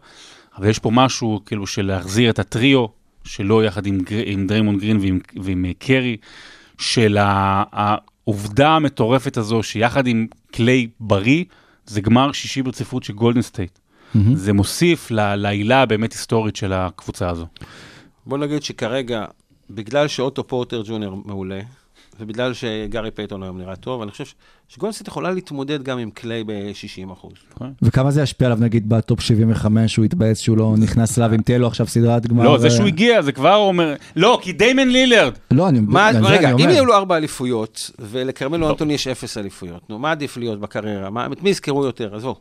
אבל 0.58 0.68
יש 0.68 0.78
פה 0.78 0.90
משהו 0.90 1.40
כאילו 1.46 1.66
של 1.66 1.86
להחזיר 1.86 2.30
את 2.30 2.38
הטריו 2.38 2.86
שלו 3.24 3.62
יחד 3.62 3.86
עם, 3.86 4.00
גר- 4.00 4.22
עם 4.26 4.46
דריימונד 4.46 4.78
גרין 4.78 4.96
ועם, 5.00 5.18
ועם 5.42 5.64
אה, 5.64 5.70
קרי, 5.78 6.16
של 6.78 7.16
העובדה 7.20 8.68
המטורפת 8.68 9.36
הזו 9.36 9.62
שיחד 9.62 10.06
עם 10.06 10.26
קליי 10.52 10.86
בריא, 11.00 11.44
זה 11.86 12.00
גמר 12.00 12.32
שישי 12.32 12.62
ברציפות 12.62 13.02
של 13.04 13.12
גולדן 13.12 13.42
סטייט. 13.42 13.78
זה 14.34 14.52
מוסיף 14.52 15.10
ל- 15.10 15.34
להילה 15.34 15.82
הבאמת 15.82 16.12
היסטורית 16.12 16.56
של 16.56 16.72
הקבוצה 16.72 17.30
הזו. 17.30 17.46
בוא 18.26 18.38
נגיד 18.38 18.62
שכרגע, 18.62 19.24
בגלל 19.70 20.08
שאוטו 20.08 20.46
פורטר 20.46 20.82
ג'וניור 20.86 21.16
מעולה, 21.24 21.60
ובגלל 22.20 22.54
שגארי 22.54 23.10
פייתון 23.10 23.42
היום 23.42 23.58
נראה 23.58 23.76
טוב, 23.76 24.02
אני 24.02 24.10
חושב 24.10 24.24
ש- 24.24 24.34
שגולדנסטייט 24.68 25.08
יכולה 25.08 25.30
להתמודד 25.30 25.82
גם 25.82 25.98
עם 25.98 26.10
קליי 26.10 26.44
ב-60 26.44 27.12
אחוז. 27.12 27.32
וכמה 27.82 28.10
זה 28.10 28.22
ישפיע 28.22 28.46
עליו 28.46 28.58
נגיד 28.60 28.88
ב 28.88 28.96
top 28.96 29.20
75, 29.20 29.96
הוא 29.96 30.04
יתבאס 30.04 30.38
שהוא 30.38 30.56
לא 30.56 30.74
נכנס 30.78 31.18
אליו, 31.18 31.34
אם 31.34 31.40
תהיה 31.42 31.58
לו 31.58 31.66
עכשיו 31.66 31.86
סדרת 31.86 32.26
גמר. 32.26 32.44
לא, 32.44 32.58
זה 32.58 32.66
אה, 32.66 32.70
שהוא 32.70 32.86
הגיע, 32.86 33.22
זה 33.22 33.32
כבר 33.32 33.54
אומר... 33.54 33.94
לא, 34.16 34.38
כי 34.42 34.52
דיימיאן 34.52 34.88
לילארד. 34.88 35.32
לא, 35.50 35.68
אני 35.68 35.80
רגע, 36.22 36.52
אם. 36.52 36.58
יהיו 36.58 36.84
לו 36.84 36.94
ארבע 36.94 37.16
אליפויות, 37.16 37.90
ולכרמלו 37.98 38.60
לא. 38.60 38.70
אנטוני 38.70 38.94
יש 38.94 39.08
אפס 39.08 39.38
אליפויות, 39.38 39.90
נו, 39.90 39.98
מה 39.98 40.10
עדיף 40.10 40.36
להיות 40.36 40.60
בקריירה? 40.60 41.10
מה- 41.10 41.26
את 41.32 41.42
מי 41.42 41.50
יזכרו 41.50 41.84
יותר? 41.84 42.16
עזבו. 42.16 42.36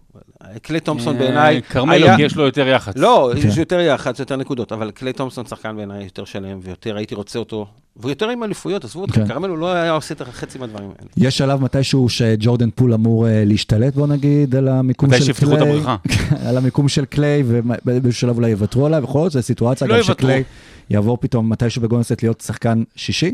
קליי 0.61 0.79
תומפסון 0.79 1.15
אה, 1.15 1.19
בעיניי... 1.19 1.61
כרמלו, 1.61 2.07
יש 2.19 2.35
לו 2.35 2.45
יותר 2.45 2.67
יח"צ. 2.67 2.93
לא, 2.97 3.31
כן. 3.41 3.47
יש 3.47 3.57
יותר 3.57 3.79
יח"צ, 3.79 4.19
יותר 4.19 4.35
נקודות, 4.35 4.71
אבל 4.71 4.91
קליי 4.91 5.13
תומפסון 5.13 5.45
שחקן 5.45 5.75
בעיניי 5.75 6.03
יותר 6.03 6.25
שלם, 6.25 6.59
ויותר 6.61 6.97
הייתי 6.97 7.15
רוצה 7.15 7.39
אותו, 7.39 7.65
ויותר 7.95 8.29
עם 8.29 8.43
אליפויות, 8.43 8.83
עזבו 8.83 9.07
כן. 9.07 9.11
אתכם, 9.11 9.27
כרמלו 9.33 9.57
לא 9.57 9.73
היה 9.73 9.91
עושה 9.91 10.13
את 10.13 10.21
חצי 10.21 10.57
מהדברים 10.57 10.89
האלה. 10.99 11.09
יש 11.17 11.37
שלב 11.37 11.61
מתישהו 11.61 12.09
שג'ורדן 12.17 12.69
פול 12.69 12.93
אמור 12.93 13.27
אה, 13.27 13.43
להשתלט, 13.45 13.93
בוא 13.93 14.07
נגיד, 14.07 14.55
על 14.55 14.67
המיקום 14.67 15.09
מתי 15.09 15.19
של 15.19 15.25
שיפתחו 15.25 15.53
את 15.53 15.59
קליי. 15.59 15.69
הבריכה. 15.69 15.95
על 16.47 16.57
המיקום 16.57 16.89
של 16.89 17.05
קליי, 17.05 17.43
ובאיזשהו 17.45 18.21
שלב 18.21 18.35
אולי 18.35 18.49
יוותרו 18.49 18.85
עליו, 18.85 19.03
יכול 19.03 19.21
להיות, 19.21 19.31
זו 19.31 19.41
סיטואציה 19.41 19.87
לא 19.87 19.97
גם. 19.97 20.03
שקליי 20.03 20.43
יעבור 20.89 21.17
פתאום 21.21 21.49
מתישהו 21.49 21.81
בגולדנסטייט 21.81 22.23
להיות 22.23 22.41
שחקן 22.41 22.83
שישי. 22.95 23.33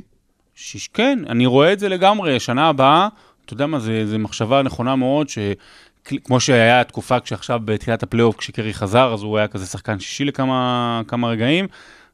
שיש, 0.56 0.88
כן, 0.88 1.20
אני 1.30 1.46
רואה 1.46 1.74
את 1.74 1.80
זה 1.80 1.90
לגמרי. 1.90 2.40
שנה 2.40 2.68
הבאה, 2.68 3.08
אתה 3.46 3.54
יודע 3.54 3.66
מה, 3.66 3.80
זה 3.80 4.18
מחשבה 4.20 4.62
נכונה 4.62 4.96
מאוד, 4.96 5.28
שכמו 5.30 6.40
שהיה 6.40 6.84
תקופה 6.84 7.20
כשעכשיו 7.20 7.60
בתחילת 7.66 8.04
הפלייאוף, 8.04 8.36
כשקרי 8.36 8.74
חזר, 8.74 9.14
אז 9.14 9.24
הוא 9.24 9.38
היה 9.38 9.48
כזה 9.48 9.66
שחקן 9.66 10.00
שישי 10.00 10.26
לכמה 10.26 11.02
כמה 11.08 11.28
רגעים. 11.28 11.68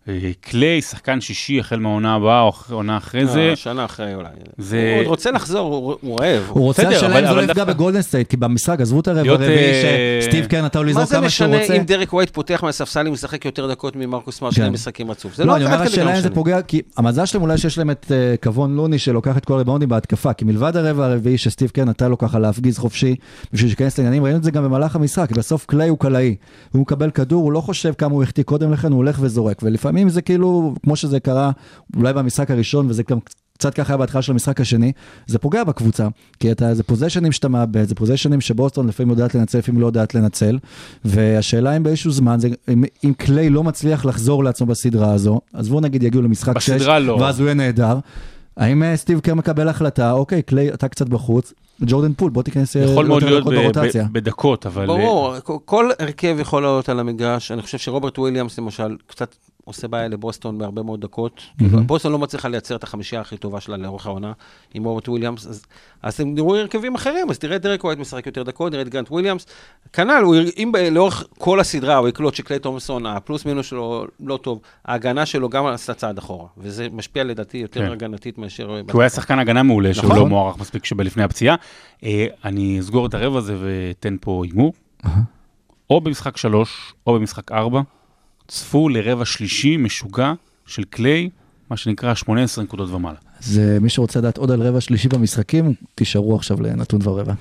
אה, 0.10 0.32
קליי, 0.42 0.82
שחקן 0.82 1.22
שישי 1.22 1.60
החל 1.60 1.80
מהעונה 1.80 2.16
הבאה, 2.16 2.42
או 2.42 2.50
אחרי- 2.50 2.76
עונה 2.76 2.98
אחרי 2.98 3.26
זה. 3.28 3.40
אה, 3.40 3.56
שנה 3.56 3.86
אחרי 3.86 4.16
אולי. 4.16 4.28
זה- 4.58 4.92
הוא 4.94 5.00
עוד 5.02 5.08
רוצה 5.08 5.32
לחזור, 5.32 5.98
הוא 6.02 6.18
אוהב. 6.20 6.44
הוא 6.50 6.64
רוצה, 6.64 6.88
השאלה 6.88 7.08
אבל- 7.20 7.24
אם 7.24 7.30
זה 7.30 7.48
לא 7.48 7.52
יפגע 7.52 7.64
בגולדן 7.64 8.02
סטייט, 8.02 8.28
כי 8.30 8.38
במשחק, 8.38 8.82
עזבו 8.82 9.00
את 9.00 9.08
הרבע 9.08 9.32
הרביעי, 9.32 9.50
אה, 9.84 10.20
שסטיב 10.22 10.46
קר 10.46 10.66
נתן 10.66 10.80
לו 10.80 10.86
מה 10.86 10.92
לזרוק 10.92 11.06
זה 11.10 11.16
כמה 11.16 11.30
שהוא 11.30 11.48
משנה 11.48 11.62
רוצה. 11.62 11.74
אם 11.76 11.84
דרק 11.84 12.14
ווייט 12.14 12.30
פותח 12.30 12.64
מהספסל, 12.64 13.08
אם 13.08 13.14
משחק 13.14 13.46
יותר 13.46 13.68
דקות 13.72 13.96
ממרקוס 13.96 14.38
סמארט, 14.38 14.54
כן. 14.54 14.62
שני 14.62 14.70
משחקים 14.70 15.12
רצוף? 15.12 15.36
זה 15.36 15.46
לא, 15.46 15.52
לא 15.52 15.56
אני 15.58 15.66
אומר, 15.66 15.82
השאלה 15.82 16.10
אם 16.10 16.16
זה 16.16 16.22
משנה. 16.22 16.36
פוגע, 16.36 16.62
כי 16.62 16.82
המזל 16.98 17.26
שלהם 17.26 17.42
אולי 17.42 17.58
שיש 17.58 17.78
להם 17.78 17.92
את 17.92 18.12
קוון 18.44 18.76
לוני 18.76 19.00
שלוקח 19.00 19.38
את 19.38 19.46
כל 19.46 19.54
הריבאונדים 19.54 19.90
בהתקפה, 19.90 20.34
כי 20.34 20.46
מלבד 20.46 20.78
הרבע 20.78 21.06
הרביעי 21.06 21.38
שסטיב 21.38 21.70
קר 21.70 21.90
נתן 21.90 22.10
לו 22.10 22.18
ככה 22.18 22.40
להפגיז 22.40 22.78
חופשי 22.78 23.16
בשביל 23.54 23.70
שייכנס 23.70 23.98
לעניינים, 23.98 24.24
ראינו 24.24 24.38
את 24.38 24.44
זה 24.44 24.52
גם 24.52 24.64
במהלך 24.64 24.96
המשחק, 24.96 25.28
כי 25.28 25.34
בסוף 25.34 25.66
קליי 25.66 25.90
הוא 25.90 25.98
קלעי, 26.00 26.36
הוא 26.72 26.82
מקבל 26.82 27.10
כדור, 27.12 27.44
הוא 27.44 27.52
לא 27.52 27.62
חושב 27.62 27.94
כמה 27.98 28.14
הוא 28.14 28.24
החטיא 28.24 28.44
קודם 28.44 28.72
לכן, 28.74 28.92
הוא 28.92 28.98
הולך 28.98 29.18
וזורק, 29.22 29.60
ולפעמים 29.64 29.99
זה 30.08 30.22
כאילו, 30.22 30.74
כמו 30.84 30.96
שזה 30.96 31.20
קרה 31.20 31.52
אולי 31.96 32.14
במשחק 32.14 32.52
הראשון, 32.52 32.90
וזה 32.90 33.04
גם 33.10 33.18
קצת 33.54 33.74
ככה 33.74 33.94
היה 33.94 33.98
בהתחלה 33.98 34.22
של 34.22 34.32
המשחק 34.32 34.62
השני, 34.62 34.92
זה 35.28 35.40
פוגע 35.40 35.64
בקבוצה, 35.64 36.08
כי 36.40 36.52
אתה, 36.52 36.74
זה 36.74 36.84
פוזשנים 36.84 37.32
שאתה 37.32 37.48
מאבד, 37.48 37.84
זה 37.88 37.96
פוזשנים 37.96 38.42
שבוסטון 38.42 38.88
לפעמים 38.88 39.10
יודעת 39.10 39.36
לנצל, 39.36 39.58
לפעמים 39.58 39.82
לא 39.82 39.88
יודעת 39.88 40.16
לנצל, 40.16 40.58
והשאלה 41.06 41.78
אם 41.78 41.84
באיזשהו 41.84 42.12
זמן, 42.12 42.40
זה, 42.40 42.50
אם, 42.74 42.84
אם 43.04 43.14
קליי 43.18 43.50
לא 43.50 43.64
מצליח 43.64 44.06
לחזור 44.06 44.44
לעצמו 44.44 44.68
בסדרה 44.68 45.14
הזו, 45.14 45.42
אז 45.54 45.70
בואו 45.70 45.82
נגיד 45.82 46.04
יגיעו 46.04 46.24
למשחק 46.24 46.60
6, 46.60 46.70
בסדרה 46.70 47.00
לא. 47.00 47.14
ואז 47.14 47.40
הוא 47.40 47.46
יהיה 47.46 47.54
נהדר. 47.54 48.00
האם 48.58 48.84
אה, 48.84 48.98
סטיב 48.98 49.20
קר 49.20 49.34
מקבל 49.36 49.68
החלטה, 49.68 50.12
אוקיי, 50.12 50.42
קליי, 50.42 50.74
אתה 50.74 50.88
קצת 50.88 51.10
בחוץ, 51.10 51.54
ג'ורדן 51.82 52.14
פול, 52.14 52.30
בוא 52.32 52.44
תיכנס 52.44 52.78
אה, 52.78 52.82
יכול 52.82 53.08
מאוד 53.08 53.24
להיות 53.24 53.44
ברוטציה. 53.44 54.08
בדקות, 54.12 54.66
אבל... 54.66 54.88
ברור, 54.88 55.40
כל- 55.40 55.58
כל 55.66 55.90
הרכב 56.00 56.38
יכול 56.40 56.62
לעלות 56.64 56.90
על 56.90 57.00
המגרש. 57.00 57.52
אני 57.52 57.62
חושב 57.62 57.78
שרוברט 57.78 58.20
וויליאמס, 58.20 58.58
למשל, 58.60 58.96
קצת 59.08 59.36
עושה 59.70 59.88
בעיה 59.88 60.08
לבוסטון 60.08 60.58
בהרבה 60.58 60.84
מאוד 60.84 61.02
דקות. 61.02 61.42
כאילו, 61.58 61.84
בוסטון 61.84 62.12
לא 62.12 62.20
מצליחה 62.20 62.48
לייצר 62.48 62.76
את 62.76 62.84
החמישייה 62.84 63.22
הכי 63.22 63.38
טובה 63.38 63.62
שלה 63.62 63.78
לאורך 63.78 64.06
העונה 64.06 64.34
עם 64.74 64.84
רוברט 64.84 65.10
וויליאמס, 65.10 65.48
אז- 65.48 65.66
אז 66.02 66.22
הם 66.22 66.36
נראו 66.36 66.56
הרכבים 66.56 66.96
אחרים, 66.96 67.30
אז 67.30 67.40
תראה 67.40 67.56
את 67.56 67.62
דרק 67.62 67.84
ווייט 67.84 68.00
משחק 68.00 68.26
יותר 68.26 68.44
דקות, 68.44 68.72
נראה 68.72 68.82
את 68.82 68.90
גרנט 68.90 69.12
וויליאמס. 69.12 69.46
כנ"ל, 69.94 70.24
אם 70.58 70.72
לאורך 70.92 71.24
כל 71.38 71.60
הסדרה 71.60 71.96
הוא 71.96 72.08
יקלוט 72.08 72.36
שקליי 72.36 72.60
תומפסון, 72.60 73.06
הפלוס 73.06 73.46
מינוס 73.46 73.66
שלו 73.66 74.06
לא 74.20 74.38
טוב, 74.38 74.60
ההגנה 74.86 75.26
שלו 75.26 75.50
גם 75.50 75.66
עשתה 75.66 75.94
צעד 75.94 76.18
אחורה, 76.18 76.48
וזה 76.58 76.88
משפיע 76.92 77.24
לדעתי 77.24 77.58
יותר 77.58 77.86
כן. 77.86 77.92
הגנתית 77.92 78.38
מאשר... 78.38 78.82
כי 78.88 78.92
הוא 78.92 79.02
היה 79.02 79.10
שחקן 79.10 79.40
הגנה 79.40 79.64
מעולה, 79.64 79.94
שהוא 79.94 80.06
נכון. 80.06 80.18
לא 80.18 80.26
מוערך 80.26 80.58
מספיק 80.58 80.86
שבלפני 80.86 81.24
הפציעה. 81.24 81.56
אה, 82.04 82.28
אני 82.46 82.80
אסגור 82.80 83.06
את 83.06 83.14
הרבע 83.14 83.38
הזה 83.38 83.56
ואתן 83.60 84.16
פה 84.22 84.42
הימור. 84.46 84.74
או 85.90 86.02
במשחק 86.02 86.38
3 86.38 86.94
או 87.08 87.14
במשחק 87.14 87.52
4, 87.52 87.82
צפו 88.50 88.90
לרבע 88.90 89.26
שלישי 89.26 89.78
משוגע 89.78 90.34
של 90.66 90.84
קליי, 90.84 91.30
מה 91.70 91.78
שנקרא 91.78 92.16
18 92.16 92.64
נקודות 92.64 92.90
ומעלה. 92.90 93.18
אז 93.44 93.60
אה, 93.60 93.80
מי 93.80 93.90
שרוצה 93.90 94.20
לדעת 94.20 94.38
עוד 94.38 94.52
על 94.52 94.62
רבע 94.62 94.82
שלישי 94.82 95.08
במשחקים, 95.08 95.74
תישארו 95.96 96.36
עכשיו 96.36 96.62
לנתון 96.62 97.00
ורבע. 97.04 97.34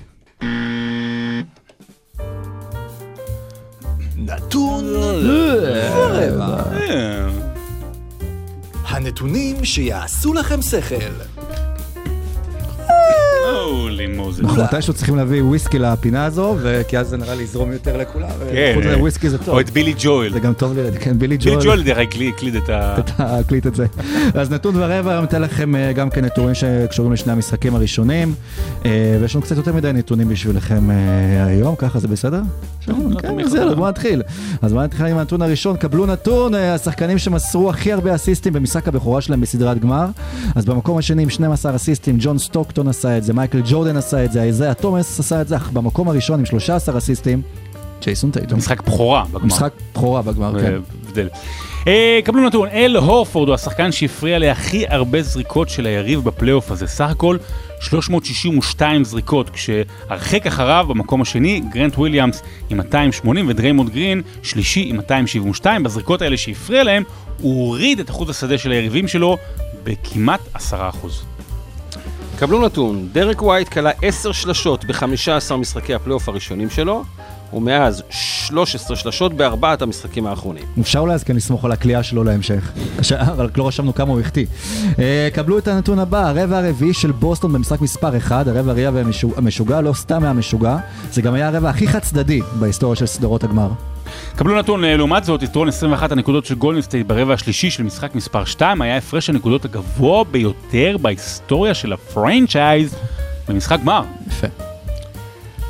נתון 4.15 4.85
ורבע. 4.95 6.63
הנתונים 8.83 9.65
שיעשו 9.65 10.33
לכם 10.33 10.61
שכל. 10.61 11.38
הולי 13.49 14.07
מוזס. 14.07 14.39
אנחנו 14.39 14.63
מתישהו 14.63 14.93
צריכים 14.93 15.15
להביא 15.15 15.43
וויסקי 15.43 15.79
לפינה 15.79 16.25
הזו, 16.25 16.55
וכי 16.61 16.97
אז 16.97 17.07
זה 17.07 17.17
נראה 17.17 17.35
לי 17.35 17.43
יזרום 17.43 17.71
יותר 17.71 17.97
לכולם. 17.97 18.29
כן, 18.51 18.71
חוץ 18.75 18.85
מזה, 18.85 18.97
וויסקי 18.97 19.29
זה 19.29 19.37
טוב. 19.37 19.49
או 19.49 19.59
את 19.59 19.69
בילי 19.69 19.93
ג'ואל. 19.99 20.33
זה 20.33 20.39
גם 20.39 20.53
טוב 20.53 20.77
לי, 20.77 20.99
כן, 20.99 21.19
בילי 21.19 21.37
בילי 21.37 21.55
ג'ואל. 21.55 21.65
ג'ואל 21.65 21.83
דרך 21.83 21.97
הקליד 21.97 22.55
את 22.55 22.69
ה... 22.69 22.95
להקליט 23.19 23.67
את 23.67 23.75
זה. 23.75 23.85
אז 24.33 24.51
נתון 24.51 24.75
ורבע, 24.77 25.11
היום 25.11 25.21
ניתן 25.21 25.41
לכם 25.41 25.75
אה, 25.75 25.93
גם 25.93 26.09
כן 26.09 26.25
נתונים 26.25 26.55
שקשורים 26.55 27.13
לשני 27.13 27.31
המשחקים 27.31 27.75
הראשונים, 27.75 28.33
אה, 28.85 29.17
ויש 29.21 29.35
לנו 29.35 29.43
קצת 29.43 29.57
יותר 29.57 29.73
מדי 29.73 29.93
נתונים 29.93 30.29
בשבילכם 30.29 30.91
אה, 30.91 31.45
היום, 31.45 31.75
ככה 31.75 31.99
זה 31.99 32.07
בסדר? 32.07 32.41
כן, 32.85 32.91
אז 32.91 33.47
חסר. 33.47 33.57
יאללה, 33.57 33.75
בוא 33.75 33.89
נתחיל. 33.89 34.21
אז 34.61 34.73
בוא 34.73 34.83
נתחיל 34.83 35.05
עם 35.05 35.17
הנתון 35.17 35.41
הראשון, 35.41 35.77
קבלו 35.77 36.05
נתון, 36.05 36.53
השחקנים 36.53 37.17
שמסרו 37.17 37.69
הכי 37.69 37.93
הרבה 37.93 38.15
אסיסטים 38.15 38.53
במשחק 38.53 38.87
הבכורה 38.87 39.21
שלהם 39.21 39.41
בסדרת 39.41 39.79
גמר. 39.79 40.05
אז 40.55 40.65
במקום 40.65 40.97
השני 40.97 41.23
עם 41.23 41.29
12 41.29 41.75
אסיסטים, 41.75 42.15
ג'ון 42.19 42.37
סטוקטון 42.37 42.87
עשה 42.87 43.17
את 43.17 43.23
זה, 43.23 43.33
מייקל 43.39 43.61
ג'ורדן 43.65 43.97
עשה 43.97 44.25
את 44.25 44.31
זה, 44.31 44.43
איזיה 44.43 44.73
תומאס 44.73 45.19
עשה 45.19 45.41
את 45.41 45.47
זה, 45.47 45.55
אך 45.55 45.71
במקום 45.71 46.09
הראשון 46.09 46.39
עם 46.39 46.45
13 46.45 46.97
אסיסטים, 46.97 47.41
ג'ייסון 48.01 48.31
טייטום. 48.31 48.57
משחק 48.57 48.81
בכורה 48.81 49.25
בגמר. 49.31 49.45
משחק 49.45 49.71
בכורה 49.93 50.21
בגמר, 50.21 50.61
כן. 50.61 50.73
הבדל. 51.07 51.27
אה, 51.87 52.19
קבלו 52.23 52.47
נתון, 52.47 52.67
אל 52.69 52.95
הורפורד 52.95 53.47
הוא 53.47 53.55
השחקן 53.55 53.91
שהפריע 53.91 54.39
להכי 54.39 54.85
הרבה 54.87 55.21
זריקות 55.21 55.69
של 55.69 55.85
היריב 55.85 56.23
בפלייאוף 56.23 56.71
הזה. 56.71 56.87
סך 56.87 57.09
הכל 57.09 57.37
362 57.79 59.03
זריקות, 59.03 59.49
כשהרחק 59.49 60.47
אחריו 60.47 60.85
במקום 60.89 61.21
השני, 61.21 61.61
גרנט 61.73 61.97
וויליאמס 61.97 62.43
עם 62.69 62.77
280 62.77 63.47
ודריימונד 63.47 63.89
גרין 63.89 64.21
שלישי 64.43 64.85
עם 64.89 64.95
272. 64.95 65.83
בזריקות 65.83 66.21
האלה 66.21 66.37
שהפריע 66.37 66.83
להם, 66.83 67.03
הוא 67.41 67.67
הוריד 67.67 67.99
את 67.99 68.09
אחוז 68.09 68.29
השדה 68.29 68.57
של 68.57 68.71
היריבים 68.71 69.07
שלו 69.07 69.37
בכמעט 69.83 70.41
10%. 70.55 70.59
קבלו 72.39 72.65
נתון, 72.65 73.07
דרק 73.11 73.41
ווייט 73.41 73.69
קלע 73.69 73.91
10 74.01 74.31
שלשות 74.31 74.85
ב-15 74.85 75.55
משחקי 75.55 75.93
הפלייאוף 75.93 76.29
הראשונים 76.29 76.69
שלו, 76.69 77.03
ומאז 77.53 78.03
13 78.09 78.97
שלשות 78.97 79.33
בארבעת 79.33 79.81
המשחקים 79.81 80.27
האחרונים. 80.27 80.63
אפשר 80.79 80.99
אולי 80.99 81.13
אז 81.13 81.23
כן 81.23 81.35
לסמוך 81.35 81.65
על 81.65 81.71
הקליעה 81.71 82.03
שלו 82.03 82.23
להמשך. 82.23 82.71
אבל 83.31 83.49
לא 83.57 83.67
רשמנו 83.67 83.95
כמה 83.95 84.11
הוא 84.11 84.19
החטיא. 84.19 84.45
אה, 84.99 85.29
קבלו 85.33 85.57
את 85.57 85.67
הנתון 85.67 85.99
הבא, 85.99 86.29
הרבע 86.29 86.57
הרביעי 86.57 86.93
של 86.93 87.11
בוסטון 87.11 87.53
במשחק 87.53 87.81
מספר 87.81 88.17
1, 88.17 88.47
הרבע 88.47 88.71
הרביעי 88.71 88.87
המשוגע, 89.37 89.81
לא 89.81 89.93
סתם 89.93 90.23
היה 90.23 90.33
משוגע, 90.33 90.77
זה 91.11 91.21
גם 91.21 91.33
היה 91.33 91.47
הרבע 91.47 91.69
הכי 91.69 91.87
חד 91.87 91.99
צדדי 91.99 92.41
בהיסטוריה 92.59 92.95
של 92.95 93.05
סדרות 93.05 93.43
הגמר. 93.43 93.69
קבלו 94.35 94.57
נתון, 94.59 94.83
אה, 94.83 94.97
לעומת 94.97 95.23
זאת, 95.23 95.43
יתרון 95.43 95.67
21 95.67 96.11
הנקודות 96.11 96.45
של 96.45 96.55
גולדן 96.55 96.81
סטייט 96.81 97.07
ברבע 97.07 97.33
השלישי 97.33 97.71
של 97.71 97.83
משחק 97.83 98.15
מספר 98.15 98.45
2 98.45 98.81
היה 98.81 98.97
הפרש 98.97 99.29
הנקודות 99.29 99.65
הגבוה 99.65 100.23
ביותר 100.23 100.97
בהיסטוריה 101.01 101.73
של 101.73 101.93
הפרנצ'ייז 101.93 102.95
במשחק 103.47 103.79
גמר. 103.79 104.03
יפה. 104.27 104.47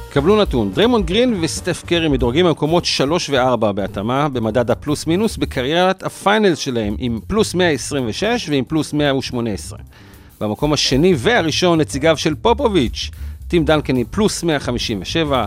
קבלו 0.09 0.41
נתון, 0.41 0.71
דריימונד 0.71 1.05
גרין 1.05 1.37
וסטף 1.41 1.83
קרי 1.85 2.07
מדורגים 2.07 2.45
במקומות 2.45 2.85
3 2.85 3.29
ו-4 3.29 3.71
בהתאמה 3.71 4.29
במדד 4.29 4.71
הפלוס 4.71 5.07
מינוס 5.07 5.37
בקריירת 5.37 6.03
הפיינלס 6.03 6.57
שלהם 6.57 6.95
עם 6.99 7.19
פלוס 7.27 7.53
126 7.53 8.49
ועם 8.49 8.63
פלוס 8.67 8.93
118. 8.93 9.79
במקום 10.41 10.73
השני 10.73 11.13
והראשון 11.17 11.81
נציגיו 11.81 12.17
של 12.17 12.35
פופוביץ', 12.35 13.09
טים 13.47 13.65
דנקן 13.65 13.95
עם 13.95 14.05
פלוס 14.11 14.43
157, 14.43 15.45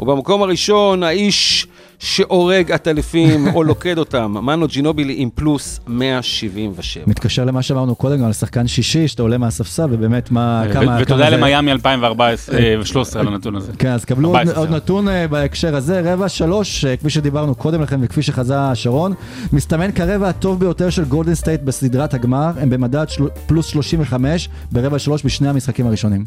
ובמקום 0.00 0.42
הראשון, 0.42 1.02
האיש 1.02 1.66
שהורג 2.02 2.72
עטלפים 2.72 3.46
או 3.54 3.62
לוכד 3.62 3.98
אותם, 3.98 4.34
מנו 4.46 4.66
ג'ינובילי 4.68 5.14
עם 5.18 5.28
פלוס 5.34 5.80
177. 5.86 7.04
מתקשר 7.06 7.44
למה 7.44 7.62
שאמרנו 7.62 7.94
קודם, 7.94 8.24
על 8.24 8.32
שחקן 8.32 8.66
שישי, 8.66 9.08
שאתה 9.08 9.22
עולה 9.22 9.38
מהספסל, 9.38 9.86
ובאמת 9.90 10.30
מה, 10.30 10.64
כמה... 10.72 10.98
ותודה 11.00 11.28
למיאמי 11.28 11.72
2014 11.72 12.58
ו-13 12.78 13.18
על 13.18 13.28
הנתון 13.28 13.56
הזה. 13.56 13.72
כן, 13.78 13.88
אז 13.88 14.04
קבלו 14.04 14.28
עוד, 14.28 14.36
14, 14.36 14.58
עוד 14.58 14.68
סליחה. 14.68 14.84
נתון 14.84 15.08
אה, 15.08 15.28
בהקשר 15.28 15.76
הזה, 15.76 16.12
רבע 16.12 16.28
שלוש, 16.28 16.84
אה, 16.84 16.96
כפי 16.96 17.10
שדיברנו 17.10 17.54
קודם 17.54 17.82
לכן 17.82 18.00
וכפי 18.02 18.22
שחזה 18.22 18.54
שרון, 18.74 19.12
מסתמן 19.52 19.92
כרבע 19.92 20.28
הטוב 20.28 20.60
ביותר 20.60 20.90
של 20.90 21.04
גולדן 21.04 21.34
סטייט 21.34 21.60
בסדרת 21.60 22.14
הגמר, 22.14 22.50
הם 22.60 22.70
במדד. 22.70 23.04
פלוס 23.46 23.66
35 23.66 24.48
ברבע 24.72 24.98
שלוש 24.98 25.22
בשני 25.24 25.48
המשחקים 25.48 25.86
הראשונים. 25.86 26.24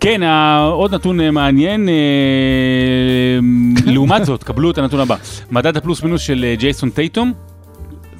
כן, 0.00 0.20
עוד 0.70 0.94
נתון 0.94 1.20
אה, 1.20 1.30
מעניין, 1.30 1.88
לעומת 3.86 4.24
זאת, 4.24 4.44
קבלו 4.44 4.70
את 4.70 4.78
הנתון 4.78 5.00
הבא. 5.06 5.16
מדד 5.50 5.76
הפלוס 5.76 6.02
מינוס 6.02 6.20
של 6.20 6.44
אה, 6.48 6.54
ג'ייסון 6.56 6.90
טייטום, 6.90 7.32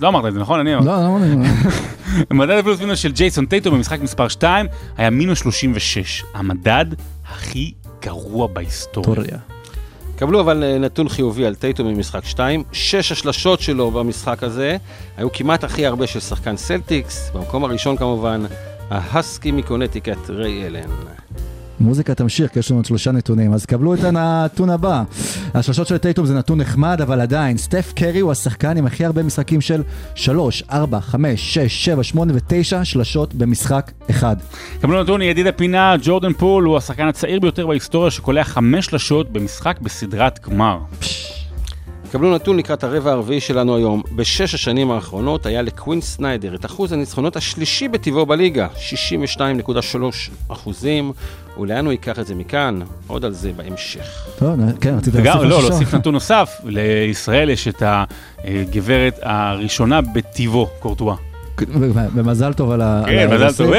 לא 0.01 0.09
אמרת 0.09 0.27
את 0.27 0.33
זה, 0.33 0.41
נכון? 0.41 0.61
אני 0.61 0.75
אמרתי. 0.75 0.87
לא, 0.87 0.97
לא, 0.97 1.19
לא, 1.21 2.35
מדד 2.45 2.59
הפלוס 2.59 2.81
מינוס 2.81 2.99
של 2.99 3.13
ג'ייסון 3.13 3.47
טייטום 3.47 3.75
במשחק 3.75 4.01
מספר 4.01 4.29
2 4.29 4.67
היה 4.97 5.11
מינוס 5.11 5.39
36, 5.39 6.25
המדד 6.35 6.85
הכי 7.29 7.73
גרוע 8.03 8.47
בהיסטוריה. 8.47 9.39
קבלו 10.17 10.41
אבל 10.41 10.65
אה, 10.65 10.79
נתון 10.79 11.09
חיובי 11.09 11.47
על 11.47 11.55
טייטום 11.55 11.87
ממשחק 11.87 12.25
2, 12.25 12.63
שש 12.73 13.13
השלשות 13.13 13.61
שלו 13.61 13.91
במשחק 13.91 14.43
הזה 14.43 14.77
היו 15.17 15.33
כמעט 15.33 15.65
הכי 15.65 15.87
הרבה 15.87 16.07
של 16.07 16.21
שחקן 16.21 16.57
סלטיקס, 16.57 17.31
במקום 17.35 17.65
הראשון 17.65 17.97
כמובן, 17.97 18.43
ההאסקי 18.91 19.53
מקונטיקט 19.53 20.31
ריי 20.31 20.67
אלן. 20.67 20.91
מוזיקה 21.81 22.15
תמשיך, 22.15 22.53
כי 22.53 22.59
יש 22.59 22.71
לנו 22.71 22.79
עוד 22.79 22.85
שלושה 22.85 23.13
נתונים. 23.13 23.53
אז 23.53 23.67
קבלו 23.67 23.95
את 23.95 24.05
הנתון 24.05 24.71
הבא. 24.71 25.03
השלשות 25.55 25.87
של 25.87 25.99
טייטום 25.99 26.27
זה 26.27 26.35
נתון 26.35 26.61
נחמד, 26.61 27.01
אבל 27.01 27.21
עדיין, 27.21 27.57
סטף 27.57 27.93
קרי 27.97 28.21
הוא 28.21 28.33
השחקן 28.33 28.77
עם 28.77 28.87
הכי 28.87 29.05
הרבה 29.05 29.23
משחקים 29.23 29.61
של 29.61 29.83
3, 30.15 30.63
4, 30.73 31.01
5, 31.01 31.55
6, 31.55 31.85
7, 31.85 32.03
8 32.03 32.33
ו-9 32.33 32.85
שלשות 32.85 33.35
במשחק 33.35 33.91
אחד. 34.11 34.37
קבלו 34.81 35.03
נתון 35.03 35.23
ידיד 35.23 35.47
הפינה, 35.47 35.95
ג'ורדן 36.03 36.33
פול 36.33 36.65
הוא 36.65 36.77
השחקן 36.77 37.09
הצעיר 37.09 37.41
ביותר 37.41 37.67
בהיסטוריה 37.67 38.11
שקולע 38.11 38.45
חמש 38.45 38.87
שלשות 38.87 39.33
במשחק 39.33 39.79
בסדרת 39.83 40.49
גמר. 40.49 40.79
קבלו 42.13 42.35
נתון 42.35 42.57
לקראת 42.57 42.85
הרבע 42.85 43.13
הרביעי 43.13 43.41
שלנו 43.41 43.77
היום. 43.77 44.03
בשש 44.17 44.55
השנים 44.55 44.91
האחרונות 44.91 45.47
היה 45.47 45.63
לקווין 45.63 46.01
סניידר 46.01 46.55
את 46.55 46.65
אחוז 46.65 46.93
הניצחונות 46.93 47.37
השלישי 47.37 47.89
בטיבו 47.89 48.27
בליגה, 48.27 48.67
62.3 49.39 49.71
אחוזים, 50.49 51.13
ולאן 51.61 51.85
הוא 51.85 51.93
ייקח 51.93 52.19
את 52.19 52.27
זה 52.27 52.35
מכאן? 52.35 52.81
עוד 53.07 53.25
על 53.25 53.33
זה 53.33 53.53
בהמשך. 53.57 54.27
טוב, 54.39 54.61
כן, 54.81 54.95
רצית 54.97 55.15
וגם, 55.17 55.25
להוסיף 55.25 55.51
לא, 55.51 55.59
משהו? 55.59 55.71
להוסיף 55.71 55.95
נתון 55.95 56.15
נוסף, 56.15 56.61
לישראל 56.65 57.51
יש 57.51 57.69
את 57.69 57.83
הגברת 58.45 59.19
הראשונה 59.23 60.01
בטיבו, 60.01 60.69
קורטואה. 60.79 61.17
ומזל 62.15 62.53
טוב 62.53 62.71
על 62.71 62.81
ה... 62.83 63.03
כן, 63.07 63.35
מזל. 63.35 63.53
טוב. 63.53 63.73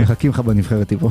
מחכים 0.00 0.30
לך 0.30 0.40
בנבחרת 0.40 0.88
טיפו. 0.88 1.08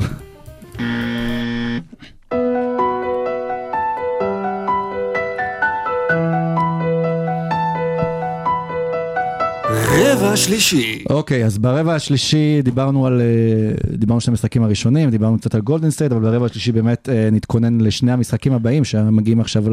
רבע 10.22 10.36
שלישי. 10.36 11.04
אוקיי, 11.10 11.44
אז 11.44 11.58
ברבע 11.58 11.94
השלישי 11.94 12.62
דיברנו 12.62 13.06
על, 13.06 13.20
אה, 13.20 13.96
דיברנו 13.96 14.16
על 14.16 14.20
שני 14.20 14.32
המשחקים 14.32 14.62
הראשונים, 14.62 15.10
דיברנו 15.10 15.38
קצת 15.38 15.54
על 15.54 15.60
גולדן 15.60 15.90
סטייט, 15.90 16.12
אבל 16.12 16.20
ברבע 16.20 16.46
השלישי 16.46 16.72
באמת 16.72 17.08
אה, 17.08 17.28
נתכונן 17.32 17.80
לשני 17.80 18.12
המשחקים 18.12 18.52
הבאים, 18.52 18.84
שמגיעים 18.84 19.40
עכשיו 19.40 19.64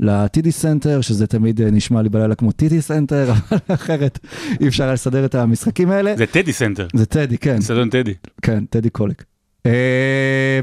ל-TD 0.00 0.50
Center, 0.50 1.00
שזה 1.00 1.26
תמיד 1.26 1.60
אה, 1.60 1.70
נשמע 1.70 2.02
לי 2.02 2.08
בלילה 2.08 2.34
כמו 2.34 2.50
טדי 2.50 2.80
סנטר, 2.80 3.32
אבל 3.50 3.58
אחרת 3.68 4.18
אי 4.60 4.68
אפשר 4.68 4.84
היה 4.84 4.92
לסדר 4.92 5.24
את 5.24 5.34
המשחקים 5.34 5.90
האלה. 5.90 6.16
זה 6.16 6.26
טדי 6.26 6.52
סנטר, 6.52 6.86
זה 6.94 7.06
טדי, 7.06 7.38
כן. 7.38 7.60
אצטדיון 7.60 7.90
טדי. 7.90 8.14
כן, 8.42 8.64
טדי 8.64 8.90
קולק. 8.90 9.24
אה, 9.66 10.60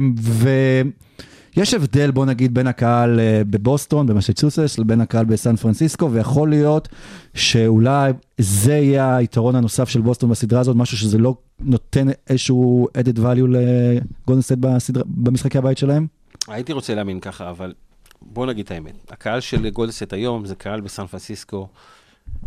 ויש 1.60 1.74
הבדל, 1.74 2.12
בוא 2.12 2.26
נגיד, 2.26 2.53
בין 2.53 2.68
הקהל 2.68 3.20
אה, 3.20 3.41
בבוסטון, 3.49 4.07
במסצ'וסס, 4.07 4.80
לבין 4.80 5.01
הקהל 5.01 5.26
בסן 5.26 5.55
פרנסיסקו, 5.55 6.12
ויכול 6.12 6.49
להיות 6.49 6.88
שאולי 7.34 8.12
זה 8.38 8.74
יהיה 8.74 9.16
היתרון 9.16 9.55
הנוסף 9.55 9.89
של 9.89 10.01
בוסטון 10.01 10.30
בסדרה 10.30 10.60
הזאת, 10.60 10.76
משהו 10.76 10.97
שזה 10.97 11.18
לא 11.18 11.36
נותן 11.60 12.07
איזשהו 12.30 12.88
added 12.97 13.18
value 13.18 13.47
לגולדן 13.47 14.41
סטייט 14.41 14.60
בסדרה- 14.60 15.03
במשחקי 15.05 15.57
הבית 15.57 15.78
שלהם? 15.78 16.07
הייתי 16.47 16.74
רוצה 16.74 16.95
להאמין 16.95 17.20
ככה, 17.20 17.49
אבל 17.49 17.74
בוא 18.22 18.45
נגיד 18.45 18.66
את 18.66 18.72
האמת. 18.72 19.12
הקהל 19.12 19.39
של 19.39 19.70
גולדסט 19.70 20.14
היום 20.14 20.45
זה 20.45 20.55
קהל 20.55 20.82
בסן 20.82 21.05
פרנסיסקו. 21.05 21.68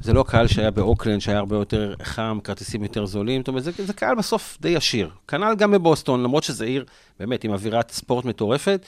זה 0.00 0.12
לא 0.12 0.24
קהל 0.28 0.46
שהיה 0.46 0.70
באוקלנד, 0.70 1.20
שהיה 1.20 1.38
הרבה 1.38 1.56
יותר 1.56 1.94
חם, 2.02 2.38
כרטיסים 2.44 2.82
יותר 2.82 3.06
זולים. 3.06 3.40
זאת 3.40 3.48
אומרת, 3.48 3.64
זה, 3.64 3.70
זה 3.76 3.92
קהל 3.92 4.14
בסוף 4.14 4.58
די 4.60 4.76
עשיר. 4.76 5.08
כנ"ל 5.28 5.54
גם 5.58 5.70
בבוסטון, 5.70 6.22
למרות 6.22 6.42
שזה 6.42 6.64
עיר 6.64 6.84
באמת 7.20 7.44
עם 7.44 7.52
אווירת 7.52 7.90
ספורט 7.90 8.24
מטורפת. 8.24 8.86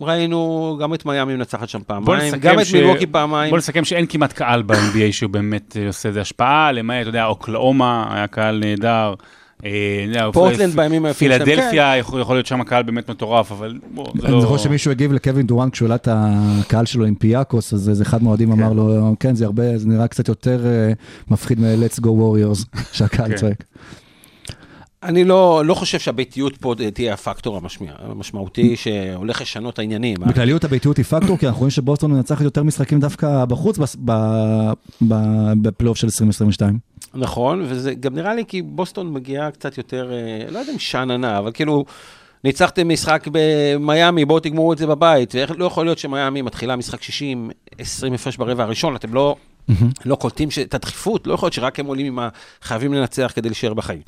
ראינו 0.00 0.76
גם 0.80 0.94
את 0.94 1.06
מיאמי 1.06 1.34
מנצחת 1.36 1.68
שם 1.68 1.80
פעמיים, 1.86 2.34
גם 2.40 2.60
את 2.60 2.66
ש- 2.66 2.74
מילווקי 2.74 3.06
פעמיים. 3.06 3.50
בוא 3.50 3.58
נסכם 3.58 3.84
שאין 3.84 4.06
כמעט 4.06 4.32
קהל 4.32 4.62
ב-NBA 4.62 4.76
שהוא 5.12 5.30
באמת 5.30 5.76
אה, 5.76 5.86
עושה 5.86 6.08
איזה 6.08 6.20
השפעה, 6.20 6.72
למעט, 6.72 7.00
אתה 7.00 7.08
יודע, 7.08 7.24
אוקלהומה 7.24 8.14
היה 8.16 8.26
קהל 8.26 8.58
נהדר. 8.58 9.14
אה, 9.64 9.70
אני 10.04 10.14
יודע, 10.14 10.28
פורטלנד 10.32 10.76
בימים 10.76 11.04
היפים 11.04 11.28
שלהם, 11.28 11.44
פילדלפיה, 11.44 11.96
יכול 11.96 12.36
להיות 12.36 12.46
שם 12.46 12.60
הקהל 12.60 12.82
באמת 12.82 13.10
מטורף, 13.10 13.52
אבל 13.52 13.78
בוא, 13.94 14.06
זה 14.14 14.26
אני 14.26 14.32
לא... 14.34 14.40
זוכר 14.40 14.56
שמישהו 14.56 14.90
הגיב 14.90 15.12
לקווין 15.12 15.46
דורן 15.46 15.70
כשהוא 15.70 15.86
העלה 15.86 15.94
את 15.94 16.08
הקהל 16.10 16.86
שלו 16.86 17.04
עם 17.04 17.14
פיאקוס, 17.14 17.74
אז 17.74 17.88
איזה 17.88 18.02
אחד 18.02 18.22
מהאוהדים 18.22 18.52
אמר 18.52 18.72
לו, 18.72 19.14
כן, 19.20 19.34
זה 19.34 19.44
הרבה, 19.44 19.78
זה 19.78 19.88
נראה 19.88 20.08
קצת 20.08 20.28
יותר 20.28 20.66
אה, 20.66 20.92
מפחיד 21.30 21.60
מ-Let's 21.60 22.00
Go 22.00 22.06
Warriors, 22.06 22.78
שהקהל 22.96 23.28
כן. 23.28 23.36
צועק. 23.36 23.64
אני 25.04 25.24
לא, 25.24 25.62
לא 25.64 25.74
חושב 25.74 25.98
שהביתיות 25.98 26.56
פה 26.56 26.74
תהיה 26.94 27.14
הפקטור 27.14 27.56
המשמיע, 27.56 27.92
המשמעותי 27.98 28.76
שהולך 28.76 29.40
לשנות 29.40 29.78
העניינים. 29.78 30.16
בכלליות 30.20 30.64
הביתיות 30.64 30.96
היא 30.96 31.04
פקטור, 31.04 31.38
כי 31.38 31.46
אנחנו 31.46 31.58
רואים 31.58 31.70
שבוסטון 31.70 32.12
מנצחת 32.12 32.40
יותר 32.40 32.62
משחקים 32.62 33.00
דווקא 33.00 33.44
בחוץ 33.44 33.78
בפלייאוף 35.62 35.98
של 35.98 36.06
2022. 36.06 36.78
נכון, 37.14 37.62
וזה 37.68 37.94
גם 37.94 38.14
נראה 38.14 38.34
לי 38.34 38.44
כי 38.48 38.62
בוסטון 38.62 39.12
מגיעה 39.12 39.50
קצת 39.50 39.78
יותר, 39.78 40.12
אה, 40.12 40.50
לא 40.50 40.58
יודע 40.58 40.72
אם 40.72 40.78
שאננה, 40.78 41.38
אבל 41.38 41.50
כאילו, 41.52 41.84
ניצחתם 42.44 42.88
משחק 42.88 43.28
במיאמי, 43.32 44.24
בואו 44.24 44.40
תגמרו 44.40 44.72
את 44.72 44.78
זה 44.78 44.86
בבית. 44.86 45.34
ואיך 45.34 45.52
לא 45.56 45.64
יכול 45.64 45.84
להיות 45.84 45.98
שמיאמי 45.98 46.42
מתחילה 46.42 46.76
משחק 46.76 47.02
60, 47.02 47.50
20 47.78 48.12
הפרש 48.12 48.36
ברבע 48.36 48.62
הראשון, 48.62 48.96
אתם 48.96 49.14
לא, 49.14 49.36
לא 50.04 50.14
קולטים 50.14 50.48
את 50.62 50.74
הדחיפות, 50.74 51.26
לא 51.26 51.34
יכול 51.34 51.46
להיות 51.46 51.54
שרק 51.54 51.80
הם 51.80 51.86
עולים 51.86 52.06
עם 52.06 52.18
ה... 52.18 52.28
חייבים 52.62 52.94
לנצח 52.94 53.32
כדי 53.34 53.48
להישאר 53.48 53.74
בחיים. 53.74 54.00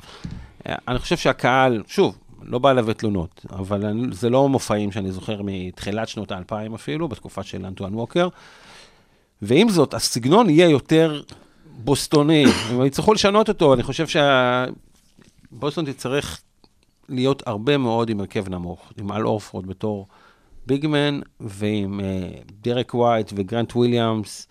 אני 0.65 0.99
חושב 0.99 1.17
שהקהל, 1.17 1.83
שוב, 1.87 2.17
לא 2.41 2.59
בא 2.59 2.71
אליו 2.71 2.93
תלונות, 2.93 3.45
אבל 3.49 3.85
אני, 3.85 4.07
זה 4.11 4.29
לא 4.29 4.49
מופעים 4.49 4.91
שאני 4.91 5.11
זוכר 5.11 5.41
מתחילת 5.43 6.07
שנות 6.07 6.31
האלפיים 6.31 6.73
אפילו, 6.73 7.07
בתקופה 7.07 7.43
של 7.43 7.65
אנטואן 7.65 7.95
ווקר. 7.95 8.27
ועם 9.41 9.69
זאת, 9.69 9.93
הסגנון 9.93 10.49
יהיה 10.49 10.69
יותר 10.69 11.21
בוסטוני, 11.77 12.45
הם 12.69 12.85
יצטרכו 12.85 13.13
לשנות 13.13 13.49
אותו, 13.49 13.73
אני 13.73 13.83
חושב 13.83 14.05
שבוסטון 15.51 15.85
תצטרך 15.91 16.41
להיות 17.09 17.47
הרבה 17.47 17.77
מאוד 17.77 18.09
עם 18.09 18.19
הרכב 18.19 18.49
נמוך, 18.49 18.91
עם 18.97 19.11
אל 19.11 19.25
הורפורד 19.25 19.65
בתור 19.65 20.07
big 20.65 20.88
man, 20.88 21.19
ועם 21.39 21.99
אה, 21.99 22.51
דרק 22.61 22.93
ווייט 22.93 23.33
וגרנט 23.35 23.75
וויליאמס, 23.75 24.47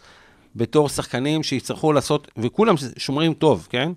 בתור 0.57 0.89
שחקנים 0.89 1.43
שיצטרכו 1.43 1.93
לעשות, 1.93 2.29
וכולם 2.37 2.75
שומרים 2.97 3.35
טוב, 3.35 3.67
כן? 3.71 3.93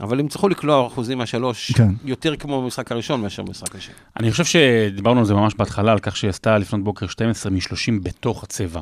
אבל 0.00 0.20
הם 0.20 0.26
יצטרכו 0.26 0.48
לקלוע 0.48 0.86
אחוזים 0.86 1.18
מהשלוש, 1.18 1.72
כן. 1.72 1.88
יותר 2.04 2.36
כמו 2.36 2.62
במשחק 2.62 2.92
הראשון 2.92 3.20
מאשר 3.20 3.42
במשחק 3.42 3.74
השני. 3.74 3.94
אני 4.20 4.30
חושב 4.30 4.44
שדיברנו 4.44 5.20
על 5.20 5.26
זה 5.26 5.34
ממש 5.34 5.54
בהתחלה, 5.54 5.92
על 5.92 5.98
כך 5.98 6.16
שהיא 6.16 6.28
עשתה 6.28 6.58
לפנות 6.58 6.84
בוקר 6.84 7.06
12 7.06 7.52
מ-30 7.52 7.92
בתוך 8.02 8.44
הצבע. 8.44 8.80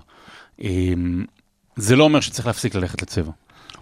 אמ, 0.60 1.24
זה 1.76 1.96
לא 1.96 2.04
אומר 2.04 2.20
שצריך 2.20 2.46
להפסיק 2.46 2.74
ללכת 2.74 3.02
לצבע. 3.02 3.32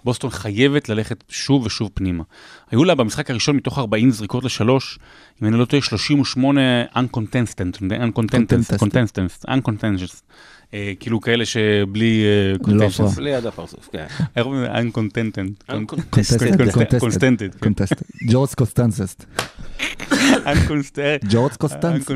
בוסטון 0.05 0.31
חייבת 0.31 0.89
ללכת 0.89 1.25
שוב 1.29 1.67
ושוב 1.67 1.91
פנימה. 1.95 2.25
היו 2.71 2.85
לה 2.85 2.95
במשחק 2.95 3.31
הראשון 3.31 3.57
מתוך 3.57 3.79
40 3.79 4.11
זריקות 4.11 4.45
לשלוש, 4.45 4.99
אם 5.43 5.49
אני 5.49 5.59
לא 5.59 5.65
טועה, 5.65 5.83
38 5.83 6.61
uncontested, 6.97 7.81
uncontested, 7.81 8.79
contested. 8.79 8.83
uncontested, 8.83 9.49
uncontested, 9.49 10.23
כאילו 11.01 11.21
כאלה 11.21 11.47
שבלי 11.47 12.25
אה, 12.25 12.67
זה 12.67 12.75
לא. 12.75 12.85
הפרעה. 12.85 13.11
ליד 13.19 13.47
הפרצוף, 13.47 13.89
כן. 13.93 14.07
איך 14.37 14.47
אומרים? 14.47 14.65
uncontested. 14.73 15.71
Uncontested. 15.71 16.57
Contested. 16.57 17.01
Contested. 17.01 17.65
Contested. 17.65 18.31
ג'ורג' 18.31 18.55
קוסטנססט. 18.55 19.25
ג'ורג' 21.31 21.53
קוסטנזה. 21.53 22.07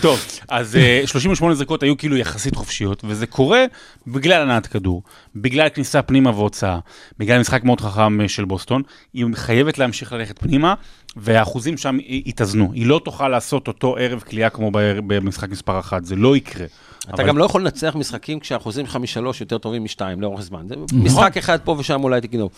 טוב, 0.00 0.20
אז 0.48 0.76
אה, 0.76 1.02
38 1.06 1.54
זריקות 1.54 1.82
היו 1.82 1.96
כאילו 1.96 2.16
יחסית 2.16 2.54
חופשיות, 2.54 3.04
וזה 3.08 3.26
קורה 3.26 3.64
בגלל 4.06 4.42
הנעת 4.42 4.66
כדור, 4.66 5.02
בגלל 5.36 5.68
כניסה 5.68 6.02
פנימה 6.02 6.30
והוצאה, 6.30 6.78
בגלל 7.18 7.40
משחק 7.40 7.64
מאוד 7.64 7.80
חכם 7.80 8.20
אה, 8.20 8.28
של 8.28 8.44
בוסטון, 8.44 8.82
היא 9.14 9.26
חייבת 9.34 9.78
להמשיך 9.78 10.12
ללכת 10.12 10.38
פנימה, 10.38 10.74
והאחוזים 11.16 11.76
שם 11.76 11.98
יתאזנו. 12.06 12.72
היא 12.72 12.86
לא 12.86 13.00
תוכל 13.04 13.28
לעשות 13.28 13.68
אותו 13.68 13.96
ערב 13.96 14.20
קליעה 14.20 14.50
כמו 14.50 14.70
במשחק 15.06 15.50
מספר 15.50 15.78
אחת, 15.80 16.04
זה 16.04 16.16
לא 16.16 16.36
יקרה. 16.36 16.66
אתה 17.14 17.22
גם 17.22 17.38
לא 17.38 17.44
יכול 17.44 17.60
לנצח 17.60 17.96
משחקים 17.96 18.40
כשהאחוזים 18.40 18.86
שלך 18.86 18.96
משלוש 18.96 19.40
יותר 19.40 19.58
טובים 19.58 19.84
משתיים 19.84 20.20
לאורך 20.20 20.40
זמן. 20.40 20.66
זה 20.68 20.74
משחק 20.92 21.36
אחד 21.36 21.58
פה 21.64 21.76
ושם 21.78 22.04
אולי 22.04 22.20
תגנוב. 22.20 22.50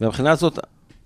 ומבחינה 0.00 0.30
הזאת, 0.30 0.58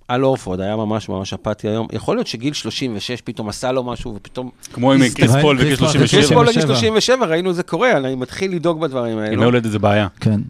אל 0.08 0.24
הורפורד 0.24 0.60
היה 0.60 0.76
ממש 0.76 1.08
ממש 1.08 1.32
אפתי 1.32 1.68
היום. 1.68 1.86
יכול 1.92 2.16
להיות 2.16 2.26
שגיל 2.26 2.52
36 2.52 3.20
פתאום 3.20 3.48
עשה 3.48 3.72
לו 3.72 3.84
משהו 3.84 4.14
ופתאום... 4.14 4.50
כמו 4.72 4.92
עם 4.92 5.00
קריס 5.14 5.30
פול 5.40 5.58
קריס 5.58 5.66
וגיל 5.66 5.76
פול, 5.76 5.88
37. 5.88 6.20
יש 6.20 6.32
פה 6.32 6.42
לגיל 6.42 6.52
37. 6.52 6.74
37, 6.74 7.26
ראינו 7.26 7.52
זה 7.52 7.62
קורה, 7.62 7.96
אני 7.96 8.14
מתחיל 8.14 8.54
לדאוג 8.54 8.80
בדברים 8.80 9.18
האלו. 9.18 9.44
הולדת 9.44 9.70
זה 9.70 9.78
בעיה. 9.78 10.08
כן. 10.20 10.40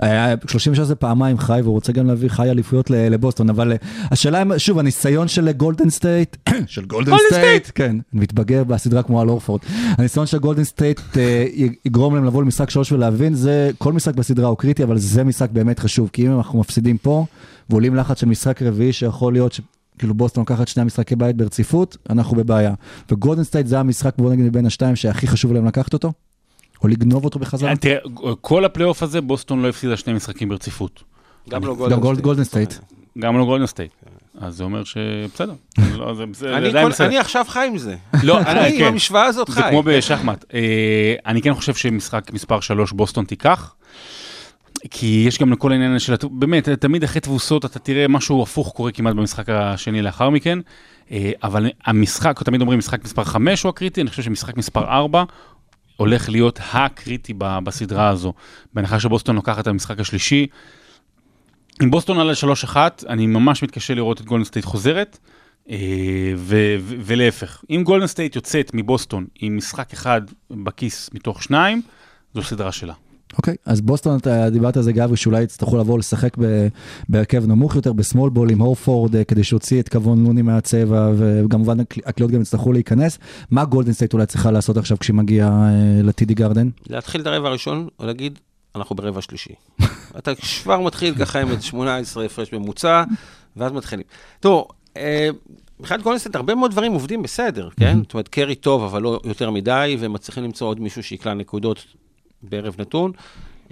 היה 0.00 0.34
36 0.46 0.80
זה 0.80 0.94
פעמיים 0.94 1.38
חי, 1.38 1.60
והוא 1.62 1.74
רוצה 1.74 1.92
גם 1.92 2.06
להביא 2.06 2.28
חי 2.28 2.50
אליפויות 2.50 2.90
לבוסטון, 2.90 3.50
אבל 3.50 3.72
אה, 3.72 3.76
השאלה 4.10 4.58
שוב, 4.58 4.78
הניסיון 4.78 5.28
של 5.28 5.52
גולדן 5.52 5.90
סטייט, 5.90 6.36
של 6.66 6.84
גולדן 6.84 7.16
סטייט, 7.28 7.70
כן, 7.74 7.96
מתבגר 8.12 8.64
בסדרה 8.64 9.02
כמו 9.02 9.20
אל 9.20 9.28
הורפורד. 9.28 9.60
הניסיון 9.98 10.26
של 10.26 10.38
גולדן 10.38 10.64
סטייט 10.64 11.00
אה, 11.16 11.46
יגרום 11.84 12.14
להם 12.14 12.24
לבוא 12.24 12.42
למשחק 12.42 12.70
שלוש 12.70 12.92
ולהבין, 12.92 13.34
זה, 13.34 13.70
כל 13.78 13.92
משחק 13.92 14.14
בסדרה 14.14 14.48
הוא 14.48 14.58
קריטי, 14.58 14.82
אבל 14.82 14.98
זה 14.98 15.24
משחק 15.24 15.50
באמת 15.50 15.78
חשוב, 15.78 16.10
כי 16.12 16.26
אם 16.26 16.36
אנחנו 16.36 16.60
מפסידים 16.60 16.98
פה, 16.98 17.26
ועולים 17.70 17.94
לחץ 17.94 18.20
של 18.20 18.26
משחק 18.26 18.62
רביעי, 18.62 18.92
שיכול 18.92 19.32
להיות 19.32 19.52
ש... 19.52 19.60
כאילו 19.98 20.14
בוסטון 20.14 20.40
לוקחת 20.42 20.68
שני 20.68 20.84
משחקי 20.84 21.16
בית 21.16 21.36
ברציפות, 21.36 21.96
אנחנו 22.10 22.36
בבעיה. 22.36 22.74
וגולדן 23.10 23.44
סטייט 23.44 23.66
זה 23.66 23.80
המשחק, 23.80 24.14
בוא 24.18 24.30
נגיד, 24.30 24.44
מבין 24.44 24.66
השתיים 24.66 24.96
שהכי 24.96 25.26
חשוב 25.26 25.52
להם 25.52 25.66
לקחת 25.66 25.92
אותו, 25.92 26.12
או 26.82 26.88
לגנוב 26.88 27.24
אותו 27.24 27.38
בחזרה. 27.38 27.76
תראה, 27.76 27.98
כל 28.40 28.64
הפלייאוף 28.64 29.02
הזה, 29.02 29.20
בוסטון 29.20 29.62
לא 29.62 29.68
הפסידה 29.68 29.96
שני 29.96 30.12
משחקים 30.12 30.48
ברציפות. 30.48 31.02
גם 31.48 31.64
לא 31.64 31.74
גולדן 32.20 32.44
סטייט. 32.44 32.74
גם 33.18 33.38
לא 33.38 33.44
גולדן 33.44 33.66
סטייט. 33.66 33.92
אז 34.40 34.56
זה 34.56 34.64
אומר 34.64 34.84
שבסדר. 34.84 35.52
לא, 35.98 36.14
זה 36.14 36.26
בסדר, 36.26 37.06
אני 37.06 37.18
עכשיו 37.18 37.44
חי 37.48 37.66
עם 37.70 37.78
זה. 37.78 37.96
לא, 38.22 38.40
אני 38.40 38.68
עם 38.68 38.78
כן. 38.78 38.84
המשוואה 38.84 39.24
הזאת 39.24 39.48
זה 39.48 39.54
חי. 39.62 39.70
כמו 39.70 39.82
בשחמט. 39.82 40.44
אה, 40.54 41.14
אני 41.26 41.42
כן 41.42 41.54
חושב 41.54 41.74
שמשחק 41.74 42.32
מספר 42.32 42.60
3 42.60 42.92
בוסטון 42.92 43.24
תיקח. 43.24 43.74
כי 44.90 45.24
יש 45.28 45.38
גם 45.38 45.52
לכל 45.52 45.72
העניין 45.72 45.98
של, 45.98 46.14
באמת, 46.30 46.68
תמיד 46.68 47.04
אחרי 47.04 47.20
תבוסות 47.20 47.64
אתה 47.64 47.78
תראה 47.78 48.08
משהו 48.08 48.42
הפוך 48.42 48.72
קורה 48.72 48.92
כמעט 48.92 49.14
במשחק 49.14 49.48
השני 49.48 50.02
לאחר 50.02 50.30
מכן. 50.30 50.58
אה, 51.10 51.30
אבל 51.42 51.70
המשחק, 51.84 52.42
תמיד 52.42 52.60
אומרים 52.60 52.78
משחק 52.78 53.04
מספר 53.04 53.24
5 53.24 53.62
הוא 53.62 53.70
הקריטי, 53.70 54.00
אני 54.00 54.10
חושב 54.10 54.22
שמשחק 54.22 54.56
מספר 54.56 54.84
4 54.84 55.24
הולך 55.98 56.28
להיות 56.28 56.60
הקריטי 56.72 57.34
בסדרה 57.38 58.08
הזו. 58.08 58.32
בהנחה 58.74 59.00
שבוסטון 59.00 59.36
לוקחת 59.36 59.58
את 59.58 59.66
המשחק 59.66 60.00
השלישי. 60.00 60.46
אם 61.82 61.90
בוסטון 61.90 62.18
עולה 62.18 62.32
3-1, 62.72 62.76
אני 63.08 63.26
ממש 63.26 63.62
מתקשה 63.62 63.94
לראות 63.94 64.20
את 64.20 64.26
גולדן 64.26 64.44
סטייט 64.44 64.64
חוזרת. 64.64 65.18
אה, 65.70 65.76
ו- 66.36 66.76
ו- 66.80 66.96
ולהפך, 67.00 67.64
אם 67.70 67.82
גולדן 67.84 68.06
סטייט 68.06 68.36
יוצאת 68.36 68.70
מבוסטון 68.74 69.26
עם 69.40 69.56
משחק 69.56 69.92
אחד 69.92 70.20
בכיס 70.50 71.10
מתוך 71.14 71.42
שניים, 71.42 71.82
זו 72.34 72.42
סדרה 72.42 72.72
שלה. 72.72 72.94
אוקיי, 73.36 73.54
אז 73.66 73.80
בוסטון, 73.80 74.18
אתה 74.18 74.50
דיברת 74.50 74.76
על 74.76 74.82
זה 74.82 74.92
גברי, 74.92 75.16
שאולי 75.16 75.42
יצטרכו 75.42 75.76
לבוא 75.76 75.98
לשחק 75.98 76.36
בהרכב 77.08 77.46
נמוך 77.46 77.76
יותר, 77.76 77.92
ב 77.92 77.98
small 77.98 78.30
ball 78.30 78.50
עם 78.50 78.60
הורפורד, 78.60 79.16
אה, 79.16 79.24
כדי 79.24 79.44
שיוציא 79.44 79.80
את 79.80 79.88
קבון 79.88 80.24
לוני 80.24 80.42
מהצבע, 80.42 81.10
וכמובן 81.16 81.80
הקל- 81.80 82.00
הקליעות 82.06 82.32
גם 82.32 82.40
יצטרכו 82.40 82.72
להיכנס. 82.72 83.18
מה 83.50 83.64
גולדן 83.64 83.92
סטייט 83.92 84.12
אולי 84.12 84.26
צריכה 84.26 84.50
לעשות 84.50 84.76
עכשיו 84.76 84.98
כשהיא 84.98 85.16
מגיעה 85.16 85.48
אה, 85.48 86.02
לטידי 86.02 86.34
גרדן? 86.34 86.68
להתחיל 86.90 87.20
את 87.20 87.26
הרבע 87.26 87.48
הראשון, 87.48 87.88
או 88.00 88.06
להגיד, 88.06 88.38
אנחנו 88.76 88.96
ברבע 88.96 89.22
שלישי. 89.22 89.52
אתה 90.18 90.30
כבר 90.62 90.80
מתחיל 90.80 91.14
ככה 91.14 91.40
עם 91.40 91.48
איזה 91.50 91.62
18 91.62 92.24
הפרש 92.24 92.52
ממוצע, 92.52 93.04
ואז 93.56 93.72
מתחילים. 93.72 94.04
תראו, 94.40 94.68
אה, 94.96 95.28
מבחינת 95.80 96.02
גולדנסטייט, 96.02 96.36
הרבה 96.36 96.54
מאוד 96.54 96.70
דברים 96.70 96.92
עובדים 96.92 97.22
בסדר, 97.22 97.68
כן? 97.76 97.98
זאת 98.02 98.14
אומרת, 98.14 98.28
קרי 98.28 98.54
טוב, 98.54 98.82
אבל 98.82 99.02
לא 99.02 99.20
יותר 99.24 99.50
מדי, 99.50 99.96
ומצליחים 100.00 100.44
למצוא 100.44 100.66
עוד 100.66 100.80
מישהו 100.80 101.02
שיקלע 101.02 101.34
נקודות 101.34 101.84
בערב 102.42 102.76
נתון. 102.78 103.12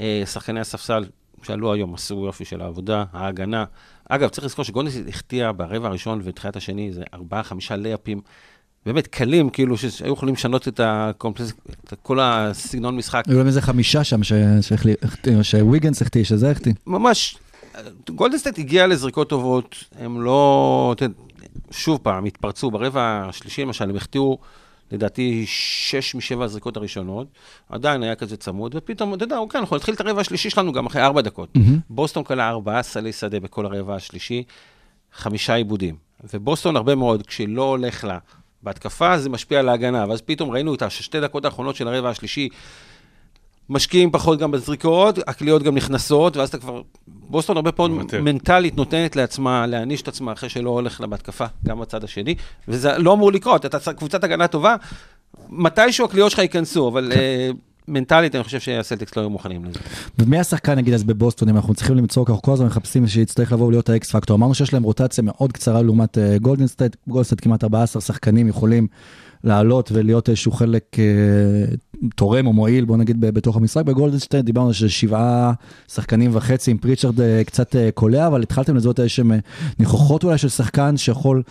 אה, 0.01 0.23
שחקני 0.27 0.61
הספסל 0.61 1.05
שעלו 1.43 1.73
היום 1.73 1.95
עשו 1.95 2.25
יופי 2.27 2.45
של 2.45 2.61
העבודה, 2.61 3.05
ההגנה. 3.12 3.64
אגב, 4.09 4.29
צריך 4.29 4.45
לזכור 4.45 4.64
שגולדנסטייט 4.64 5.09
החטיאה 5.09 5.53
ברבע 5.53 5.89
הראשון 5.89 6.21
ותחילת 6.25 6.57
השני, 6.57 6.93
זה 6.93 7.03
ארבעה, 7.14 7.43
חמישה 7.43 7.77
לייאפים. 7.77 8.21
באמת 8.87 9.07
קלים, 9.07 9.51
כאילו, 9.51 9.77
שהיו 9.77 10.12
יכולים 10.12 10.35
לשנות 10.35 10.69
את 10.69 10.81
הקומפלס... 10.85 11.53
את 11.85 11.95
כל 12.03 12.19
הסגנון 12.21 12.97
משחק. 12.97 13.25
היו 13.29 13.39
להם 13.39 13.47
איזה 13.47 13.62
חמישה 13.62 14.05
שם 14.05 14.21
שוויגינס 15.43 16.03
החטיא, 16.03 16.25
שזה 16.25 16.51
החטיא. 16.51 16.73
ממש, 16.87 17.39
גולדנסטייט 18.11 18.59
הגיע 18.59 18.87
לזריקות 18.87 19.29
טובות, 19.29 19.85
הם 19.99 20.23
לא, 20.23 20.95
שוב 21.71 22.01
פעם, 22.03 22.25
התפרצו 22.25 22.71
ברבע 22.71 23.27
השלישי 23.29 23.62
למשל, 23.62 23.91
הם 23.91 23.97
החטיאו 23.97 24.39
לדעתי 24.93 25.45
שש 25.47 26.14
משבע 26.14 26.45
הזריקות 26.45 26.76
הראשונות, 26.76 27.26
עדיין 27.68 28.03
היה 28.03 28.14
כזה 28.14 28.37
צמוד, 28.37 28.74
ופתאום, 28.74 29.14
אתה 29.14 29.24
יודע, 29.24 29.39
אוקיי, 29.39 29.61
אנחנו 29.61 29.76
נתחיל 29.76 29.95
את 29.95 30.01
הרבע 30.01 30.20
השלישי 30.20 30.51
שלנו 30.51 30.72
גם 30.72 30.87
אחרי 30.87 31.03
ארבע 31.03 31.20
דקות. 31.20 31.49
בוסטון 31.91 32.24
קלעה 32.25 32.49
ארבעה 32.49 32.82
סלי 32.82 33.12
שדה 33.12 33.41
בכל 33.41 33.66
הרבע 33.66 33.95
השלישי, 33.95 34.43
חמישה 35.12 35.55
עיבודים. 35.55 35.97
ובוסטון 36.34 36.76
הרבה 36.76 36.95
מאוד, 36.95 37.26
כשלא 37.26 37.62
הולך 37.62 38.05
לה 38.05 38.18
בהתקפה, 38.62 39.18
זה 39.18 39.28
משפיע 39.28 39.59
על 39.59 39.68
ההגנה, 39.68 40.05
ואז 40.09 40.20
פתאום 40.20 40.51
ראינו 40.51 40.74
את 40.74 40.82
השתי 40.82 41.20
דקות 41.20 41.45
האחרונות 41.45 41.76
של 41.76 41.89
הרבע 41.89 42.09
השלישי, 42.09 42.49
משקיעים 43.71 44.11
פחות 44.11 44.39
גם 44.39 44.51
בזריקות, 44.51 45.19
הקליעות 45.27 45.62
גם 45.62 45.75
נכנסות, 45.75 46.37
ואז 46.37 46.49
אתה 46.49 46.59
כבר... 46.59 46.83
בוסטון 47.07 47.57
הרבה 47.57 47.73
פעמים. 47.73 48.07
מנטלית 48.23 48.77
נותנת 48.77 49.17
לעצמה 49.17 49.67
להעניש 49.67 50.03
את 50.03 50.09
עצמה 50.09 50.33
אחרי 50.33 50.49
שלא 50.49 50.71
הולך 50.71 51.01
לה 51.01 51.07
בהתקפה, 51.07 51.45
גם 51.67 51.81
בצד 51.81 52.05
השני, 52.05 52.35
וזה 52.69 52.99
לא 52.99 53.12
אמור 53.12 53.33
לקרות, 53.33 53.67
אתה 53.67 53.93
קבוצת 53.93 54.25
הגנה 54.25 54.49
טובה, 54.49 54.77
מתישהו 55.49 56.05
הקליעות 56.05 56.31
שלך 56.31 56.39
ייכנסו, 56.39 56.89
אבל 56.89 57.12
אה, 57.12 57.51
מנטלית 57.89 58.35
אני 58.35 58.45
חושב 58.45 58.61
שהסלטיקס 58.61 59.17
לא 59.17 59.23
היו 59.23 59.31
מוכנים 59.31 59.64
לזה. 59.64 59.79
ומי 60.19 60.39
השחקן 60.39 60.75
נגיד 60.75 60.95
אז 60.95 61.05
בבוסטון, 61.05 61.49
אם 61.49 61.57
אנחנו 61.57 61.75
צריכים 61.75 61.97
למצוא, 61.97 62.25
כי 62.25 62.33
אנחנו 62.33 62.43
כל 62.43 62.53
הזמן 62.53 62.67
מחפשים 62.67 63.07
שיצטרך 63.07 63.53
לבוא 63.53 63.67
ולהיות 63.67 63.89
ה 63.89 64.00
X 64.00 64.11
factor. 64.11 64.37
אמרנו 64.37 64.55
שיש 64.55 64.73
להם 64.73 64.83
רוטציה 64.83 65.25
מאוד 65.25 65.53
קצרה 65.53 65.83
לעומת 65.83 66.19
אה, 66.19 66.39
גולדן 66.39 66.67
סטייט, 66.67 66.97
גולדן 67.09 67.25
סטייט 67.25 67.41
כמעט 67.41 67.64
14 67.64 68.03
שחקנים 68.03 68.49
יכולים 68.49 68.87
לעלות 69.47 69.93
ולהיות 69.93 70.29
איזשהו 70.29 70.53
חלק 70.53 70.83
אה, 70.99 71.75
תורם 72.17 72.47
או 72.47 72.53
מועיל, 72.53 72.85
בוא 72.85 72.97
נגיד, 72.97 73.21
בתוך 73.21 73.57
המשחק. 73.57 73.85
בגולדן 73.85 74.19
סטייט 74.19 74.45
דיברנו 74.45 74.75
של 74.75 74.89
שבעה 74.89 75.53
שחקנים 75.89 76.31
וחצי, 76.35 76.71
עם 76.71 76.79
פריצ'רד 76.79 77.21
אה, 77.21 77.43
קצת 77.45 77.77
אה, 77.77 77.91
קולע, 77.95 78.27
אבל 78.27 78.43
התחלתם 78.43 78.77
לזהות 78.77 79.01
איזשהם 79.01 79.33
ניחוחות 79.79 80.25
אולי 80.25 80.39
של 80.39 80.49
שחקן 80.49 80.97
שיכול 80.97 81.43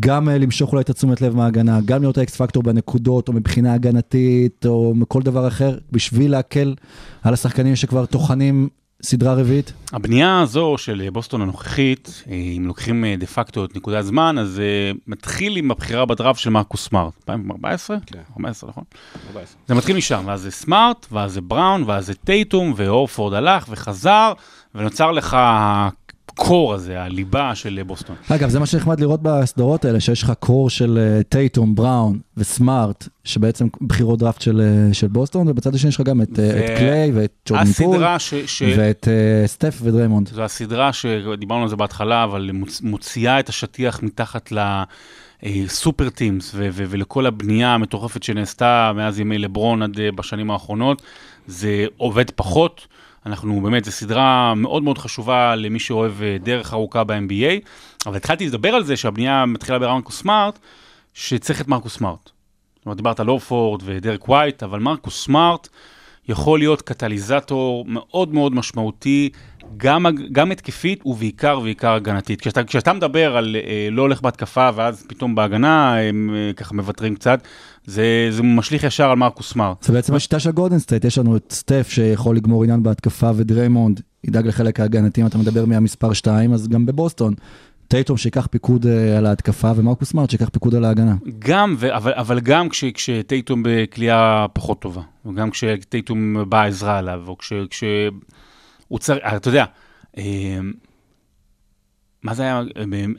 גם 0.00 0.28
למשוך 0.28 0.72
אולי 0.72 0.82
את 0.82 0.90
התשומת 0.90 1.20
לב 1.20 1.36
מההגנה, 1.36 1.80
גם 1.84 2.00
להיות 2.02 2.18
ה 2.18 2.27
X 2.27 2.36
factor 2.36 2.62
בנקודות, 2.62 3.28
או 3.28 3.32
מבחינה 3.32 3.74
הגנתית, 3.74 4.66
או 4.66 4.92
מכל 4.94 5.22
דבר 5.22 5.48
אחר, 5.48 5.78
בשביל 5.92 6.30
להקל 6.30 6.74
על 7.22 7.34
השחקנים 7.34 7.76
שכבר 7.76 8.06
טוחנים 8.06 8.68
סדרה 9.02 9.34
רביעית. 9.34 9.72
הבנייה 9.92 10.40
הזו 10.40 10.74
של 10.78 11.08
בוסטון 11.12 11.42
הנוכחית, 11.42 12.22
אה, 12.30 12.34
אם 12.34 12.66
לוקחים 12.66 13.04
אה, 13.04 13.14
דה 13.18 13.26
פקטו 13.26 13.64
את 13.64 13.76
נקודת 13.76 14.04
זמן, 14.04 14.38
אז 14.38 14.60
אה, 14.60 14.92
מתחיל 15.06 15.56
עם 15.56 15.70
הבחירה 15.70 16.06
בדראפט 16.06 16.38
של 16.38 16.50
מרקוס 16.50 16.88
סמארט. 16.88 17.12
2014? 17.28 17.96
כן. 18.06 18.18
15, 18.34 18.70
נכון? 18.70 18.84
זה 19.68 19.74
מתחיל 19.74 19.96
משם, 19.96 20.22
ואז 20.26 20.40
זה 20.40 20.50
סמארט, 20.50 21.06
ואז 21.12 21.32
זה 21.32 21.40
בראון, 21.40 21.84
ואז 21.86 22.06
זה 22.06 22.14
טייטום, 22.14 22.72
והורפורד 22.76 23.34
הלך 23.34 23.66
וחזר, 23.68 24.32
ונוצר 24.74 25.12
לך 25.12 25.36
ה 26.32 26.40
core 26.40 26.74
הזה, 26.74 27.02
הליבה 27.02 27.54
של 27.54 27.80
בוסטון. 27.86 28.16
אגב, 28.28 28.48
זה 28.48 28.58
מה 28.58 28.66
שנחמד 28.66 29.00
לראות 29.00 29.20
בסדרות 29.22 29.84
האלה, 29.84 30.00
שיש 30.00 30.22
לך 30.22 30.32
core 30.40 30.70
של 30.70 30.98
אה, 30.98 31.22
טייטום, 31.22 31.74
בראון 31.74 32.18
וסמארט, 32.36 33.08
שבעצם 33.24 33.68
בחירות 33.80 34.18
דראפט 34.18 34.40
של, 34.40 34.60
אה, 34.60 34.94
של 34.94 35.06
בוסטון, 35.06 35.48
ובצד 35.48 35.74
השני 35.74 35.88
יש 35.88 36.00
לך 36.00 36.06
גם 36.06 36.22
את, 36.22 36.38
אה, 36.38 36.50
ו- 36.54 36.64
את 36.64 36.78
קליי 36.78 37.10
ואת 37.14 37.32
ג'ורדן 37.48 37.64
פול, 37.64 38.18
ש... 38.18 38.34
ש... 38.34 38.62
ואת 38.76 39.08
אה, 39.08 39.46
סטף 39.46 39.78
ודריימונד. 39.82 40.28
זו 40.28 40.42
הסדרה 40.42 40.92
שדיברנו 40.92 41.62
על 41.62 41.68
זה 41.68 41.76
בהתחלה, 41.76 42.24
אבל 42.24 42.50
מוצ... 42.52 42.80
מוציאה 42.82 43.40
את 43.40 43.48
השטיח 43.48 44.02
מתחת 44.02 44.52
לסופר 45.42 46.10
טימס 46.10 46.52
ו- 46.54 46.68
ו- 46.72 46.84
ולכל 46.88 47.26
הבנייה 47.26 47.74
המטורפת 47.74 48.22
שנעשתה 48.22 48.92
מאז 48.96 49.20
ימי 49.20 49.38
לברון 49.38 49.82
עד 49.82 50.00
אה, 50.00 50.12
בשנים 50.12 50.50
האחרונות. 50.50 51.02
זה 51.46 51.86
עובד 51.96 52.30
פחות. 52.30 52.86
אנחנו 53.26 53.60
באמת, 53.60 53.84
זו 53.84 53.90
סדרה 53.90 54.54
מאוד 54.54 54.82
מאוד 54.82 54.98
חשובה 54.98 55.56
למי 55.56 55.78
שאוהב 55.78 56.22
אה, 56.22 56.36
דרך 56.42 56.72
ארוכה 56.72 57.04
ב-NBA, 57.04 57.68
אבל 58.06 58.16
התחלתי 58.16 58.46
לדבר 58.46 58.68
על 58.68 58.84
זה 58.84 58.96
שהבנייה 58.96 59.46
מתחילה 59.46 59.78
ברמקוס 59.78 60.20
סמארט, 60.20 60.58
שצריך 61.14 61.60
את 61.60 61.68
מרקוס 61.68 61.96
סמארט. 61.96 62.30
זאת 62.76 62.86
אומרת, 62.86 62.96
דיברת 62.96 63.20
על 63.20 63.28
אורפורד 63.28 63.82
ודרק 63.84 64.28
ווייט, 64.28 64.62
אבל 64.62 64.78
מרקוס 64.78 65.24
סמארט 65.24 65.68
יכול 66.28 66.58
להיות 66.58 66.82
קטליזטור 66.82 67.84
מאוד 67.88 68.34
מאוד 68.34 68.54
משמעותי 68.54 69.30
גם, 69.76 70.06
גם 70.32 70.50
התקפית 70.50 71.06
ובעיקר 71.06 71.58
ובעיקר 71.60 71.92
הגנתית. 71.92 72.40
כשאתה, 72.40 72.64
כשאתה 72.64 72.92
מדבר 72.92 73.36
על 73.36 73.56
אה, 73.56 73.88
לא 73.90 74.02
הולך 74.02 74.22
בהתקפה 74.22 74.70
ואז 74.74 75.04
פתאום 75.08 75.34
בהגנה 75.34 75.98
הם 75.98 76.30
אה, 76.34 76.52
ככה 76.52 76.74
מוותרים 76.74 77.14
קצת, 77.14 77.40
זה, 77.84 78.28
זה 78.30 78.42
משליך 78.42 78.84
ישר 78.84 79.10
על 79.10 79.16
מרקוס 79.16 79.52
סמארט. 79.52 79.82
זה 79.82 79.92
בעצם 79.92 80.14
השיטה 80.14 80.38
של 80.38 80.50
גולדן 80.50 80.78
סטייט, 80.78 81.04
יש 81.04 81.18
לנו 81.18 81.36
את 81.36 81.52
סטף 81.52 81.88
שיכול 81.90 82.36
לגמור 82.36 82.64
עניין 82.64 82.82
בהתקפה 82.82 83.30
ודריימונד 83.36 84.00
ידאג 84.24 84.46
לחלק 84.46 84.80
ההגנתי, 84.80 85.22
אם 85.22 85.26
אתה 85.26 85.38
מדבר 85.38 85.64
מהמספר 85.64 86.12
2, 86.12 86.52
אז 86.52 86.68
גם 86.68 86.86
בבוסטון. 86.86 87.34
טייטום 87.88 88.16
שיקח 88.16 88.46
פיקוד 88.46 88.86
אה, 88.86 89.18
על 89.18 89.26
ההתקפה 89.26 89.72
ומרקוס 89.76 90.10
סמארט 90.10 90.30
שיקח 90.30 90.48
פיקוד 90.48 90.74
על 90.74 90.84
ההגנה. 90.84 91.14
גם, 91.38 91.74
ו, 91.78 91.96
אבל, 91.96 92.12
אבל 92.12 92.40
גם 92.40 92.68
כש, 92.68 92.84
כשטייטום 92.84 93.62
בכלייה 93.64 94.46
פחות 94.52 94.80
טובה, 94.80 95.02
וגם 95.26 95.50
כשטייטום 95.50 96.36
באה 96.48 96.66
עזרה 96.66 96.98
עליו, 96.98 97.20
או 97.26 97.38
כש... 97.38 97.52
כש 97.70 97.84
הוא 98.90 98.98
צריך, 98.98 99.18
אתה 99.36 99.48
יודע, 99.48 99.64
אה, 100.18 100.58
מה 102.22 102.34
זה 102.34 102.42
היה, 102.42 102.62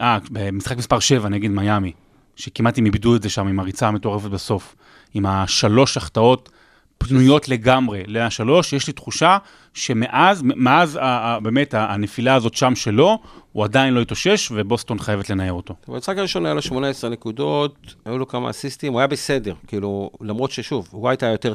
אה, 0.01 0.17
במשחק 0.31 0.77
מספר 0.77 0.99
7 0.99 1.29
נגד 1.29 1.49
מיאמי, 1.49 1.91
שכמעט 2.35 2.77
הם 2.77 2.85
איבדו 2.85 3.15
את 3.15 3.23
זה 3.23 3.29
שם 3.29 3.47
עם 3.47 3.59
הריצה 3.59 3.87
המטורפת 3.87 4.29
בסוף, 4.29 4.75
עם 5.13 5.25
השלוש 5.25 5.97
החטאות 5.97 6.49
פנויות 6.97 7.49
לגמרי 7.49 8.03
לשלוש, 8.07 8.73
יש 8.73 8.87
לי 8.87 8.93
תחושה 8.93 9.37
שמאז, 9.73 10.41
מאז 10.43 10.99
באמת 11.43 11.73
הנפילה 11.73 12.35
הזאת 12.35 12.53
שם 12.53 12.75
שלו, 12.75 13.19
הוא 13.51 13.63
עדיין 13.63 13.93
לא 13.93 14.01
התאושש, 14.01 14.51
ובוסטון 14.55 14.99
חייבת 14.99 15.29
לנער 15.29 15.53
אותו. 15.53 15.75
במשחק 15.87 16.17
הראשון 16.17 16.45
היה 16.45 16.53
לו 16.53 16.61
18 16.61 17.09
נקודות, 17.09 17.75
היו 18.05 18.17
לו 18.17 18.27
כמה 18.27 18.49
אסיסטים, 18.49 18.93
הוא 18.93 18.99
היה 18.99 19.07
בסדר, 19.07 19.53
כאילו, 19.67 20.11
למרות 20.21 20.51
ששוב, 20.51 20.89
ווייט 20.93 21.23
היה 21.23 21.31
יותר 21.31 21.53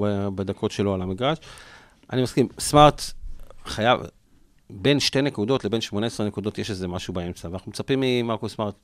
ב- 0.00 0.28
בדקות 0.34 0.70
שלו 0.70 0.94
על 0.94 1.02
המגרש. 1.02 1.38
אני 2.12 2.22
מסכים, 2.22 2.48
סמארט 2.58 3.02
חייב, 3.66 4.00
בין 4.70 5.00
שתי 5.00 5.22
נקודות 5.22 5.64
לבין 5.64 5.80
18 5.80 6.26
נקודות 6.26 6.58
יש 6.58 6.70
איזה 6.70 6.88
משהו 6.88 7.14
באמצע, 7.14 7.48
ואנחנו 7.48 7.70
מצפים 7.70 8.00
ממרקוס 8.02 8.54
סמארט 8.54 8.74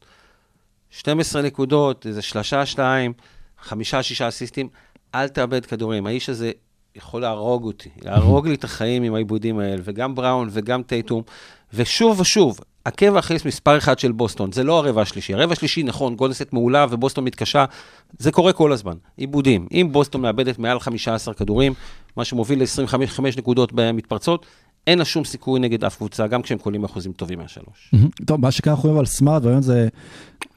12 0.90 1.42
נקודות, 1.42 2.06
איזה 2.06 2.22
שלושה, 2.22 2.66
שתיים, 2.66 3.12
חמישה, 3.60 4.02
שישה 4.02 4.28
אסיסטים, 4.28 4.68
אל 5.14 5.28
תאבד 5.28 5.66
כדורים. 5.66 6.06
האיש 6.06 6.28
הזה 6.28 6.52
יכול 6.94 7.20
להרוג 7.20 7.64
אותי, 7.64 7.88
להרוג 8.02 8.48
לי 8.48 8.54
את 8.54 8.64
החיים 8.64 9.02
עם 9.02 9.14
העיבודים 9.14 9.58
האלה, 9.58 9.82
וגם 9.84 10.14
בראון 10.14 10.48
וגם 10.52 10.82
טייטום, 10.82 11.22
ושוב 11.74 12.20
ושוב, 12.20 12.60
עקב 12.84 13.16
אכילס 13.16 13.44
מספר 13.44 13.78
אחד 13.78 13.98
של 13.98 14.12
בוסטון, 14.12 14.52
זה 14.52 14.64
לא 14.64 14.78
הרבע 14.78 15.02
השלישי. 15.02 15.34
הרבע 15.34 15.52
השלישי, 15.52 15.82
נכון, 15.82 16.16
גולדסט 16.16 16.52
מעולה 16.52 16.86
ובוסטון 16.90 17.24
מתקשה, 17.24 17.64
זה 18.18 18.32
קורה 18.32 18.52
כל 18.52 18.72
הזמן. 18.72 18.96
איבודים. 19.16 19.66
אם 19.72 19.88
בוסטון 19.92 20.20
מאבדת 20.20 20.58
מעל 20.58 20.80
15 20.80 21.34
כדורים, 21.34 21.74
מה 22.16 22.24
שמוביל 22.24 22.62
ל-25 22.62 23.38
נקודות 23.38 23.72
במתפרצות, 23.72 24.46
אין 24.86 24.98
לה 24.98 25.04
שום 25.04 25.24
סיכוי 25.24 25.60
נגד 25.60 25.84
אף 25.84 25.96
קבוצה, 25.96 26.26
גם 26.26 26.42
כשהם 26.42 26.58
קולעים 26.58 26.84
אחוזים 26.84 27.12
טובים 27.12 27.38
מהשלוש. 27.38 27.94
טוב, 28.26 28.40
מה 28.40 28.50
שכאן 28.50 28.72
אנחנו 28.72 28.88
רואים 28.88 28.98
על 28.98 29.06
סמארט, 29.06 29.42
והיום 29.44 29.62
זה 29.62 29.88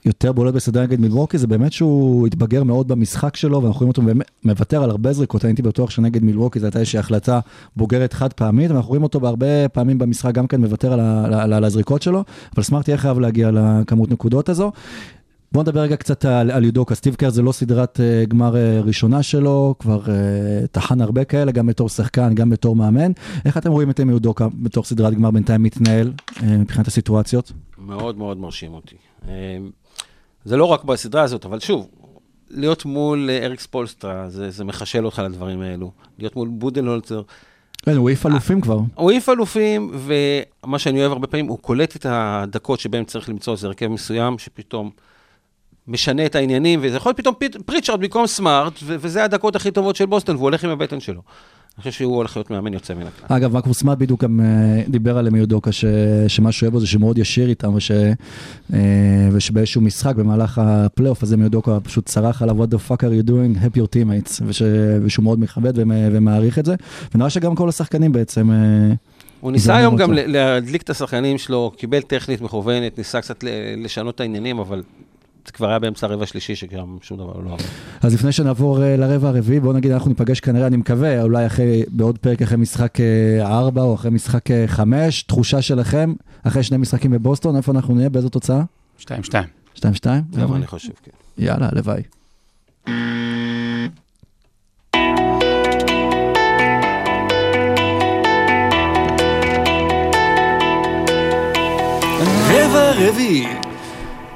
יותר 0.06 0.32
בולט 0.32 0.54
בסדרה 0.54 0.84
נגד 0.84 1.00
מילווקי, 1.00 1.38
זה 1.38 1.48
באמת 1.48 1.74
שהוא 1.74 2.28
התבגר 2.28 2.64
מאוד 2.64 2.88
במשחק 2.88 3.36
שלו, 3.36 3.64
ואנחנו 3.64 3.80
רואים 3.80 3.90
אותו 3.90 4.02
מוותר 4.44 4.84
על 4.84 4.90
הרבה 4.90 5.14
זריקות, 5.14 5.44
הייתי 5.44 5.62
בטוח 5.62 5.90
שנגד 5.90 6.24
מילווקי 6.24 6.60
זו 6.60 6.66
הייתה 6.66 6.80
איזושהי 6.80 7.00
החלטה 7.00 7.40
בוגרת 7.76 8.14
חד 8.14 8.34
פעמית, 8.34 8.72
ואנחנו 8.72 8.90
רואים 8.90 9.04
אותו 9.04 9.20
בהרבה 9.20 9.70
פעמים 9.70 9.98
במשחק 9.98 10.34
גם 10.34 10.48
כן 10.48 10.62
מוותר 10.62 10.94
על 11.54 11.64
הזריקות 11.64 12.02
שלו, 12.02 12.24
אבל 12.56 12.64
סמארט 12.64 12.88
יהיה 12.88 12.98
חייב 12.98 13.20
להגיע 13.20 13.52
לכמות 13.54 14.12
נקודות 14.12 14.50
הזו. 14.50 14.72
בוא 15.52 15.62
נדבר 15.62 15.80
רגע 15.80 15.96
קצת 15.96 16.26
על, 16.26 16.52
על 16.52 16.64
יודוקה, 16.64 16.96
סטיב 16.96 17.16
קר 17.16 17.30
זה 17.30 17.42
לא 17.42 17.52
סדרת 17.52 18.00
uh, 18.00 18.30
גמר 18.30 18.54
uh, 18.54 18.86
ראשונה 18.86 19.24
שלו, 19.24 19.76
כבר 19.80 20.06
uh, 20.06 20.68
טחן 20.72 21.02
הרבה 21.02 21.24
כאלה, 21.24 21.52
גם 21.52 21.66
בתור 21.66 21.90
שחקן, 21.90 22.36
גם 22.36 22.50
בתור 22.50 22.76
מאמן. 22.76 23.12
איך 23.46 23.58
אתם 23.58 23.72
רואים 23.72 23.90
את 23.90 24.00
אמי 24.00 24.12
יודוקה 24.12 24.48
בתור 24.54 24.84
סדרת 24.84 25.14
גמר 25.14 25.32
בינתיים 25.32 25.64
מתנהל 25.64 26.14
uh, 26.18 26.44
מבחינת 26.44 26.88
הסיטואציות? 26.88 27.52
מאוד 27.78 28.18
מאוד 28.18 28.38
מרשים 28.38 28.74
אותי. 28.74 28.96
אה, 29.28 29.58
זה 30.46 30.58
לא 30.58 30.66
רק 30.66 30.84
בסדרה 30.84 31.22
הזאת, 31.22 31.46
אבל 31.46 31.60
שוב, 31.60 31.88
להיות 32.50 32.86
מול 32.86 33.30
אה, 33.30 33.46
אריקס 33.46 33.66
פולסטרה, 33.66 34.30
זה, 34.30 34.50
זה 34.50 34.64
מחשל 34.64 35.06
אותך 35.06 35.22
לדברים 35.26 35.62
האלו. 35.62 35.92
להיות 36.20 36.36
מול 36.36 36.48
בודנהולצר. 36.48 37.22
כן, 37.82 37.96
הוא 37.96 38.10
העיף 38.10 38.26
אלופים 38.26 38.62
כבר. 38.62 38.80
הוא 38.96 39.12
העיף 39.12 39.30
אלופים, 39.30 39.92
ומה 39.94 40.80
שאני 40.80 41.00
אוהב 41.00 41.12
הרבה 41.12 41.28
פעמים, 41.28 41.48
הוא 41.48 41.58
קולט 41.58 41.96
את 41.96 42.06
הדקות 42.10 42.80
שבהן 42.80 43.04
צריך 43.04 43.30
למצוא 43.30 43.54
איזה 43.54 43.68
הרכב 43.68 43.88
מסוים, 43.88 44.40
שפתאום 44.40 44.92
משנה 45.88 46.26
את 46.26 46.36
העניינים, 46.36 46.80
וזה 46.84 46.98
יכול 46.98 47.10
להיות 47.10 47.18
פתאום 47.18 47.36
פיט, 47.38 47.58
פריצ'רד 47.66 48.00
במקום 48.02 48.28
סמארט, 48.28 48.74
ו- 48.84 48.96
וזה 49.00 49.24
הדקות 49.24 49.56
הכי 49.56 49.72
טובות 49.72 49.96
של 49.96 50.06
בוסטון, 50.06 50.36
והוא 50.36 50.46
הולך 50.46 50.64
עם 50.64 50.70
הבטן 50.70 51.00
שלו. 51.00 51.22
אני 51.78 51.84
חושב 51.84 51.92
שהוא 51.92 52.16
הולך 52.16 52.38
להיות 52.38 52.50
מאמן 52.52 52.74
יוצא 52.74 52.94
מן 52.94 53.02
הכלל. 53.08 53.38
אגב, 53.38 53.54
מרקוס 53.54 53.80
סמארט 53.80 53.98
בדיוק 53.98 54.24
גם 54.24 54.40
אה, 54.42 54.46
דיבר 54.88 55.18
על 55.18 55.30
אימה 55.30 55.45
יודוקה, 55.45 55.72
ש- 55.72 55.86
שמה 56.28 56.52
שהוא 56.52 56.68
אוהב 56.68 56.74
בו 56.74 56.80
זה 56.80 56.88
שמאוד 56.88 57.18
ישיר 57.18 57.50
איתם, 57.50 57.74
וש- 57.76 57.92
אה, 58.74 58.80
ושבאיזשהו 59.32 59.82
משחק 59.82 60.16
במהלך 60.16 60.62
הפלייאוף 60.64 61.24
הזה 61.24 61.38
אימה 61.38 61.55
יודוקה 61.55 61.80
פשוט 61.80 62.06
צרח 62.06 62.42
עליו, 62.42 62.64
what 62.64 62.68
the 62.68 62.90
fuck 62.92 62.98
are 62.98 63.26
you 63.26 63.30
doing, 63.30 63.64
help 63.64 63.78
your 63.78 63.86
teammates, 63.96 64.42
וש- 64.46 64.62
ושהוא 65.04 65.24
מאוד 65.24 65.40
מכבד 65.40 65.74
ומ- 65.80 65.92
ומעריך 66.12 66.60
את 66.60 66.66
זה, 66.66 66.76
ונראה 67.16 67.30
שגם 67.30 67.56
כל 67.56 67.70
השחקנים 67.70 68.12
בעצם... 68.12 68.52
אה, 68.52 68.58
הוא 69.40 69.52
ניסה 69.52 69.76
היום 69.78 69.96
גם 69.96 70.14
להדליק 70.14 70.82
את 70.82 70.90
השחקנים 70.90 71.38
שלו, 71.38 71.72
קיבל 71.78 72.02
טכנית 72.02 72.42
מכוונת, 72.42 72.98
ניסה 72.98 73.22
קצת 73.22 73.44
לשנות 73.78 74.16
את 74.16 74.20
העניינים, 74.20 74.60
אבל 74.60 74.84
זה 75.46 75.52
כבר 75.52 75.70
היה 75.70 75.80
באמצע 75.80 76.08
הרבע 76.08 76.24
השלישי, 76.24 76.56
שגם 76.56 76.98
שום 77.02 77.18
דבר 77.18 77.40
לא 77.46 77.54
עבר. 77.54 77.64
אז 78.02 78.14
לפני 78.14 78.32
שנעבור 78.32 78.84
אה, 78.84 78.98
לרבע 78.98 79.28
הרביעי, 79.30 79.60
בואו 79.60 79.74
נגיד 79.74 79.92
אנחנו 79.92 80.10
ניפגש 80.10 80.40
כנראה, 80.40 80.68
אני 80.68 80.78
מקווה, 80.78 81.22
אולי 81.22 81.46
אחרי, 81.46 81.84
בעוד 81.88 82.18
פרק 82.18 82.42
אחרי 82.42 82.58
משחק 82.58 82.98
4 83.42 83.82
או 83.82 83.96
אחרי 83.96 84.12
משחק 84.12 84.44
5, 84.68 85.24
תחושה 85.24 85.62
שלכם, 85.62 86.14
אחרי 86.44 86.64
שני 86.64 86.78
משחקים 86.78 87.12
בבוסטון, 87.12 87.56
איפה 87.56 87.72
אנחנו 87.72 87.96
נהיה, 87.96 88.10
באיזו 88.10 88.30
תוצאה? 88.30 88.64
2-2. 89.00 89.06
2-2? 89.76 89.82
גם 90.38 90.54
אני 90.54 90.68
חושב, 90.68 90.94
כן. 91.04 91.12
יאללה, 91.38 91.70
הלוואי. 91.72 92.02
רבע 102.50 102.92
רביעי. 102.92 103.71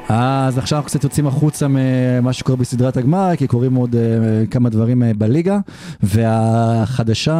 אז 0.09 0.57
עכשיו 0.57 0.77
אנחנו 0.77 0.89
קצת 0.89 1.03
יוצאים 1.03 1.27
החוצה 1.27 1.67
ממה 1.69 2.33
שקורה 2.33 2.57
בסדרת 2.57 2.97
הגמר, 2.97 3.35
כי 3.37 3.47
קורים 3.47 3.75
עוד 3.75 3.95
uh, 3.95 4.51
כמה 4.51 4.69
דברים 4.69 5.03
uh, 5.03 5.05
בליגה, 5.17 5.59
והחדשה, 6.03 7.33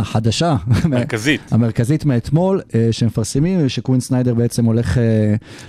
החדשה, 0.00 0.56
מרכזית. 0.88 1.40
המרכזית 1.52 2.04
מאתמול, 2.04 2.60
uh, 2.68 2.72
שמפרסמים, 2.90 3.68
שקווין 3.68 4.00
סניידר 4.00 4.34
בעצם 4.34 4.64
הולך 4.64 4.96
uh, 4.96 5.00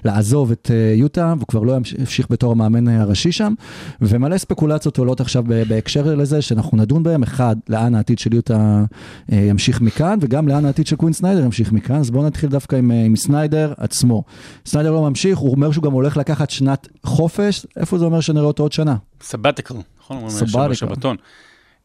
לעזוב 0.06 0.52
את 0.52 0.68
אה, 0.68 1.00
יוטה, 1.00 1.34
והוא 1.38 1.48
כבר 1.48 1.64
לא 1.64 1.76
ימשיך 2.00 2.28
בתור 2.30 2.52
המאמן 2.52 2.88
הראשי 2.88 3.32
שם, 3.32 3.54
ומלא 4.02 4.38
ספקולציות 4.38 4.98
עולות 4.98 5.22
עכשיו 5.22 5.44
בהקשר 5.68 6.16
לזה, 6.16 6.42
שאנחנו 6.42 6.78
נדון 6.78 7.04
בהם, 7.04 7.24
אחד, 7.24 7.56
לאן 7.70 7.96
העתיד 7.96 8.20
של 8.20 8.34
יוטה 8.34 8.84
אה, 9.30 9.36
ימשיך 9.36 9.82
מכאן, 9.82 10.18
וגם 10.22 10.48
לאן 10.48 10.66
העתיד 10.66 10.88
של 10.88 10.96
קווין 10.96 11.14
סניידר 11.14 11.44
ימשיך 11.46 11.72
מכאן, 11.72 11.96
אז 11.96 12.12
בואו 12.12 12.28
נתחיל 12.28 12.50
דווקא 12.50 12.76
עם, 12.76 12.92
עם 12.92 13.16
סניידר 13.16 13.74
עצמו. 13.78 14.24
סניידר 14.66 14.92
לא 14.92 15.10
ממשיך, 15.10 15.38
הוא 15.38 15.52
אומר 15.52 15.72
שהוא 15.72 15.84
גם 15.84 15.92
הולך 15.92 16.18
לקחת 16.30 16.50
שנת 16.50 16.88
חופש, 17.04 17.66
איפה 17.78 17.98
זה 17.98 18.06
אומר 18.06 18.22
שנראה 18.22 18.46
אותו 18.46 18.64
עוד 18.64 18.72
שנה? 18.72 18.96
sabbatical, 19.22 19.76
נכון? 20.00 20.30
sabbatical. 20.30 20.74
שבתון. 20.74 21.18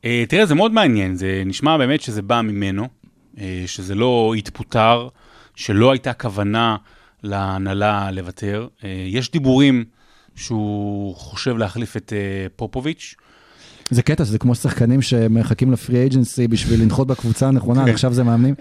אה, 0.04 0.24
תראה, 0.28 0.46
זה 0.46 0.54
מאוד 0.54 0.72
מעניין, 0.72 1.16
זה 1.16 1.42
נשמע 1.46 1.76
באמת 1.76 2.00
שזה 2.00 2.22
בא 2.22 2.40
ממנו, 2.40 2.88
אה, 3.40 3.62
שזה 3.66 3.94
לא 3.94 4.34
התפוטר, 4.38 5.08
שלא 5.56 5.92
הייתה 5.92 6.12
כוונה 6.12 6.76
להנהלה 7.22 8.10
לוותר. 8.10 8.66
אה, 8.84 9.04
יש 9.06 9.30
דיבורים 9.30 9.84
שהוא 10.34 11.16
חושב 11.16 11.56
להחליף 11.56 11.96
את 11.96 12.12
פופוביץ'. 12.56 13.14
זה 13.90 14.02
קטע, 14.02 14.24
זה 14.24 14.38
כמו 14.38 14.54
שחקנים 14.54 15.02
שמחכים 15.02 15.72
לפרי 15.72 15.98
אייג'נסי 15.98 16.48
בשביל 16.48 16.82
לנחות 16.82 17.06
בקבוצה 17.06 17.48
הנכונה, 17.48 17.84
כן. 17.84 17.90
עכשיו 17.90 18.12
זה 18.12 18.22
מאמנים. 18.24 18.54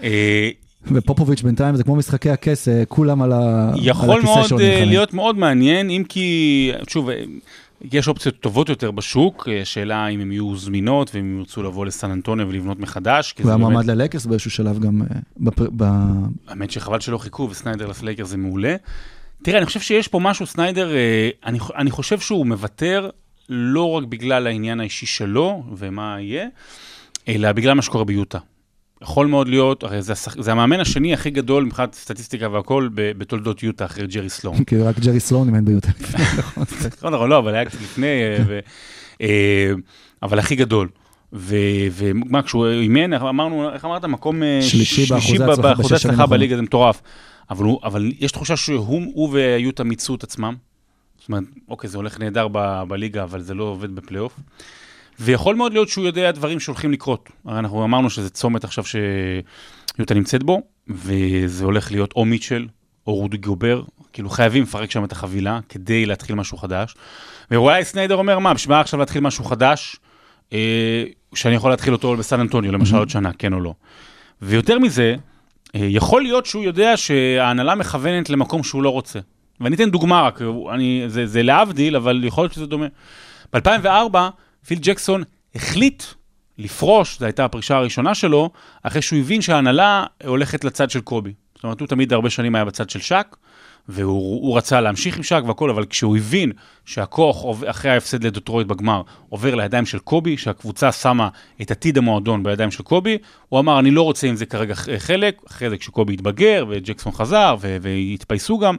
אה, 0.86 0.92
ופופוביץ' 0.94 1.42
בינתיים 1.42 1.76
זה 1.76 1.84
כמו 1.84 1.96
משחקי 1.96 2.30
הכס, 2.30 2.68
אה, 2.68 2.82
כולם 2.88 3.22
על, 3.22 3.32
ה... 3.32 3.70
על 3.72 3.78
יכול 3.82 4.10
הכיסא 4.18 4.24
מאוד 4.34 4.46
שלו 4.48 4.58
אה, 4.58 4.68
נלחמים. 4.68 4.88
להיות 4.88 5.14
מאוד 5.14 5.38
מעניין, 5.38 5.90
אם 5.90 6.02
כי, 6.08 6.70
שוב, 6.88 7.10
אה, 7.10 7.24
יש 7.92 8.08
אופציות 8.08 8.34
טובות 8.40 8.68
יותר 8.68 8.90
בשוק, 8.90 9.48
אה, 9.48 9.60
השאלה 9.60 10.08
אם 10.08 10.20
הן 10.20 10.32
יהיו 10.32 10.56
זמינות 10.56 11.10
ואם 11.14 11.38
ירצו 11.38 11.62
לבוא 11.62 11.86
לסן 11.86 12.10
אנטוניו 12.10 12.48
ולבנות 12.48 12.80
מחדש. 12.80 13.34
הוא 13.38 13.48
היה 13.48 13.56
באמת- 13.58 13.70
מועמד 13.72 13.86
ללקרס 13.90 14.26
באיזשהו 14.26 14.50
שלב 14.50 14.78
גם 14.78 15.02
אה, 15.02 15.06
בפר... 15.36 15.66
ב... 15.76 15.84
האמת 16.48 16.70
שחבל 16.70 17.00
שלא 17.00 17.18
חיכו, 17.18 17.48
וסניידר 17.50 17.86
לפלייקר 17.86 18.24
זה 18.24 18.36
מעולה. 18.36 18.76
תראה, 19.42 19.58
אני 19.58 19.66
חושב 19.66 19.80
שיש 19.80 20.08
פה 20.08 20.18
משהו, 20.20 20.46
סניידר, 20.46 20.94
אה, 20.94 21.28
אני, 21.46 21.58
אני 21.76 21.90
חושב 21.90 22.18
שהוא 22.20 22.46
מוותר 22.46 23.10
לא 23.48 23.90
רק 23.90 24.04
בגלל 24.04 24.46
העניין 24.46 24.80
האישי 24.80 25.06
שלו 25.06 25.62
ומה 25.76 26.16
יהיה, 26.20 26.46
אלא 27.28 27.52
בגלל 27.52 27.74
מה 27.74 27.82
שקורה 27.82 28.04
ביוטה. 28.04 28.38
יכול 29.04 29.26
מאוד 29.26 29.48
להיות, 29.48 29.82
הרי 29.82 30.02
זה, 30.02 30.12
השח- 30.12 30.42
זה 30.42 30.52
המאמן 30.52 30.80
השני 30.80 31.14
הכי 31.14 31.30
גדול 31.30 31.64
מבחינת 31.64 31.94
סטטיסטיקה 31.94 32.48
והכל 32.48 32.88
ב- 32.94 33.12
בתולדות 33.18 33.62
יוטה 33.62 33.84
אחרי 33.84 34.06
ג'רי 34.06 34.28
סלון. 34.30 34.64
כי 34.64 34.76
רק 34.78 34.98
ג'רי 34.98 35.20
סלון 35.20 35.46
אימן 35.48 35.64
ביוטה. 35.64 35.88
נכון, 36.98 37.12
נכון, 37.12 37.30
לא, 37.30 37.38
אבל 37.38 37.54
היה 37.54 37.64
קצת 37.64 37.80
לפני, 37.82 38.06
אה, 38.06 38.36
ו- 38.46 38.58
אה, 39.20 39.72
אבל 40.22 40.38
הכי 40.38 40.56
גדול. 40.56 40.88
ו- 41.32 41.54
ומה, 41.92 42.42
כשהוא 42.42 42.66
אימן, 42.66 43.12
אמרנו, 43.12 43.70
איך 43.72 43.84
אמרת, 43.84 44.04
מקום 44.04 44.42
אה, 44.42 44.58
שלישי 44.62 45.38
באחוזי 45.62 45.94
הצלחה. 45.94 46.26
בליגה, 46.26 46.56
זה 46.56 46.62
מטורף. 46.62 47.02
אבל, 47.50 47.64
הוא, 47.64 47.80
אבל 47.84 48.12
יש 48.20 48.32
תחושה 48.32 48.56
שהוא 48.56 48.78
הוא 49.14 49.28
ויוטה 49.32 49.84
מיצו 49.84 50.14
את 50.14 50.22
עצמם. 50.22 50.54
זאת 51.18 51.28
אומרת, 51.28 51.44
אוקיי, 51.68 51.90
זה 51.90 51.96
הולך 51.96 52.20
נהדר 52.20 52.48
ב- 52.52 52.82
בליגה, 52.88 53.22
אבל 53.22 53.40
זה 53.40 53.54
לא 53.54 53.64
עובד 53.64 53.94
בפלייאוף. 53.94 54.36
ויכול 55.20 55.56
מאוד 55.56 55.72
להיות 55.72 55.88
שהוא 55.88 56.04
יודע 56.04 56.30
דברים 56.30 56.60
שהולכים 56.60 56.92
לקרות. 56.92 57.28
הרי 57.44 57.58
אנחנו 57.58 57.84
אמרנו 57.84 58.10
שזה 58.10 58.30
צומת 58.30 58.64
עכשיו 58.64 58.84
שיוטה 58.84 60.14
נמצאת 60.14 60.42
בו, 60.42 60.60
וזה 60.88 61.64
הולך 61.64 61.92
להיות 61.92 62.12
או 62.16 62.24
מיטשל 62.24 62.66
או 63.06 63.14
רודי 63.14 63.36
גובר, 63.36 63.82
כאילו 64.12 64.30
חייבים 64.30 64.62
לפרק 64.62 64.90
שם 64.90 65.04
את 65.04 65.12
החבילה 65.12 65.60
כדי 65.68 66.06
להתחיל 66.06 66.36
משהו 66.36 66.58
חדש. 66.58 66.94
ואולי 67.50 67.84
סניידר 67.84 68.14
אומר, 68.14 68.38
מה, 68.38 68.54
בשביל 68.54 68.74
מה 68.74 68.80
עכשיו 68.80 69.00
להתחיל 69.00 69.20
משהו 69.20 69.44
חדש, 69.44 69.96
אה, 70.52 71.04
שאני 71.34 71.54
יכול 71.54 71.70
להתחיל 71.70 71.92
אותו 71.92 72.16
בסן 72.16 72.40
אנטוניו, 72.40 72.72
למשל 72.72 72.96
עוד 72.96 73.10
שנה, 73.10 73.32
כן 73.32 73.52
או 73.52 73.60
לא. 73.60 73.74
ויותר 74.42 74.78
מזה, 74.78 75.14
אה, 75.74 75.80
יכול 75.90 76.22
להיות 76.22 76.46
שהוא 76.46 76.64
יודע 76.64 76.96
שההנהלה 76.96 77.74
מכוונת 77.74 78.30
למקום 78.30 78.62
שהוא 78.62 78.82
לא 78.82 78.88
רוצה. 78.88 79.18
ואני 79.60 79.76
אתן 79.76 79.90
דוגמה 79.90 80.22
רק, 80.22 80.42
אני, 80.72 81.04
זה, 81.06 81.26
זה 81.26 81.42
להבדיל, 81.42 81.96
אבל 81.96 82.24
יכול 82.24 82.44
להיות 82.44 82.52
שזה 82.52 82.66
דומה. 82.66 82.86
ב-2004, 83.52 84.16
פיל 84.66 84.78
ג'קסון 84.82 85.22
החליט 85.54 86.02
לפרוש, 86.58 87.18
זו 87.18 87.24
הייתה 87.24 87.44
הפרישה 87.44 87.76
הראשונה 87.76 88.14
שלו, 88.14 88.50
אחרי 88.82 89.02
שהוא 89.02 89.18
הבין 89.18 89.42
שההנהלה 89.42 90.06
הולכת 90.24 90.64
לצד 90.64 90.90
של 90.90 91.00
קובי. 91.00 91.32
זאת 91.54 91.64
אומרת, 91.64 91.80
הוא 91.80 91.88
תמיד 91.88 92.12
הרבה 92.12 92.30
שנים 92.30 92.54
היה 92.54 92.64
בצד 92.64 92.90
של 92.90 93.00
שק, 93.00 93.36
והוא 93.88 94.46
הוא 94.46 94.56
רצה 94.56 94.80
להמשיך 94.80 95.16
עם 95.16 95.22
שק 95.22 95.42
והכל, 95.46 95.70
אבל 95.70 95.86
כשהוא 95.86 96.16
הבין 96.16 96.52
שהכוח 96.84 97.64
אחרי 97.66 97.90
ההפסד 97.90 98.24
לדוטרויט 98.24 98.66
בגמר 98.66 99.02
עובר 99.28 99.54
לידיים 99.54 99.86
של 99.86 99.98
קובי, 99.98 100.36
שהקבוצה 100.36 100.92
שמה 100.92 101.28
את 101.62 101.70
עתיד 101.70 101.98
המועדון 101.98 102.42
בידיים 102.42 102.70
של 102.70 102.82
קובי, 102.82 103.18
הוא 103.48 103.60
אמר, 103.60 103.78
אני 103.78 103.90
לא 103.90 104.02
רוצה 104.02 104.26
עם 104.26 104.36
זה 104.36 104.46
כרגע 104.46 104.74
חלק, 104.98 105.42
אחרי 105.46 105.70
זה 105.70 105.76
כשקובי 105.76 106.14
התבגר 106.14 106.66
וג'קסון 106.68 107.12
חזר 107.12 107.56
והתפייסו 107.60 108.58
גם, 108.58 108.76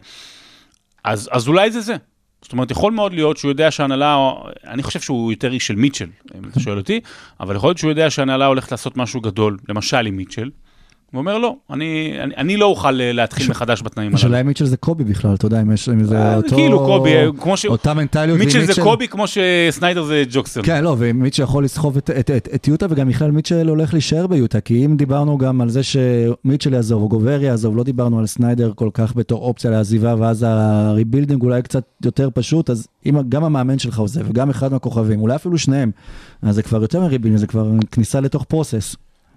אז, 1.04 1.30
אז 1.32 1.48
אולי 1.48 1.72
זה 1.72 1.82
זה. 1.82 1.96
זאת 2.46 2.52
אומרת, 2.52 2.72
יכול 2.72 2.94
מאוד 2.94 3.14
להיות 3.14 3.38
שהוא 3.38 3.52
יודע 3.52 3.72
שההנהלה, 3.72 4.32
אני 4.68 4.84
חושב 4.84 5.00
שהוא 5.00 5.32
יותר 5.32 5.52
איש 5.52 5.68
של 5.68 5.76
מיטשל, 5.76 6.10
אם 6.36 6.44
אתה 6.52 6.60
שואל 6.60 6.78
אותי, 6.78 7.00
אבל 7.40 7.56
יכול 7.56 7.70
להיות 7.70 7.78
שהוא 7.78 7.90
יודע 7.90 8.10
שההנהלה 8.10 8.46
הולכת 8.46 8.72
לעשות 8.72 8.98
משהו 8.98 9.22
גדול, 9.22 9.58
למשל 9.70 10.06
עם 10.06 10.18
מיטשל, 10.18 10.50
הוא 11.12 11.20
אומר, 11.20 11.38
לא, 11.38 11.56
אני, 11.70 12.18
אני, 12.24 12.36
אני 12.38 12.58
לא 12.58 12.66
אוכל 12.66 13.02
אה, 13.02 13.12
להתחיל 13.12 13.50
מחדש 13.50 13.82
בתנאים 13.82 14.08
הללו. 14.08 14.18
השאלה 14.18 14.42
אם 14.42 14.48
מיטשל 14.48 14.66
זה 14.66 14.78
קובי 14.78 15.04
בכלל, 15.04 15.36
אתה 15.36 15.46
יודע, 15.46 15.62
אם 15.62 15.72
יש 15.72 15.90
אם 15.90 16.04
זה 16.04 16.18
אה, 16.18 16.36
אותו... 16.36 16.56
כאילו 16.56 16.80
קובי, 16.80 17.16
אה, 17.16 17.28
כמו 17.40 17.58
ש... 17.58 17.66
אותה 17.66 17.94
מנטליות. 17.94 18.40
מיטשל 18.40 18.66
זה 18.66 18.82
קובי 18.82 19.08
כמו 19.08 19.26
שסניידר 19.28 20.04
זה 20.04 20.24
ג'קסון. 20.30 20.64
כן, 20.66 20.84
לא, 20.84 20.96
ומיטשל 21.00 21.44
יכול 21.44 21.64
לסחוב 21.64 21.98
את, 21.98 22.10
את, 22.10 22.32
את, 22.32 22.48
את 22.56 22.68
יוטה, 22.68 22.86
וגם 22.90 23.10
בכלל 23.10 23.32
מיטשל 23.32 23.70
הולך 23.70 23.94
להישאר 23.94 24.28
ביוטה, 24.28 24.62
כי 24.62 24.86
אם 24.86 24.98
דיברנו 24.98 25.38
גם 25.38 25.62
על 25.62 25.70
זה 25.70 25.82
שמיטשל 25.84 26.74
יעזוב 26.74 27.02
או 27.02 27.10
גובר 27.10 27.44
יעזוב, 27.44 27.78
לא 27.78 27.84
דיברנו 27.84 28.20
על 28.20 28.26
סניידר 28.26 28.72
כל 28.76 28.90
כך 28.94 29.16
בתור 29.16 29.42
אופציה 29.42 29.72
לעזיבה, 29.72 30.16
ואז 30.20 30.46
ה 30.48 30.56
rebuilding 30.56 31.42
אולי 31.42 31.62
קצת 31.62 31.84
יותר 32.06 32.30
פשוט, 32.34 32.70
אז 32.70 32.88
אם 33.06 33.16
גם 33.30 33.44
המאמן 33.44 33.80
שלך 33.80 34.00
עוזב, 34.00 34.22
וגם 34.30 34.50
אחד 34.50 34.72
מהכוכבים, 34.72 35.22
אולי 35.22 35.36
אפילו 35.36 35.58
שניהם, 35.58 35.92
אז 36.42 36.56
זה 36.56 36.64
כבר 36.64 36.82
יותר 36.82 37.02
מ 37.02 37.05
rebuilding, 37.05 37.38
זה 37.38 37.48
כבר 37.48 37.72
כניסה 37.92 38.20
לתוך 38.20 38.44
process. 38.44 38.96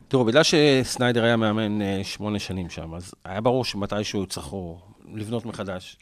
תראו, 0.09 0.25
בגלל 0.25 0.43
שסניידר 0.43 1.25
היה 1.25 1.37
מאמן 1.37 1.83
אה, 1.83 2.01
שמונה 2.03 2.39
שנים 2.39 2.71
שם, 2.71 2.95
אז 2.95 3.15
היה 3.25 3.41
ברור 3.41 3.65
שמתישהו 3.65 4.23
יצטרכו 4.23 4.79
לבנות 5.15 5.47
מחדש. 5.47 5.97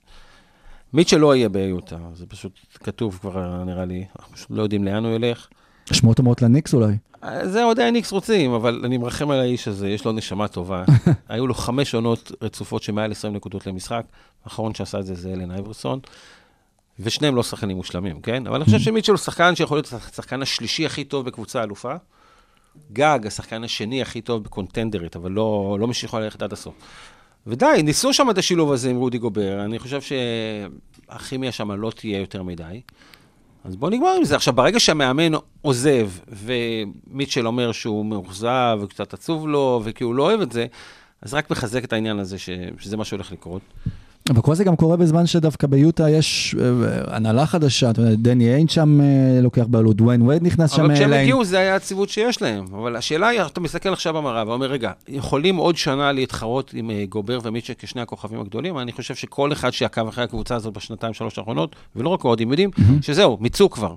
מיטשל 0.93 1.17
לא 1.17 1.37
יהיה 1.37 1.49
ביוטה, 1.49 1.97
זה 2.15 2.27
פשוט 2.27 2.53
כתוב 2.75 3.19
כבר, 3.21 3.65
נראה 3.65 3.85
לי, 3.85 4.05
אנחנו 4.19 4.37
פשוט 4.37 4.51
לא 4.51 4.63
יודעים 4.63 4.85
לאן 4.85 5.05
הוא 5.05 5.15
ילך. 5.15 5.47
שמועות 5.93 6.19
אומרות 6.19 6.43
לניקס 6.43 6.75
אולי. 6.75 6.97
אה, 7.25 7.49
זה 7.49 7.65
אוהדי 7.65 7.83
הניקס 7.83 8.13
רוצים, 8.13 8.53
אבל 8.53 8.83
אני 8.85 8.99
מרחם 8.99 9.31
על 9.31 9.41
האיש 9.41 9.69
הזה, 9.69 9.89
יש 9.89 10.05
לו 10.05 10.13
נשמה 10.13 10.49
טובה. 10.49 10.85
היו 11.29 11.47
לו 11.47 11.55
חמש 11.55 11.95
עונות 11.95 12.33
רצופות 12.43 12.83
של 12.83 12.93
מעל 12.93 13.13
20 13.13 13.35
נקודות 13.35 13.67
למשחק, 13.67 14.07
האחרון 14.45 14.75
שעשה 14.75 14.99
את 14.99 15.07
זה 15.07 15.15
זה 15.15 15.33
אלן 15.33 15.51
אייברסון, 15.51 15.99
ושניהם 17.01 17.37
לא 17.37 17.43
שחקנים 17.43 17.77
מושלמים, 17.77 18.21
כן? 18.21 18.47
אבל 18.47 18.57
אני 18.57 18.65
חושב 18.65 18.79
שמיטשל 18.79 19.13
הוא 19.13 19.19
שחקן 19.19 19.57
שיכול 19.57 19.77
להיות 19.77 19.93
השחקן 19.93 20.43
השלישי 20.43 20.87
הכי 20.87 21.05
טוב 21.05 21.27
בקבוצה 21.27 21.63
אלופה. 21.63 21.95
גג, 22.93 23.19
השחקן 23.27 23.65
השני 23.65 24.03
הכי 24.03 24.21
טוב 24.21 24.45
בקונטנדרית, 24.45 25.17
אבל 25.17 25.33
לא, 25.33 25.77
לא 25.81 25.87
מי 25.87 25.95
שיכול 25.95 26.23
ללכת 26.23 26.43
עד 26.43 26.53
הסוף. 26.53 26.75
ודי, 27.47 27.83
ניסו 27.85 28.13
שם 28.13 28.31
את 28.31 28.39
השילוב 28.39 28.73
הזה 28.73 28.91
עם 28.91 28.97
רודי 28.97 29.19
גובר, 29.19 29.65
אני 29.65 29.79
חושב 29.79 30.01
שהכימיה 30.01 31.53
שם 31.53 31.73
לא 31.73 31.91
תהיה 31.91 32.19
יותר 32.19 32.43
מדי. 32.43 32.81
אז 33.65 33.77
בואו 33.77 33.91
נגמר 33.91 34.15
עם 34.19 34.25
זה. 34.25 34.37
עכשיו, 34.37 34.55
ברגע 34.55 34.81
שהמאמן 34.81 35.33
עוזב, 35.63 36.11
ומיטשל 36.29 37.47
אומר 37.47 37.73
שהוא 37.73 38.07
מאוכזב, 38.07 38.79
וקצת 38.83 39.15
עצוב 39.15 39.49
לו, 39.49 39.81
וכי 39.85 40.05
הוא 40.05 40.15
לא 40.15 40.23
אוהב 40.23 40.41
את 40.41 40.53
זה, 40.53 40.67
אז 41.23 41.35
רק 41.35 41.51
מחזק 41.51 41.85
את 41.85 41.93
העניין 41.93 42.19
הזה, 42.19 42.39
ש... 42.39 42.51
שזה 42.79 42.97
מה 42.97 43.05
שהולך 43.05 43.33
לקרות. 43.33 43.63
אבל 44.31 44.43
כל 44.43 44.55
זה 44.55 44.65
גם 44.65 44.77
קורה 44.77 44.97
בזמן 44.97 45.27
שדווקא 45.27 45.67
ביוטה 45.67 46.11
יש 46.11 46.57
אה, 46.59 47.17
הנהלה 47.17 47.47
חדשה, 47.47 47.91
אתה 47.91 48.01
יודע, 48.01 48.15
דני 48.15 48.55
איין 48.55 48.69
שם 48.69 49.01
אה, 49.01 49.41
לוקח 49.43 49.65
בעלות, 49.69 49.97
דוויין 49.97 50.23
וייד 50.23 50.43
נכנס 50.43 50.73
שם 50.73 50.85
אבל 50.85 50.95
כשהם 50.95 51.09
אליי. 51.09 51.23
הגיעו, 51.23 51.45
זה 51.45 51.59
היה 51.59 51.77
הציוות 51.77 52.09
שיש 52.09 52.43
להם. 52.43 52.65
אבל 52.73 52.97
השאלה 52.97 53.29
היא, 53.29 53.41
אתה 53.43 53.61
מסתכל 53.61 53.93
עכשיו 53.93 54.15
במראה 54.15 54.45
ואומר, 54.47 54.67
רגע, 54.67 54.93
יכולים 55.09 55.57
עוד 55.57 55.77
שנה 55.77 56.13
להתחרות 56.13 56.71
עם 56.75 56.91
אה, 56.91 57.05
גובר 57.09 57.39
ומיטשל 57.43 57.73
כשני 57.79 58.01
הכוכבים 58.01 58.41
הגדולים? 58.41 58.79
אני 58.79 58.93
חושב 58.93 59.15
שכל 59.15 59.53
אחד 59.53 59.71
שעקב 59.71 60.09
אחרי 60.09 60.25
הקבוצה 60.25 60.55
הזאת 60.55 60.75
בשנתיים, 60.75 61.15
שלוש 61.15 61.39
האחרונות, 61.39 61.77
ולא 61.97 62.09
רק 62.09 62.25
אוהדים 62.25 62.51
יודעים, 62.51 62.71
שזהו, 63.03 63.39
מיצו 63.41 63.71
כבר. 63.71 63.95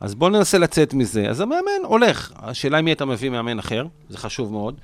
אז 0.00 0.14
בואו 0.14 0.30
ננסה 0.30 0.58
לצאת 0.58 0.94
מזה. 0.94 1.28
אז 1.28 1.40
המאמן 1.40 1.84
הולך. 1.84 2.32
השאלה 2.36 2.76
היא 2.76 2.84
מי 2.84 2.92
אתה 2.92 3.04
מביא 3.04 3.30
מאמן 3.30 3.58
אחר, 3.58 3.86
זה 4.08 4.18
חשוב 4.18 4.52
מאוד. 4.52 4.74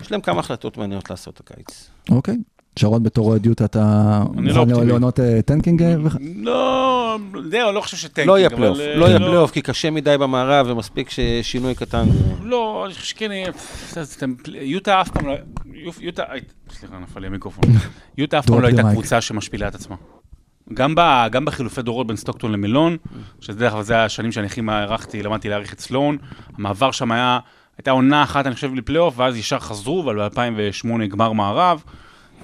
יש 0.00 0.12
להם 0.12 0.20
כמה 0.20 0.40
החלטות 0.40 0.76
מעניינות 0.76 1.10
לעשות 1.10 1.40
הקיץ. 1.40 1.90
אוקיי. 2.10 2.36
שרון 2.80 3.02
בתור 3.02 3.28
אוהד 3.28 3.46
יוטה, 3.46 3.64
אתה 3.64 4.22
אני 4.38 4.52
לא 4.52 4.66
מוכן. 4.66 4.86
לעונות 4.86 5.20
אה, 5.20 5.42
tanking? 5.42 5.82
אה, 5.82 5.94
לא, 6.36 7.18
זהו, 7.50 7.72
לא 7.72 7.80
חושב 7.80 7.96
ש 7.96 8.02
tanking. 8.02 8.28
לא 8.28 8.38
יהיה 8.38 8.50
פלייאוף, 8.50 8.78
אה, 8.80 8.96
לא 8.96 9.06
יהיה 9.06 9.18
פלייאוף, 9.18 9.50
כי 9.50 9.62
קשה 9.62 9.90
מדי 9.90 10.18
במערב, 10.18 10.66
ומספיק 10.68 11.10
ששינוי 11.10 11.74
קטן. 11.74 12.06
לא, 12.42 12.82
אני 12.86 12.94
חושב 12.94 13.06
שכן 13.06 13.30
יוטה 14.46 15.00
אף 15.00 15.10
פעם 15.10 15.26
לא... 15.26 15.34
יוטה... 16.00 16.22
סליחה, 16.70 16.98
נפל 16.98 17.20
לי 17.20 17.26
המיקרופון. 17.26 17.64
יוטה 18.18 18.38
אף 18.38 18.46
פעם 18.46 18.60
לא 18.60 18.66
הייתה. 18.66 18.82
קבוצה 18.82 19.20
שמשפילה 19.20 19.68
את 19.68 19.74
עצמה. 19.74 19.96
גם, 20.74 20.94
ב, 20.94 21.26
גם 21.30 21.44
בחילופי 21.44 21.82
דורות 21.82 22.06
בין 22.06 22.16
סטוקטון 22.16 22.52
למלון, 22.52 22.96
שזה 23.40 23.58
דרך 23.58 23.72
אגב, 23.72 23.82
זה 23.82 24.04
השנים 24.04 24.32
שאני 24.32 24.46
הכי 24.46 24.60
הערכתי, 24.68 25.22
למדתי 25.22 25.48
להעריך 25.48 25.72
את 25.72 25.80
סלואן, 25.80 26.16
המעבר 26.58 26.90
שם 26.90 27.12
היה, 27.12 27.38
הייתה 27.78 27.90
עונה 27.90 28.22
אחת, 28.22 28.46
אני 28.46 28.54
חושב, 28.54 28.74
לפלייאוף, 28.74 29.14
ואז 29.16 29.36
ישר 29.36 29.58
חזרו, 29.58 30.02
אבל 30.02 30.28
ב-2008 30.28 31.06
גמר 31.08 31.32
מערב. 31.32 31.82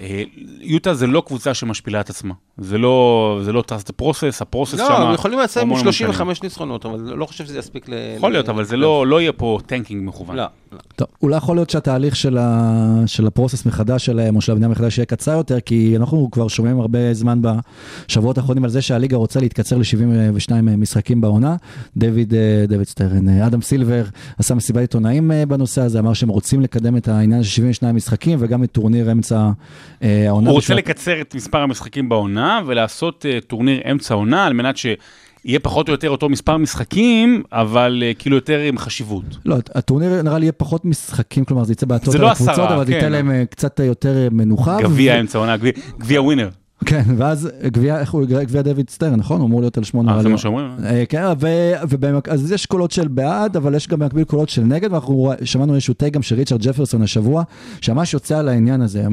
אה, 0.01 0.23
יוטה 0.61 0.95
זה 0.95 1.07
לא 1.07 1.23
קבוצה 1.27 1.55
שמשפילה 1.55 2.01
את 2.01 2.11
עצמה. 2.11 2.35
זה 2.59 2.79
לא, 2.79 3.41
זה 3.45 3.53
לא 3.53 3.65
trust 3.71 3.89
the 3.89 4.03
process, 4.03 4.37
ה 4.41 4.45
process 4.45 4.79
שם... 4.79 4.85
לא, 4.89 5.09
הם 5.09 5.15
יכולים 5.15 5.39
לצאת 5.39 5.63
עם 5.63 5.69
המון 5.69 5.81
המון 5.81 5.93
35 5.93 6.43
ניצחונות, 6.43 6.87
אבל 6.87 7.01
לא 7.01 7.27
חושב 7.27 7.45
שזה 7.45 7.59
יספיק 7.59 7.89
ל... 7.89 7.93
יכול 8.17 8.33
להיות, 8.33 8.49
אבל 8.49 8.65
זה 8.65 8.77
לא, 8.77 9.07
לא 9.07 9.21
יהיה 9.21 9.33
פה 9.33 9.59
tanking 9.67 10.09
מכוון. 10.09 10.37
לא, 10.37 10.47
לא. 10.73 10.79
טוב, 10.97 11.09
אולי 11.23 11.37
יכול 11.37 11.57
להיות 11.57 11.71
שהתהליך 11.71 12.17
של, 12.17 12.39
ה... 12.39 13.03
של 13.07 13.27
ה 13.27 13.32
process 13.32 13.67
מחדש 13.67 14.07
שלהם, 14.07 14.37
או 14.37 14.41
של 14.41 14.53
הבנייה 14.53 14.69
מחדש, 14.69 14.99
יהיה 14.99 15.07
קצר 15.07 15.33
יותר, 15.33 15.61
כי 15.61 15.97
אנחנו 15.97 16.29
כבר 16.31 16.49
שומעים 16.49 16.81
הרבה 16.81 17.15
זמן 17.15 17.41
בשבועות 17.43 18.39
האחרונים 18.39 18.65
על 18.65 18.71
זה 18.71 18.83
שהליגה 18.83 19.17
רוצה 19.17 19.41
להתקצר 19.41 19.77
ל-72 19.77 20.53
משחקים 20.63 21.21
בעונה. 21.21 21.57
דויד, 21.97 22.35
אה, 22.35 22.65
דויד 22.69 22.87
סטרן, 22.87 23.29
אה, 23.29 23.47
אדם 23.47 23.63
סילבר 23.63 24.05
עשה 24.39 24.55
מסיבת 24.55 24.81
עיתונאים 24.81 25.31
בנושא 25.49 25.83
הזה, 25.83 25.99
אמר 25.99 26.13
שהם 26.13 26.29
רוצים 26.29 26.61
לקדם 26.61 26.97
את 26.97 27.09
העניין 27.09 27.43
של 27.43 27.51
72 27.51 27.97
משחקים, 27.97 28.39
וגם 28.41 28.65
את 28.65 28.73
טורניר 28.73 29.13
אמצע. 29.13 29.51
הוא 30.01 30.49
רוצה 30.49 30.59
בשביל- 30.61 30.79
לקצר 30.79 31.21
את 31.21 31.35
מספר 31.35 31.59
המשחקים 31.59 32.09
בעונה 32.09 32.61
ולעשות 32.67 33.25
אה, 33.25 33.45
טורניר 33.47 33.81
אמצע 33.91 34.15
עונה 34.15 34.47
על 34.47 34.53
מנת 34.53 34.77
שיהיה 34.77 35.61
פחות 35.63 35.89
או 35.89 35.93
יותר 35.93 36.11
אותו 36.11 36.29
מספר 36.29 36.57
משחקים, 36.57 37.43
אבל 37.53 38.03
אה, 38.03 38.21
כאילו 38.21 38.37
יותר 38.37 38.59
עם 38.59 38.79
חשיבות. 38.79 39.25
לא, 39.45 39.57
הטורניר 39.75 40.23
נראה 40.23 40.39
לי 40.39 40.45
יהיה 40.45 40.53
פחות 40.53 40.85
משחקים, 40.85 41.45
כלומר 41.45 41.65
זה 41.65 41.73
יצא 41.73 41.87
בעטות 41.87 42.15
על 42.15 42.21
לא 42.21 42.31
הקבוצות, 42.31 42.59
אבל 42.71 42.87
זה 42.87 42.93
כן. 42.93 42.97
ייתן 42.99 43.13
להם 43.13 43.31
אה, 43.31 43.45
קצת 43.51 43.81
יותר 43.81 44.29
מנוחה. 44.33 44.79
גביע 44.83 45.15
ו- 45.17 45.21
אמצע 45.21 45.39
עונה, 45.39 45.57
גביע 45.99 46.23
ווינר. 46.23 46.49
כן, 46.85 47.03
ואז 47.17 47.49
גביע, 47.65 48.01
איך 48.01 48.11
הוא, 48.11 48.25
גביע 48.25 48.63
דויד 48.63 48.91
סטרן, 48.91 49.15
נכון? 49.15 49.41
הוא 49.41 49.47
אמור 49.49 49.61
להיות 49.61 49.79
על 49.79 49.85
שמונה. 49.85 50.17
אה, 50.17 50.23
זה 50.23 50.29
מה 50.29 50.39
שאומרים? 50.39 50.67
אה, 50.85 51.05
כן, 51.09 51.23
ו- 51.41 51.73
ובמק- 51.89 52.29
אז 52.29 52.53
יש 52.53 52.67
קולות 52.67 52.91
של 52.91 53.09
בעד, 53.09 53.57
אבל 53.57 53.75
יש 53.75 53.89
גם 53.89 53.99
במקביל 53.99 54.25
קולות 54.25 54.49
של 54.49 54.63
נגד, 54.63 54.93
ואנחנו 54.93 55.33
שמענו 55.45 55.75
איזשהו 55.75 55.95
take 55.95 56.15
גם 56.15 56.23
של 56.23 56.37
ריצ'רד 56.37 56.63
ג'פרסון 56.63 57.03
השבוע, 57.03 57.43
שממש 57.81 58.15
יוצא 58.15 58.39
על 58.39 58.49
העניין 58.49 58.81
הזה, 58.81 59.05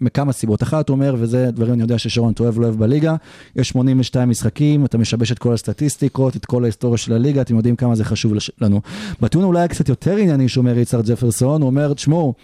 מכמה 0.00 0.32
סיבות. 0.32 0.62
אחת, 0.62 0.88
הוא 0.88 0.94
אומר, 0.94 1.14
וזה 1.18 1.50
דברים 1.50 1.72
אני 1.72 1.82
יודע 1.82 1.98
ששרון 1.98 2.32
אתה 2.32 2.42
אוהב 2.42 2.58
לא 2.58 2.64
אוהב 2.66 2.78
בליגה, 2.78 3.16
יש 3.56 3.68
82 3.68 4.28
משחקים, 4.28 4.84
אתה 4.84 4.98
משבש 4.98 5.32
את 5.32 5.38
כל 5.38 5.52
הסטטיסטיקות, 5.54 6.36
את 6.36 6.44
כל 6.44 6.64
ההיסטוריה 6.64 6.98
של 6.98 7.12
הליגה, 7.12 7.40
אתם 7.40 7.56
יודעים 7.56 7.76
כמה 7.76 7.94
זה 7.94 8.04
חשוב 8.04 8.32
לנו. 8.60 8.80
בטיעון 9.20 9.46
אולי 9.46 9.68
קצת 9.68 9.88
יותר 9.88 10.16
ענייני 10.16 10.48
שאומר 10.48 10.72
ריצ'רד 10.72 11.10
ג'פרסון, 11.10 11.60
הוא 11.62 11.66
אומר, 11.70 11.92
תשמעו, 11.94 12.34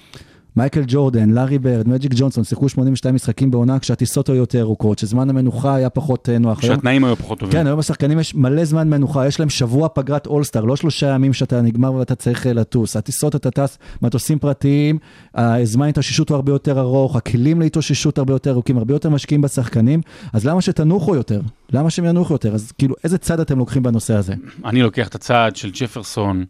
מייקל 0.56 0.82
ג'ורדן, 0.86 1.30
לארי 1.30 1.58
ברד, 1.58 1.88
מג'יק 1.88 2.12
ג'ונסון, 2.16 2.44
שיחקו 2.44 2.68
82 2.68 3.14
משחקים 3.14 3.50
בעונה 3.50 3.78
כשהטיסות 3.78 4.28
היו 4.28 4.36
יותר 4.36 4.60
ארוכות, 4.60 4.98
שזמן 4.98 5.30
המנוחה 5.30 5.74
היה 5.74 5.90
פחות 5.90 6.28
אה, 6.28 6.38
נוח. 6.38 6.62
היום- 6.62 6.74
שהתנאים 6.74 7.04
היו 7.04 7.16
פחות 7.16 7.38
טובים. 7.38 7.52
כן, 7.52 7.66
היום 7.66 7.78
השחקנים 7.78 8.18
יש 8.18 8.34
מלא 8.34 8.64
זמן 8.64 8.88
מנוחה, 8.90 9.26
יש 9.26 9.40
להם 9.40 9.48
שבוע 9.50 9.88
פגרת 9.88 10.26
אולסטאר, 10.26 10.64
לא 10.64 10.76
שלושה 10.76 11.06
ימים 11.08 11.32
שאתה 11.32 11.60
נגמר 11.60 11.92
ואתה 11.92 12.14
צריך 12.14 12.46
אה, 12.46 12.52
לטוס. 12.52 12.96
הטיסות 12.96 13.36
אתה 13.36 13.50
טס, 13.50 13.78
מטוסים 14.02 14.38
פרטיים, 14.38 14.98
הזמן 15.34 15.88
התאוששות 15.88 16.28
הוא 16.28 16.34
הרבה 16.34 16.52
יותר 16.52 16.80
ארוך, 16.80 17.16
הכלים 17.16 17.60
להתאוששות 17.60 18.18
הרבה 18.18 18.32
יותר 18.32 18.50
ארוכים, 18.50 18.78
הרבה 18.78 18.94
יותר 18.94 19.10
משקיעים 19.10 19.40
בשחקנים, 19.40 20.00
אז 20.32 20.46
למה 20.46 20.60
שתנוחו 20.60 21.14
יותר? 21.14 21.40
למה 21.72 21.90
שהם 21.90 22.04
ינוחו 22.04 22.34
יותר? 22.34 22.54
אז 22.54 22.72
כאילו, 22.78 22.94
איזה 23.04 23.18
צד 23.18 23.40
אתם 23.40 23.58
לוקחים 23.58 23.82
בנושא 23.82 24.14
הזה? 24.14 24.34
אני 24.64 24.82
לוקח 24.82 25.08
את 25.08 25.14
הצעד 25.14 25.56
של 25.56 25.70
ג'פרסון, 25.74 26.44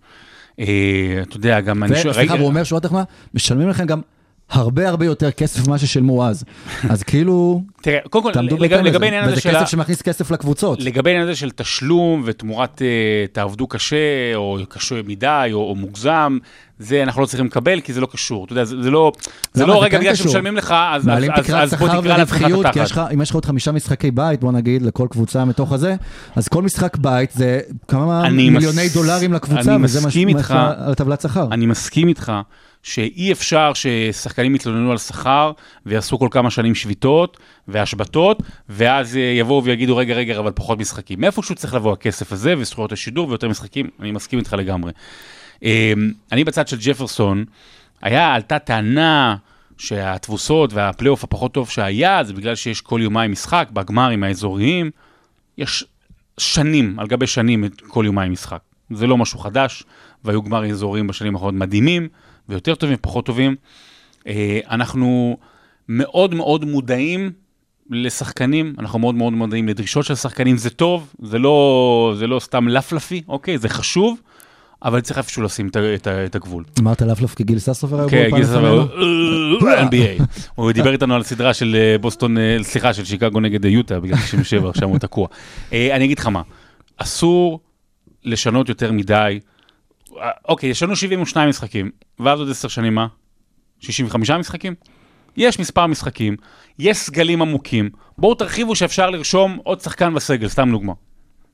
אתה 1.23 1.37
יודע, 1.37 1.61
גם 1.61 1.85
אני 1.85 1.97
שואל... 1.97 2.11
וסליחה, 2.11 2.35
והוא 2.35 2.47
אומר 2.47 2.65
שורה 2.65 2.81
תחתונה, 2.81 3.05
משלמים 3.35 3.69
לכם 3.69 3.87
גם 3.87 4.01
הרבה 4.51 4.89
הרבה 4.89 5.07
יותר 5.07 5.31
כסף 5.31 5.67
ממה 5.69 5.79
ששילמו 5.79 6.27
אז. 6.27 6.45
אז 6.91 7.03
כאילו, 7.03 7.63
תראה, 7.83 7.99
קודם 8.11 8.25
כל, 8.25 8.33
תעמדו 8.33 8.57
בהתאם 8.57 8.85
לזה. 8.85 8.99
הזה 9.23 9.33
וזה 9.33 9.41
של 9.41 9.57
ה... 9.57 9.61
כסף 9.61 9.69
שמכניס 9.71 10.03
כסף 10.03 10.31
לקבוצות. 10.31 10.81
לגבי 10.81 11.11
העניין 11.11 11.29
הזה 11.29 11.37
של 11.37 11.51
תשלום 11.51 12.23
ותמורת 12.25 12.83
אה, 12.83 12.87
תעבדו 13.33 13.67
קשה, 13.67 13.97
או 14.35 14.59
קשה 14.69 14.95
מדי, 15.07 15.49
או, 15.53 15.59
או 15.71 15.75
מוגזם, 15.75 16.39
זה 16.79 17.03
אנחנו 17.03 17.21
לא 17.23 17.27
צריכים 17.27 17.47
לקבל, 17.47 17.81
כי 17.81 17.93
זה 17.93 18.01
לא 18.01 18.09
קשור. 18.13 18.45
אתה 18.45 18.53
יודע, 18.53 18.65
זה, 18.65 18.83
זה 18.83 18.91
לא, 18.91 19.13
זה? 19.53 19.67
לא 19.67 19.75
זה 19.75 19.81
רגע 19.81 19.99
כן 19.99 20.01
בגלל. 20.05 20.15
שמשלמים 20.15 20.57
לך, 20.57 20.75
אז, 20.93 21.09
אז, 21.09 21.25
אז, 21.35 21.73
אז 21.73 21.81
בוא 21.81 21.89
תקרא 21.89 22.17
לעצמך 22.17 22.43
את 22.43 22.51
ורווחיות, 22.51 22.63
כי 22.63 22.69
התחת. 22.69 22.85
יש 22.85 22.93
לך, 22.93 23.01
אם 23.15 23.23
יש 23.23 23.31
לך 23.31 23.35
עוד 23.35 23.45
חמישה 23.45 23.73
משחקי 23.73 24.11
בית, 24.11 24.41
בוא 24.41 24.53
נגיד, 24.53 24.83
לכל 24.83 25.07
קבוצה 25.11 25.45
מתוך 25.45 25.73
הזה, 25.73 25.95
אז 26.37 26.49
כל 26.49 26.63
משחק 26.63 26.97
בית 26.97 27.31
זה 27.33 27.61
כמה 27.89 28.29
מיליוני 28.31 28.87
מס- 28.87 28.95
דולרים 28.95 29.33
לקבוצה, 29.33 29.77
וזה 29.83 30.01
מה 30.01 30.09
איתך. 30.15 30.51
על 30.79 30.93
הטבלת 30.93 31.21
שכר. 31.21 31.47
אני 31.53 31.67
מסכים 31.67 32.09
איתך 32.09 32.33
שאי 32.83 33.33
אפשר 33.33 33.73
ששחקנים 33.75 34.55
יתלוננו 34.55 34.91
על 34.91 34.99
שכר 34.99 35.53
ויעשו 35.87 36.19
כל 36.19 36.29
כמה 36.31 36.51
שנים 36.51 36.75
שביתות 36.75 37.37
והשבתות, 37.69 38.43
ואז 38.69 39.17
אה, 39.17 39.23
יבואו 39.23 39.65
ויגידו, 39.65 39.97
רגע, 39.97 40.15
רגע, 40.15 40.39
אבל 40.39 40.53
פחות 40.55 40.79
משחקים. 40.79 41.21
מאיפשהו 41.21 41.55
צריך 41.55 41.75
לבוא 41.75 41.93
הכסף 41.93 42.33
הזה 42.33 42.55
וזכויות 42.59 42.93
השידור 42.93 43.29
ויותר 43.29 43.49
משחקים, 43.49 43.91
אני 44.01 44.13
מסכים 44.13 44.39
איתך 44.39 44.53
לגמרי. 44.53 44.93
אה, 45.65 45.93
אני 46.33 46.45
בצד 46.45 46.69
של 46.69 46.77
ג'פרסון, 46.81 47.45
היה, 48.03 48.35
עלתה 48.35 48.59
טענה 48.59 49.37
שהתבוסות 49.79 50.73
והפלייאוף 50.73 51.25
הפחות 51.25 51.53
טוב 51.53 51.69
שהיה, 51.69 52.25
זה 52.25 52.33
בגלל 52.33 52.55
שיש 52.55 52.81
כל 52.81 53.01
יומיים 53.03 53.33
משחק 53.33 53.69
בגמרים 53.73 54.25
האזוריים. 54.25 54.91
יש 55.59 55.85
שנים, 56.39 56.99
על 56.99 57.07
גבי 57.07 57.27
שנים, 57.27 57.65
כל 57.89 58.05
יומיים 58.07 58.33
משחק. 58.33 58.61
זה 58.91 59.07
לא 59.07 59.17
משהו 59.17 59.39
חדש, 59.39 59.85
והיו 60.25 60.43
גמרים 60.43 60.71
אזוריים 60.71 61.07
בשנים 61.07 61.35
האחרונות 61.35 61.61
מדהימים, 61.61 62.09
ויותר 62.49 62.75
טובים 62.75 62.97
ופחות 62.99 63.27
טובים. 63.27 63.57
אה, 64.27 64.61
אנחנו 64.71 65.37
מאוד 65.89 66.35
מאוד 66.35 66.65
מודעים 66.65 67.33
לשחקנים, 67.91 68.75
אנחנו 68.79 68.99
מאוד 68.99 69.15
מאוד 69.15 69.33
מודעים 69.33 69.69
לדרישות 69.69 70.05
של 70.05 70.15
שחקנים, 70.15 70.57
זה 70.57 70.71
טוב, 70.71 71.15
זה 71.23 71.39
לא, 71.39 72.15
זה 72.19 72.27
לא 72.27 72.41
סתם 72.41 72.69
לפלפי, 72.69 73.23
אוקיי, 73.29 73.59
זה 73.59 73.69
חשוב, 73.69 74.21
אבל 74.83 75.01
צריך 75.01 75.19
איפשהו 75.19 75.43
לשים 75.43 75.69
את, 75.69 75.77
את, 75.77 76.09
את 76.09 76.35
הגבול. 76.35 76.65
אמרת 76.79 77.03
לפלף 77.03 77.35
כגיל 77.35 77.59
ססופר 77.59 78.01
היה 78.01 78.09
כן, 78.09 78.29
גיל 78.35 78.45
סבבה, 78.45 78.85
לפנינו? 79.57 79.91
NBA. 79.91 80.23
הוא 80.55 80.73
דיבר 80.73 80.93
איתנו 80.93 81.15
על 81.15 81.23
סדרה 81.23 81.55
של 81.55 81.77
אה, 81.77 81.99
בוסטון, 81.99 82.39
אה, 82.39 82.57
סליחה, 82.63 82.95
של 82.95 83.05
שיקגו 83.05 83.41
נגד 83.41 83.65
יוטה, 83.65 84.01
בגלל 84.01 84.19
97, 84.19 84.71
שם 84.75 84.89
הוא 84.89 84.99
תקוע. 84.99 85.29
אני 85.73 86.05
אגיד 86.05 86.19
לך 86.19 86.27
מה, 86.27 86.43
אסור 86.97 87.61
לשנות 88.25 88.69
יותר 88.69 88.93
מדי. 88.93 89.41
אוקיי, 90.49 90.71
יש 90.71 90.83
לנו 90.83 90.97
72 90.97 91.49
משחקים, 91.49 91.91
ואז 92.21 92.39
עוד 92.39 92.51
10 92.51 92.69
שנים 92.69 92.95
מה? 92.95 93.07
65 93.81 94.31
משחקים? 94.31 94.75
יש 95.37 95.59
מספר 95.59 95.87
משחקים, 95.87 96.37
יש 96.79 96.97
סגלים 96.97 97.43
עמוקים, 97.43 97.91
בואו 98.19 98.35
תרחיבו 98.35 98.77
שאפשר 98.77 99.11
לרשום 99.11 99.59
עוד 99.65 99.81
שחקן 99.81 100.15
בסגל, 100.15 100.49
סתם 100.49 100.71
דוגמה. 100.71 100.93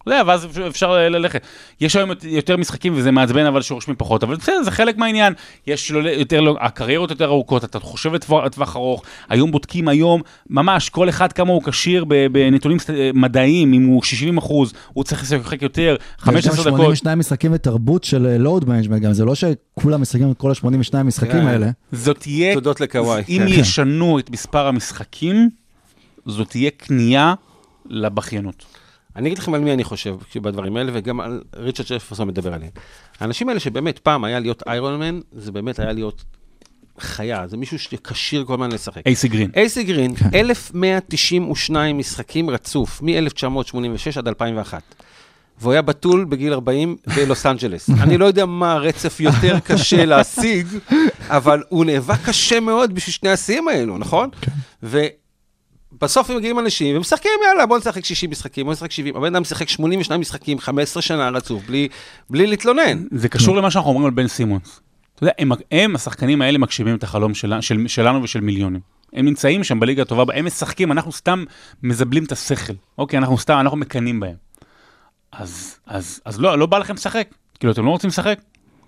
אתה 0.07 0.15
יודע, 0.15 0.23
ואז 0.27 0.47
אפשר- 0.69 1.09
ללכת. 1.09 1.43
יש 1.81 1.97
היום 1.97 2.11
יותר 2.25 2.57
משחקים 2.57 2.93
וזה 2.97 3.11
מעצבן 3.11 3.47
אבל 3.47 3.63
שרושמים 3.63 3.97
פחות, 3.99 4.23
אבל 4.23 4.37
בסדר, 4.37 4.63
זה 4.65 4.71
חלק 4.71 4.97
מהעניין. 4.99 5.33
יש 5.67 5.91
לו 5.91 6.09
יותר, 6.09 6.41
לא- 6.41 6.57
הקריירות 6.61 7.11
יותר 7.11 7.25
ארוכות, 7.25 7.65
אתה 7.65 7.79
חושב 7.81 8.13
לטווח 8.15 8.77
ארוך, 8.77 9.03
היום 9.29 9.51
בודקים 9.51 9.89
היום, 9.89 10.21
ממש, 10.51 10.89
כל 10.89 11.09
אחד 11.09 11.33
כמה 11.33 11.53
הוא 11.53 11.63
כשיר 11.63 12.05
בנתונים 12.33 12.79
סט- 12.79 12.91
מדעיים, 13.15 13.73
אם 13.73 13.87
הוא 13.87 14.03
60 14.03 14.39
אחוז, 14.39 14.73
הוא 14.93 15.05
צריך 15.05 15.23
לשחק 15.23 15.63
יותר, 15.63 15.97
יש 16.01 16.25
גם 16.27 16.33
15 16.33 16.53
דקות. 16.65 16.65
82 16.65 17.19
משחקים 17.19 17.51
ותרבות 17.55 18.05
של 18.05 18.37
load 18.39 18.69
management 18.69 19.03
גם, 19.03 19.13
זה 19.13 19.25
לא 19.25 19.35
שכולם 19.35 20.01
משחקים 20.03 20.31
את 20.31 20.37
כל 20.39 20.51
ה-82 20.51 21.03
משחקים 21.03 21.31
כן. 21.33 21.47
האלה. 21.47 21.71
זאת 21.93 22.19
תהיה, 22.19 22.55
תודות 22.55 22.81
לקוואי. 22.81 23.23
אם 23.29 23.39
כן. 23.39 23.61
ישנו 23.61 24.19
את 24.19 24.31
מספר 24.31 24.67
המשחקים, 24.67 25.49
זאת 26.27 26.49
תהיה 26.51 26.71
כניעה 26.79 27.35
לבכיינות. 27.89 28.65
אני 29.17 29.29
אגיד 29.29 29.39
לכם 29.39 29.55
על 29.55 29.61
מי 29.61 29.73
אני 29.73 29.85
חושב 29.85 30.17
בדברים 30.37 30.77
האלה, 30.77 30.93
וגם 30.95 31.21
על 31.21 31.43
ריצ'רד 31.57 31.87
ג'פרסון 31.89 32.29
מדבר 32.29 32.55
עליהם. 32.55 32.71
האנשים 33.21 33.49
האלה 33.49 33.61
שבאמת 33.61 33.99
פעם 33.99 34.25
היה 34.25 34.41
להיות 34.41 34.63
איירון 34.67 35.01
מן, 35.01 35.21
זה 35.33 35.53
באמת 35.53 35.79
היה 35.79 35.93
להיות 35.93 36.25
חיה, 36.99 37.47
זה 37.47 37.57
מישהו 37.57 37.79
שכשיר 37.79 38.45
כל 38.45 38.53
הזמן 38.53 38.73
לשחק. 38.73 39.07
אייסי 39.07 39.29
גרין. 39.29 39.51
אייסי 39.57 39.85
גרין, 39.85 40.15
1192 40.35 41.99
משחקים 41.99 42.51
רצוף, 42.51 43.03
מ-1986 43.03 44.19
עד 44.19 44.29
2001. 44.29 44.83
והוא 45.61 45.73
היה 45.73 45.83
בתול 45.83 46.25
בגיל 46.25 46.53
40 46.53 46.97
בלוס 47.17 47.47
אנג'לס. 47.47 47.91
אני 48.03 48.19
לא 48.19 48.25
יודע 48.25 48.47
מה 48.47 48.73
הרצף 48.73 49.21
יותר 49.21 49.59
קשה 49.61 50.05
להשיג, 50.05 50.67
אבל 51.29 51.63
הוא 51.69 51.85
נאבק 51.85 52.19
קשה 52.25 52.61
מאוד 52.61 52.95
בשביל 52.95 53.13
שני 53.13 53.31
השיאים 53.31 53.69
האלו, 53.69 53.99
נכון? 53.99 54.29
ובסוף 54.83 55.26
הם 56.03 56.37
מגיעים 56.37 56.59
אנשים 56.59 56.97
ומשחקים, 56.97 57.31
יאללה, 57.49 57.67
בוא 57.67 57.79
נשחק 57.79 58.05
60 58.05 58.31
משחקים, 58.31 58.65
בוא 58.67 58.73
נשחק 58.73 58.91
70. 58.91 59.17
הבן 59.17 59.35
אדם 59.35 59.45
שיחק 59.45 59.69
82 59.69 60.21
משחקים, 60.21 60.59
15 60.59 61.03
שנה 61.03 61.29
רצוף, 61.29 61.63
בלי, 61.67 61.89
בלי 62.31 62.47
להתלונן. 62.47 63.05
זה 63.11 63.29
קשור 63.29 63.57
למה 63.57 63.71
שאנחנו 63.71 63.91
אומרים 63.91 64.07
על 64.07 64.13
בן 64.13 64.27
סימונס. 64.27 64.81
אתה 65.15 65.25
יודע, 65.25 65.33
הם, 65.39 65.53
הם 65.73 65.95
השחקנים 65.95 66.43
האלה 66.43 66.59
מגשימים 66.59 66.97
את 66.97 67.03
החלום 67.03 67.35
של, 67.35 67.53
של, 67.61 67.89
שלנו 67.89 68.23
ושל 68.23 68.41
מיליונים. 68.41 68.81
הם 69.13 69.25
נמצאים 69.25 69.65
שם 69.65 69.81
בליגה 69.81 70.03
הטובה, 70.03 70.35
הם 70.35 70.47
משחקים, 70.47 70.93
אנחנו 70.93 71.13
סתם 71.13 71.45
מזבלים 71.83 72.25
את 72.25 72.33
השכל. 72.33 72.73
אוקיי, 72.99 73.19
אנחנו 73.19 73.39
סתם, 73.39 73.59
אנחנו 73.61 73.79
מקנאים 73.79 74.21
בהם. 74.21 74.35
אז, 75.33 75.79
אז, 75.87 76.21
אז 76.25 76.41
לא, 76.41 76.59
לא 76.59 76.67
בא 76.67 76.79
לכם 76.79 76.95
לשחק. 76.95 77.29
כאילו, 77.59 77.73
אתם 77.73 77.85
לא 77.85 77.91
רוצים 77.91 78.09
לשחק? 78.09 78.39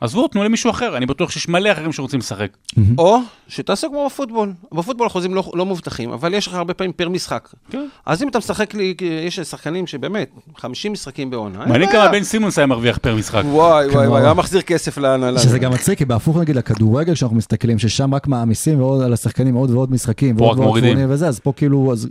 עזבו, 0.01 0.29
תנו 0.29 0.45
למישהו 0.45 0.71
אחר. 0.71 0.97
אני 0.97 1.07
בטוח 1.07 1.31
שיש 1.31 1.49
מלא 1.49 1.73
אחרים 1.73 1.93
שרוצים 1.93 2.19
לשחק. 2.19 2.57
או 2.99 3.19
שתעשה 3.49 3.87
כמו 3.89 4.07
בפוטבול. 4.07 4.53
בפוטבול 4.73 5.07
החוזים 5.07 5.35
לא, 5.35 5.51
לא 5.55 5.67
מובטחים, 5.67 6.11
אבל 6.13 6.35
יש 6.35 6.47
לך 6.47 6.55
הרבה 6.55 6.75
פעמים 6.75 6.93
פר 6.93 7.09
משחק. 7.09 7.49
כן. 7.71 7.87
אז 8.07 8.23
אם 8.23 8.29
אתה 8.29 8.39
משחק 8.39 8.75
לי, 8.75 8.95
יש 9.27 9.41
שחקנים 9.41 9.87
שבאמת, 9.87 10.31
50 10.57 10.93
משחקים 10.93 11.31
בעונה, 11.31 11.67
מעניין. 11.67 11.93
כמה 11.93 12.09
בן 12.09 12.23
סימונס 12.23 12.59
היה 12.59 12.67
מרוויח 12.67 12.99
פר 12.99 13.17
משחק. 13.17 13.43
וואי 13.45 13.89
וואי 13.89 14.07
וואי, 14.07 14.23
היה 14.23 14.35
מחזיר 14.35 14.61
כסף 14.61 14.99
להנהלה. 14.99 15.41
שזה 15.41 15.59
גם 15.59 15.73
מצחיק, 15.73 15.99
כי 15.99 16.05
בהפוך 16.05 16.37
נגיד 16.37 16.57
לכדורגל 16.57 17.15
שאנחנו 17.15 17.37
מסתכלים, 17.37 17.79
ששם 17.79 18.15
רק 18.15 18.27
מעמיסים 18.27 18.81
ועוד 18.81 19.03
על 19.03 19.13
השחקנים 19.13 19.55
עוד 19.55 19.71
ועוד 19.71 19.93
משחקים, 19.93 20.37
פה 20.37 20.53
רק 20.53 20.59
מורידים. 20.59 20.99
וזה, 21.09 21.29
אז 21.29 21.39
פה 21.41 21.53
כאילו, 21.57 21.93
אז 21.93 22.09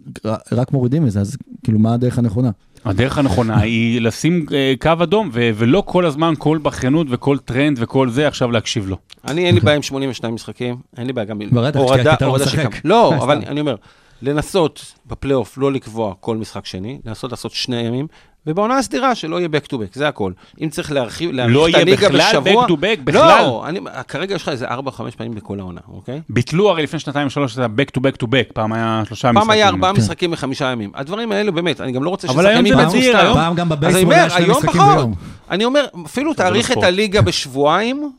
רק 0.52 0.72
מורידים 0.72 1.04
מזה, 1.04 1.22
אז 1.22 1.38
כאילו 1.64 1.80
מה 1.80 1.94
הדרך 1.94 2.18
הנכונה? 2.18 2.50
הדרך 2.90 3.18
הנכונה 3.18 3.60
היא 3.62 4.02
לשים 4.02 4.46
אה, 4.54 4.74
קו 4.82 4.92
אדום, 5.04 5.30
ו- 5.34 5.50
ולא 5.56 5.84
כל 5.86 6.06
הזמן 6.06 6.34
כל 6.38 6.58
בכיינות 6.58 7.08
וכל 7.10 7.38
טרנד 7.38 7.78
וכל 7.82 8.10
זה, 8.10 8.28
עכשיו 8.28 8.52
להקשיב 8.52 8.88
לו. 8.88 8.98
אני, 9.28 9.46
אין 9.46 9.56
לי 9.56 9.62
בעיה 9.62 9.76
עם 9.76 9.82
82 9.82 10.34
משחקים, 10.34 10.76
אין 10.98 11.08
לי 11.08 11.14
בעיה 11.14 11.26
גם 11.26 11.42
עם 11.42 11.50
אתה 11.50 11.80
לא. 12.28 12.46
של 12.46 12.64
כמה. 12.64 12.70
לא. 12.84 13.14
אבל 13.24 13.38
אני 13.48 13.60
אומר, 13.60 13.76
לנסות 14.22 14.94
בפלייאוף 15.06 15.58
לא 15.58 15.72
לקבוע 15.72 16.14
כל 16.20 16.38
משחק 16.38 16.66
שני, 16.66 17.00
לנסות 17.06 17.32
לעשות 17.32 17.52
שני 17.52 17.80
ימים, 17.82 18.08
ובעונה 18.48 18.78
הסדירה 18.78 19.16
שלא 19.16 19.36
יהיה 19.40 19.50
back 19.52 19.68
to 19.74 19.78
back, 19.78 19.94
זה 19.94 20.08
הכל. 20.08 20.32
אם 20.62 20.70
צריך 20.70 20.92
להרחיב, 20.92 21.32
לא 21.34 21.68
את 21.68 21.74
יהיה 21.74 21.86
בכלל 21.86 22.10
בשבוע... 22.20 22.66
back 22.66 22.70
to 22.70 22.74
back, 22.74 23.02
בכלל. 23.04 23.42
לא, 23.42 23.64
אני, 23.68 23.80
כרגע 24.08 24.36
יש 24.36 24.42
לך 24.44 24.50
איזה 24.50 24.68
4-5 24.68 24.72
פעמים 25.18 25.36
בכל 25.36 25.60
העונה, 25.60 25.82
אוקיי? 25.94 26.22
ביטלו 26.30 26.70
הרי 26.70 26.84
לפני 26.84 27.00
שנתיים 27.00 27.30
שלוש 27.30 27.54
את 27.54 27.60
ה-back 27.60 28.00
to 28.00 28.02
back 28.02 28.24
to 28.24 28.28
back, 28.28 28.54
פעם 28.54 28.74
היה 28.74 29.04
שלושה 29.08 29.32
משחקים. 29.32 29.42
פעם 29.42 29.50
היה 29.50 29.68
ארבעה 29.68 29.94
כן. 29.94 29.98
משחקים 30.02 30.32
בחמישה 30.32 30.66
ימים. 30.66 30.92
הדברים 30.96 31.32
האלה, 31.32 31.52
באמת, 31.52 31.82
אני 31.82 31.92
גם 31.92 32.04
לא 32.04 32.10
רוצה 32.10 32.28
אבל 32.28 32.46
היום 32.48 32.66
ששחקנים 32.66 32.76
זה 32.78 32.82
יבצעו 32.84 33.00
נדיר. 33.00 33.18
היום- 33.18 33.34
פעם 33.38 33.56
גם 33.56 33.72
אז 33.72 33.78
אני 33.78 33.80
בבייסבול 33.82 34.04
אומר, 34.04 34.16
היה 34.16 34.30
שני 34.30 34.44
היום 34.44 34.58
משחקים 34.58 34.82
פחות. 34.82 34.96
ביום. 34.96 35.14
אני 35.52 35.66
אומר, 35.66 35.86
אפילו 36.06 36.34
תאריך 36.34 36.72
את. 36.72 36.84
הליגה 36.84 37.22
בשבועיים, 37.22 38.12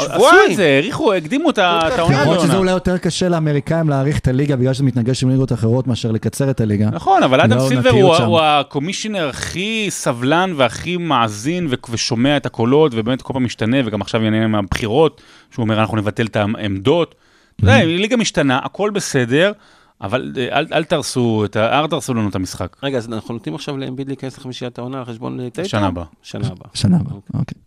עשו 0.00 0.14
שבועיים. 0.14 0.50
את 0.50 0.56
זה, 0.56 0.64
האריכו, 0.66 1.12
הקדימו 1.14 1.50
את 1.50 1.58
העונה 1.58 2.22
למרות 2.22 2.40
שזה. 2.40 2.56
אולי 2.56 2.70
יותר 2.70 2.98
קשה 2.98 3.28
לאמריקאים 3.28 3.88
להעריך 3.88 4.18
את 4.18 4.28
הליגה 4.28 4.56
בגלל 4.56 4.72
שזה 4.74 4.84
מתנגש 4.84 5.22
עם 5.22 5.30
ליגות 5.30 5.52
אחרות 5.52 5.86
מאשר 5.86 6.10
לקצר 6.12 6.50
את 6.50 6.60
הליגה. 6.60 6.90
נכון, 6.92 7.22
אבל 7.22 7.40
אדם 7.40 7.58
לא 7.58 7.68
סילבר 7.68 7.90
הוא- 7.90 8.40
הקומישיונר 8.40 9.28
הכי 9.28 9.86
סבלן 9.90 10.52
והכי 10.56 10.96
מאזין 10.96 11.68
ושומע 11.90 12.36
את 12.36 12.46
הקולות, 12.46 12.92
ובאמת 12.94 13.22
כל 13.22 13.32
פעם 13.32 13.44
משתנה, 13.44 13.76
וגם 13.84 14.00
עכשיו 14.00 14.22
יעניין 14.22 14.50
מהבחירות, 14.50 15.20
שהוא 15.50 15.62
אומר, 15.62 15.80
אנחנו 15.80 15.96
נבטל 15.96 16.26
את 16.26 16.36
העמדות. 16.36 17.14
אתה 17.56 17.64
יודע, 17.64 17.84
ליגה 17.84 18.16
משתנה, 18.16 18.58
הכל 18.64 18.90
בסדר, 18.90 19.52
אבל 20.00 20.32
אה, 20.38 20.58
אל 20.58 20.66
אל 20.72 20.84
תהרסו 20.84 21.42
את 21.44 21.56
ה- 21.56 21.80
אל 21.80 21.86
תהרסו 21.86 22.14
לנו 22.14 22.28
את 22.28 22.34
המשחק. 22.34 22.76
רגע, 22.82 22.98
אז 22.98 23.08
אנחנו 23.12 23.34
נותנים 23.34 23.54
עכשיו 23.54 23.76
לאמביד 23.76 24.08
להיכנס 24.08 24.38
לחמישיית 24.38 24.78
העונה 24.78 24.98
על 24.98 25.04
חשבון 25.04 25.40
אה, 25.40 25.50
טייטום? 25.50 25.68
שנה 25.68 25.86
הבאה. 25.86 26.04
שנה 26.22 26.46
הבאה. 26.46 26.68
שנה 26.74 26.96
הבאה, 26.96 27.14
אוקיי. 27.34 27.58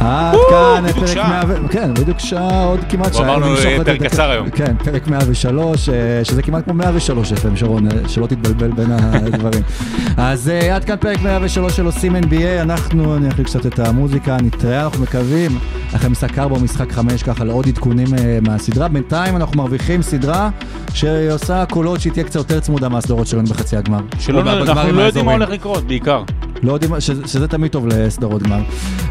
עד 0.00 0.36
כאן 0.50 0.92
פרק 0.92 1.06
שעה. 1.06 1.44
100, 1.46 1.60
ו- 1.64 1.68
כן, 1.68 1.94
בדיוק 1.94 2.18
שעה, 2.18 2.64
עוד 2.64 2.80
כמעט 2.88 3.14
שעה. 3.14 3.24
אמר 3.24 3.36
לנו, 3.36 3.50
נמשוך 3.50 3.66
עוד 3.76 3.86
פרק. 3.86 4.02
קצר 4.02 4.30
היום. 4.30 4.50
כן, 4.50 4.76
פרק 4.84 5.08
103, 5.08 5.88
אה, 5.88 6.24
שזה 6.24 6.42
כמעט 6.42 6.64
כמו 6.64 6.74
103 6.74 7.32
FM, 7.32 7.56
שרון, 7.56 7.86
אה, 7.86 8.08
שלא 8.08 8.26
תתבלבל 8.26 8.68
בין 8.70 8.92
הדברים. 8.92 9.62
אז 10.16 10.48
אה, 10.48 10.76
עד 10.76 10.84
כאן 10.84 10.96
פרק 10.96 11.22
103 11.22 11.76
של 11.76 11.86
עושים 11.86 12.16
NBA, 12.16 12.62
אנחנו 12.62 13.18
נחליק 13.18 13.46
קצת 13.46 13.66
את 13.66 13.78
המוזיקה, 13.78 14.36
נתראה, 14.42 14.84
אנחנו 14.84 15.02
מקווים, 15.02 15.58
אחרי 15.96 16.10
משחק 16.10 16.38
4 16.38 16.56
או 16.56 16.60
משחק 16.60 16.92
5, 16.92 17.22
ככה 17.22 17.44
לעוד 17.44 17.68
עדכונים 17.68 18.06
מהסדרה. 18.42 18.88
בינתיים 18.88 19.36
אנחנו 19.36 19.56
מרוויחים 19.56 20.02
סדרה 20.02 20.50
שעושה 20.94 21.64
קולות 21.66 22.00
שהיא 22.00 22.12
תהיה 22.12 22.24
קצת 22.24 22.36
יותר 22.36 22.60
צמודה 22.60 22.88
מהסדרות 22.88 23.26
שלנו 23.26 23.44
בחצי 23.44 23.76
הגמר. 23.76 24.00
אנחנו 24.28 24.92
לא 24.92 25.02
יודעים 25.02 25.26
מה. 25.26 25.32
הולך 25.32 25.48
לקרות, 25.50 25.84
בעיקר. 25.84 26.22
לא 26.62 26.72
יודעים, 26.72 27.00
שזה, 27.00 27.28
שזה 27.28 27.48
תמיד 27.48 27.70
טוב 27.72 27.86
לסדרות 27.86 28.42
גמר. 28.42 28.60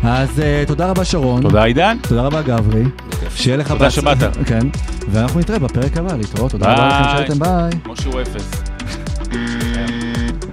אז 0.04 0.30
uh, 0.30 0.68
תודה 0.68 0.90
רבה 0.90 1.06
שרון. 1.06 1.42
תודה 1.42 1.64
עידן. 1.64 1.98
תודה 2.02 2.22
רבה 2.22 2.42
גברי. 2.42 2.84
שיהיה 3.36 3.58
לך 3.58 3.72
תודה 3.72 3.92
שבאת. 3.92 4.18
כן. 4.50 4.68
ואנחנו 5.12 5.40
נתראה 5.40 5.60
בפרק 5.60 5.98
הבא, 5.98 6.16
להתראות. 6.16 6.52
תודה 6.52 6.74
רבה. 6.74 6.88
לכם 6.88 7.18
שהייתם, 7.18 7.40
ביי. 7.40 7.72
כמו 7.84 7.98
שהוא 7.98 8.22
אפס. 8.22 8.52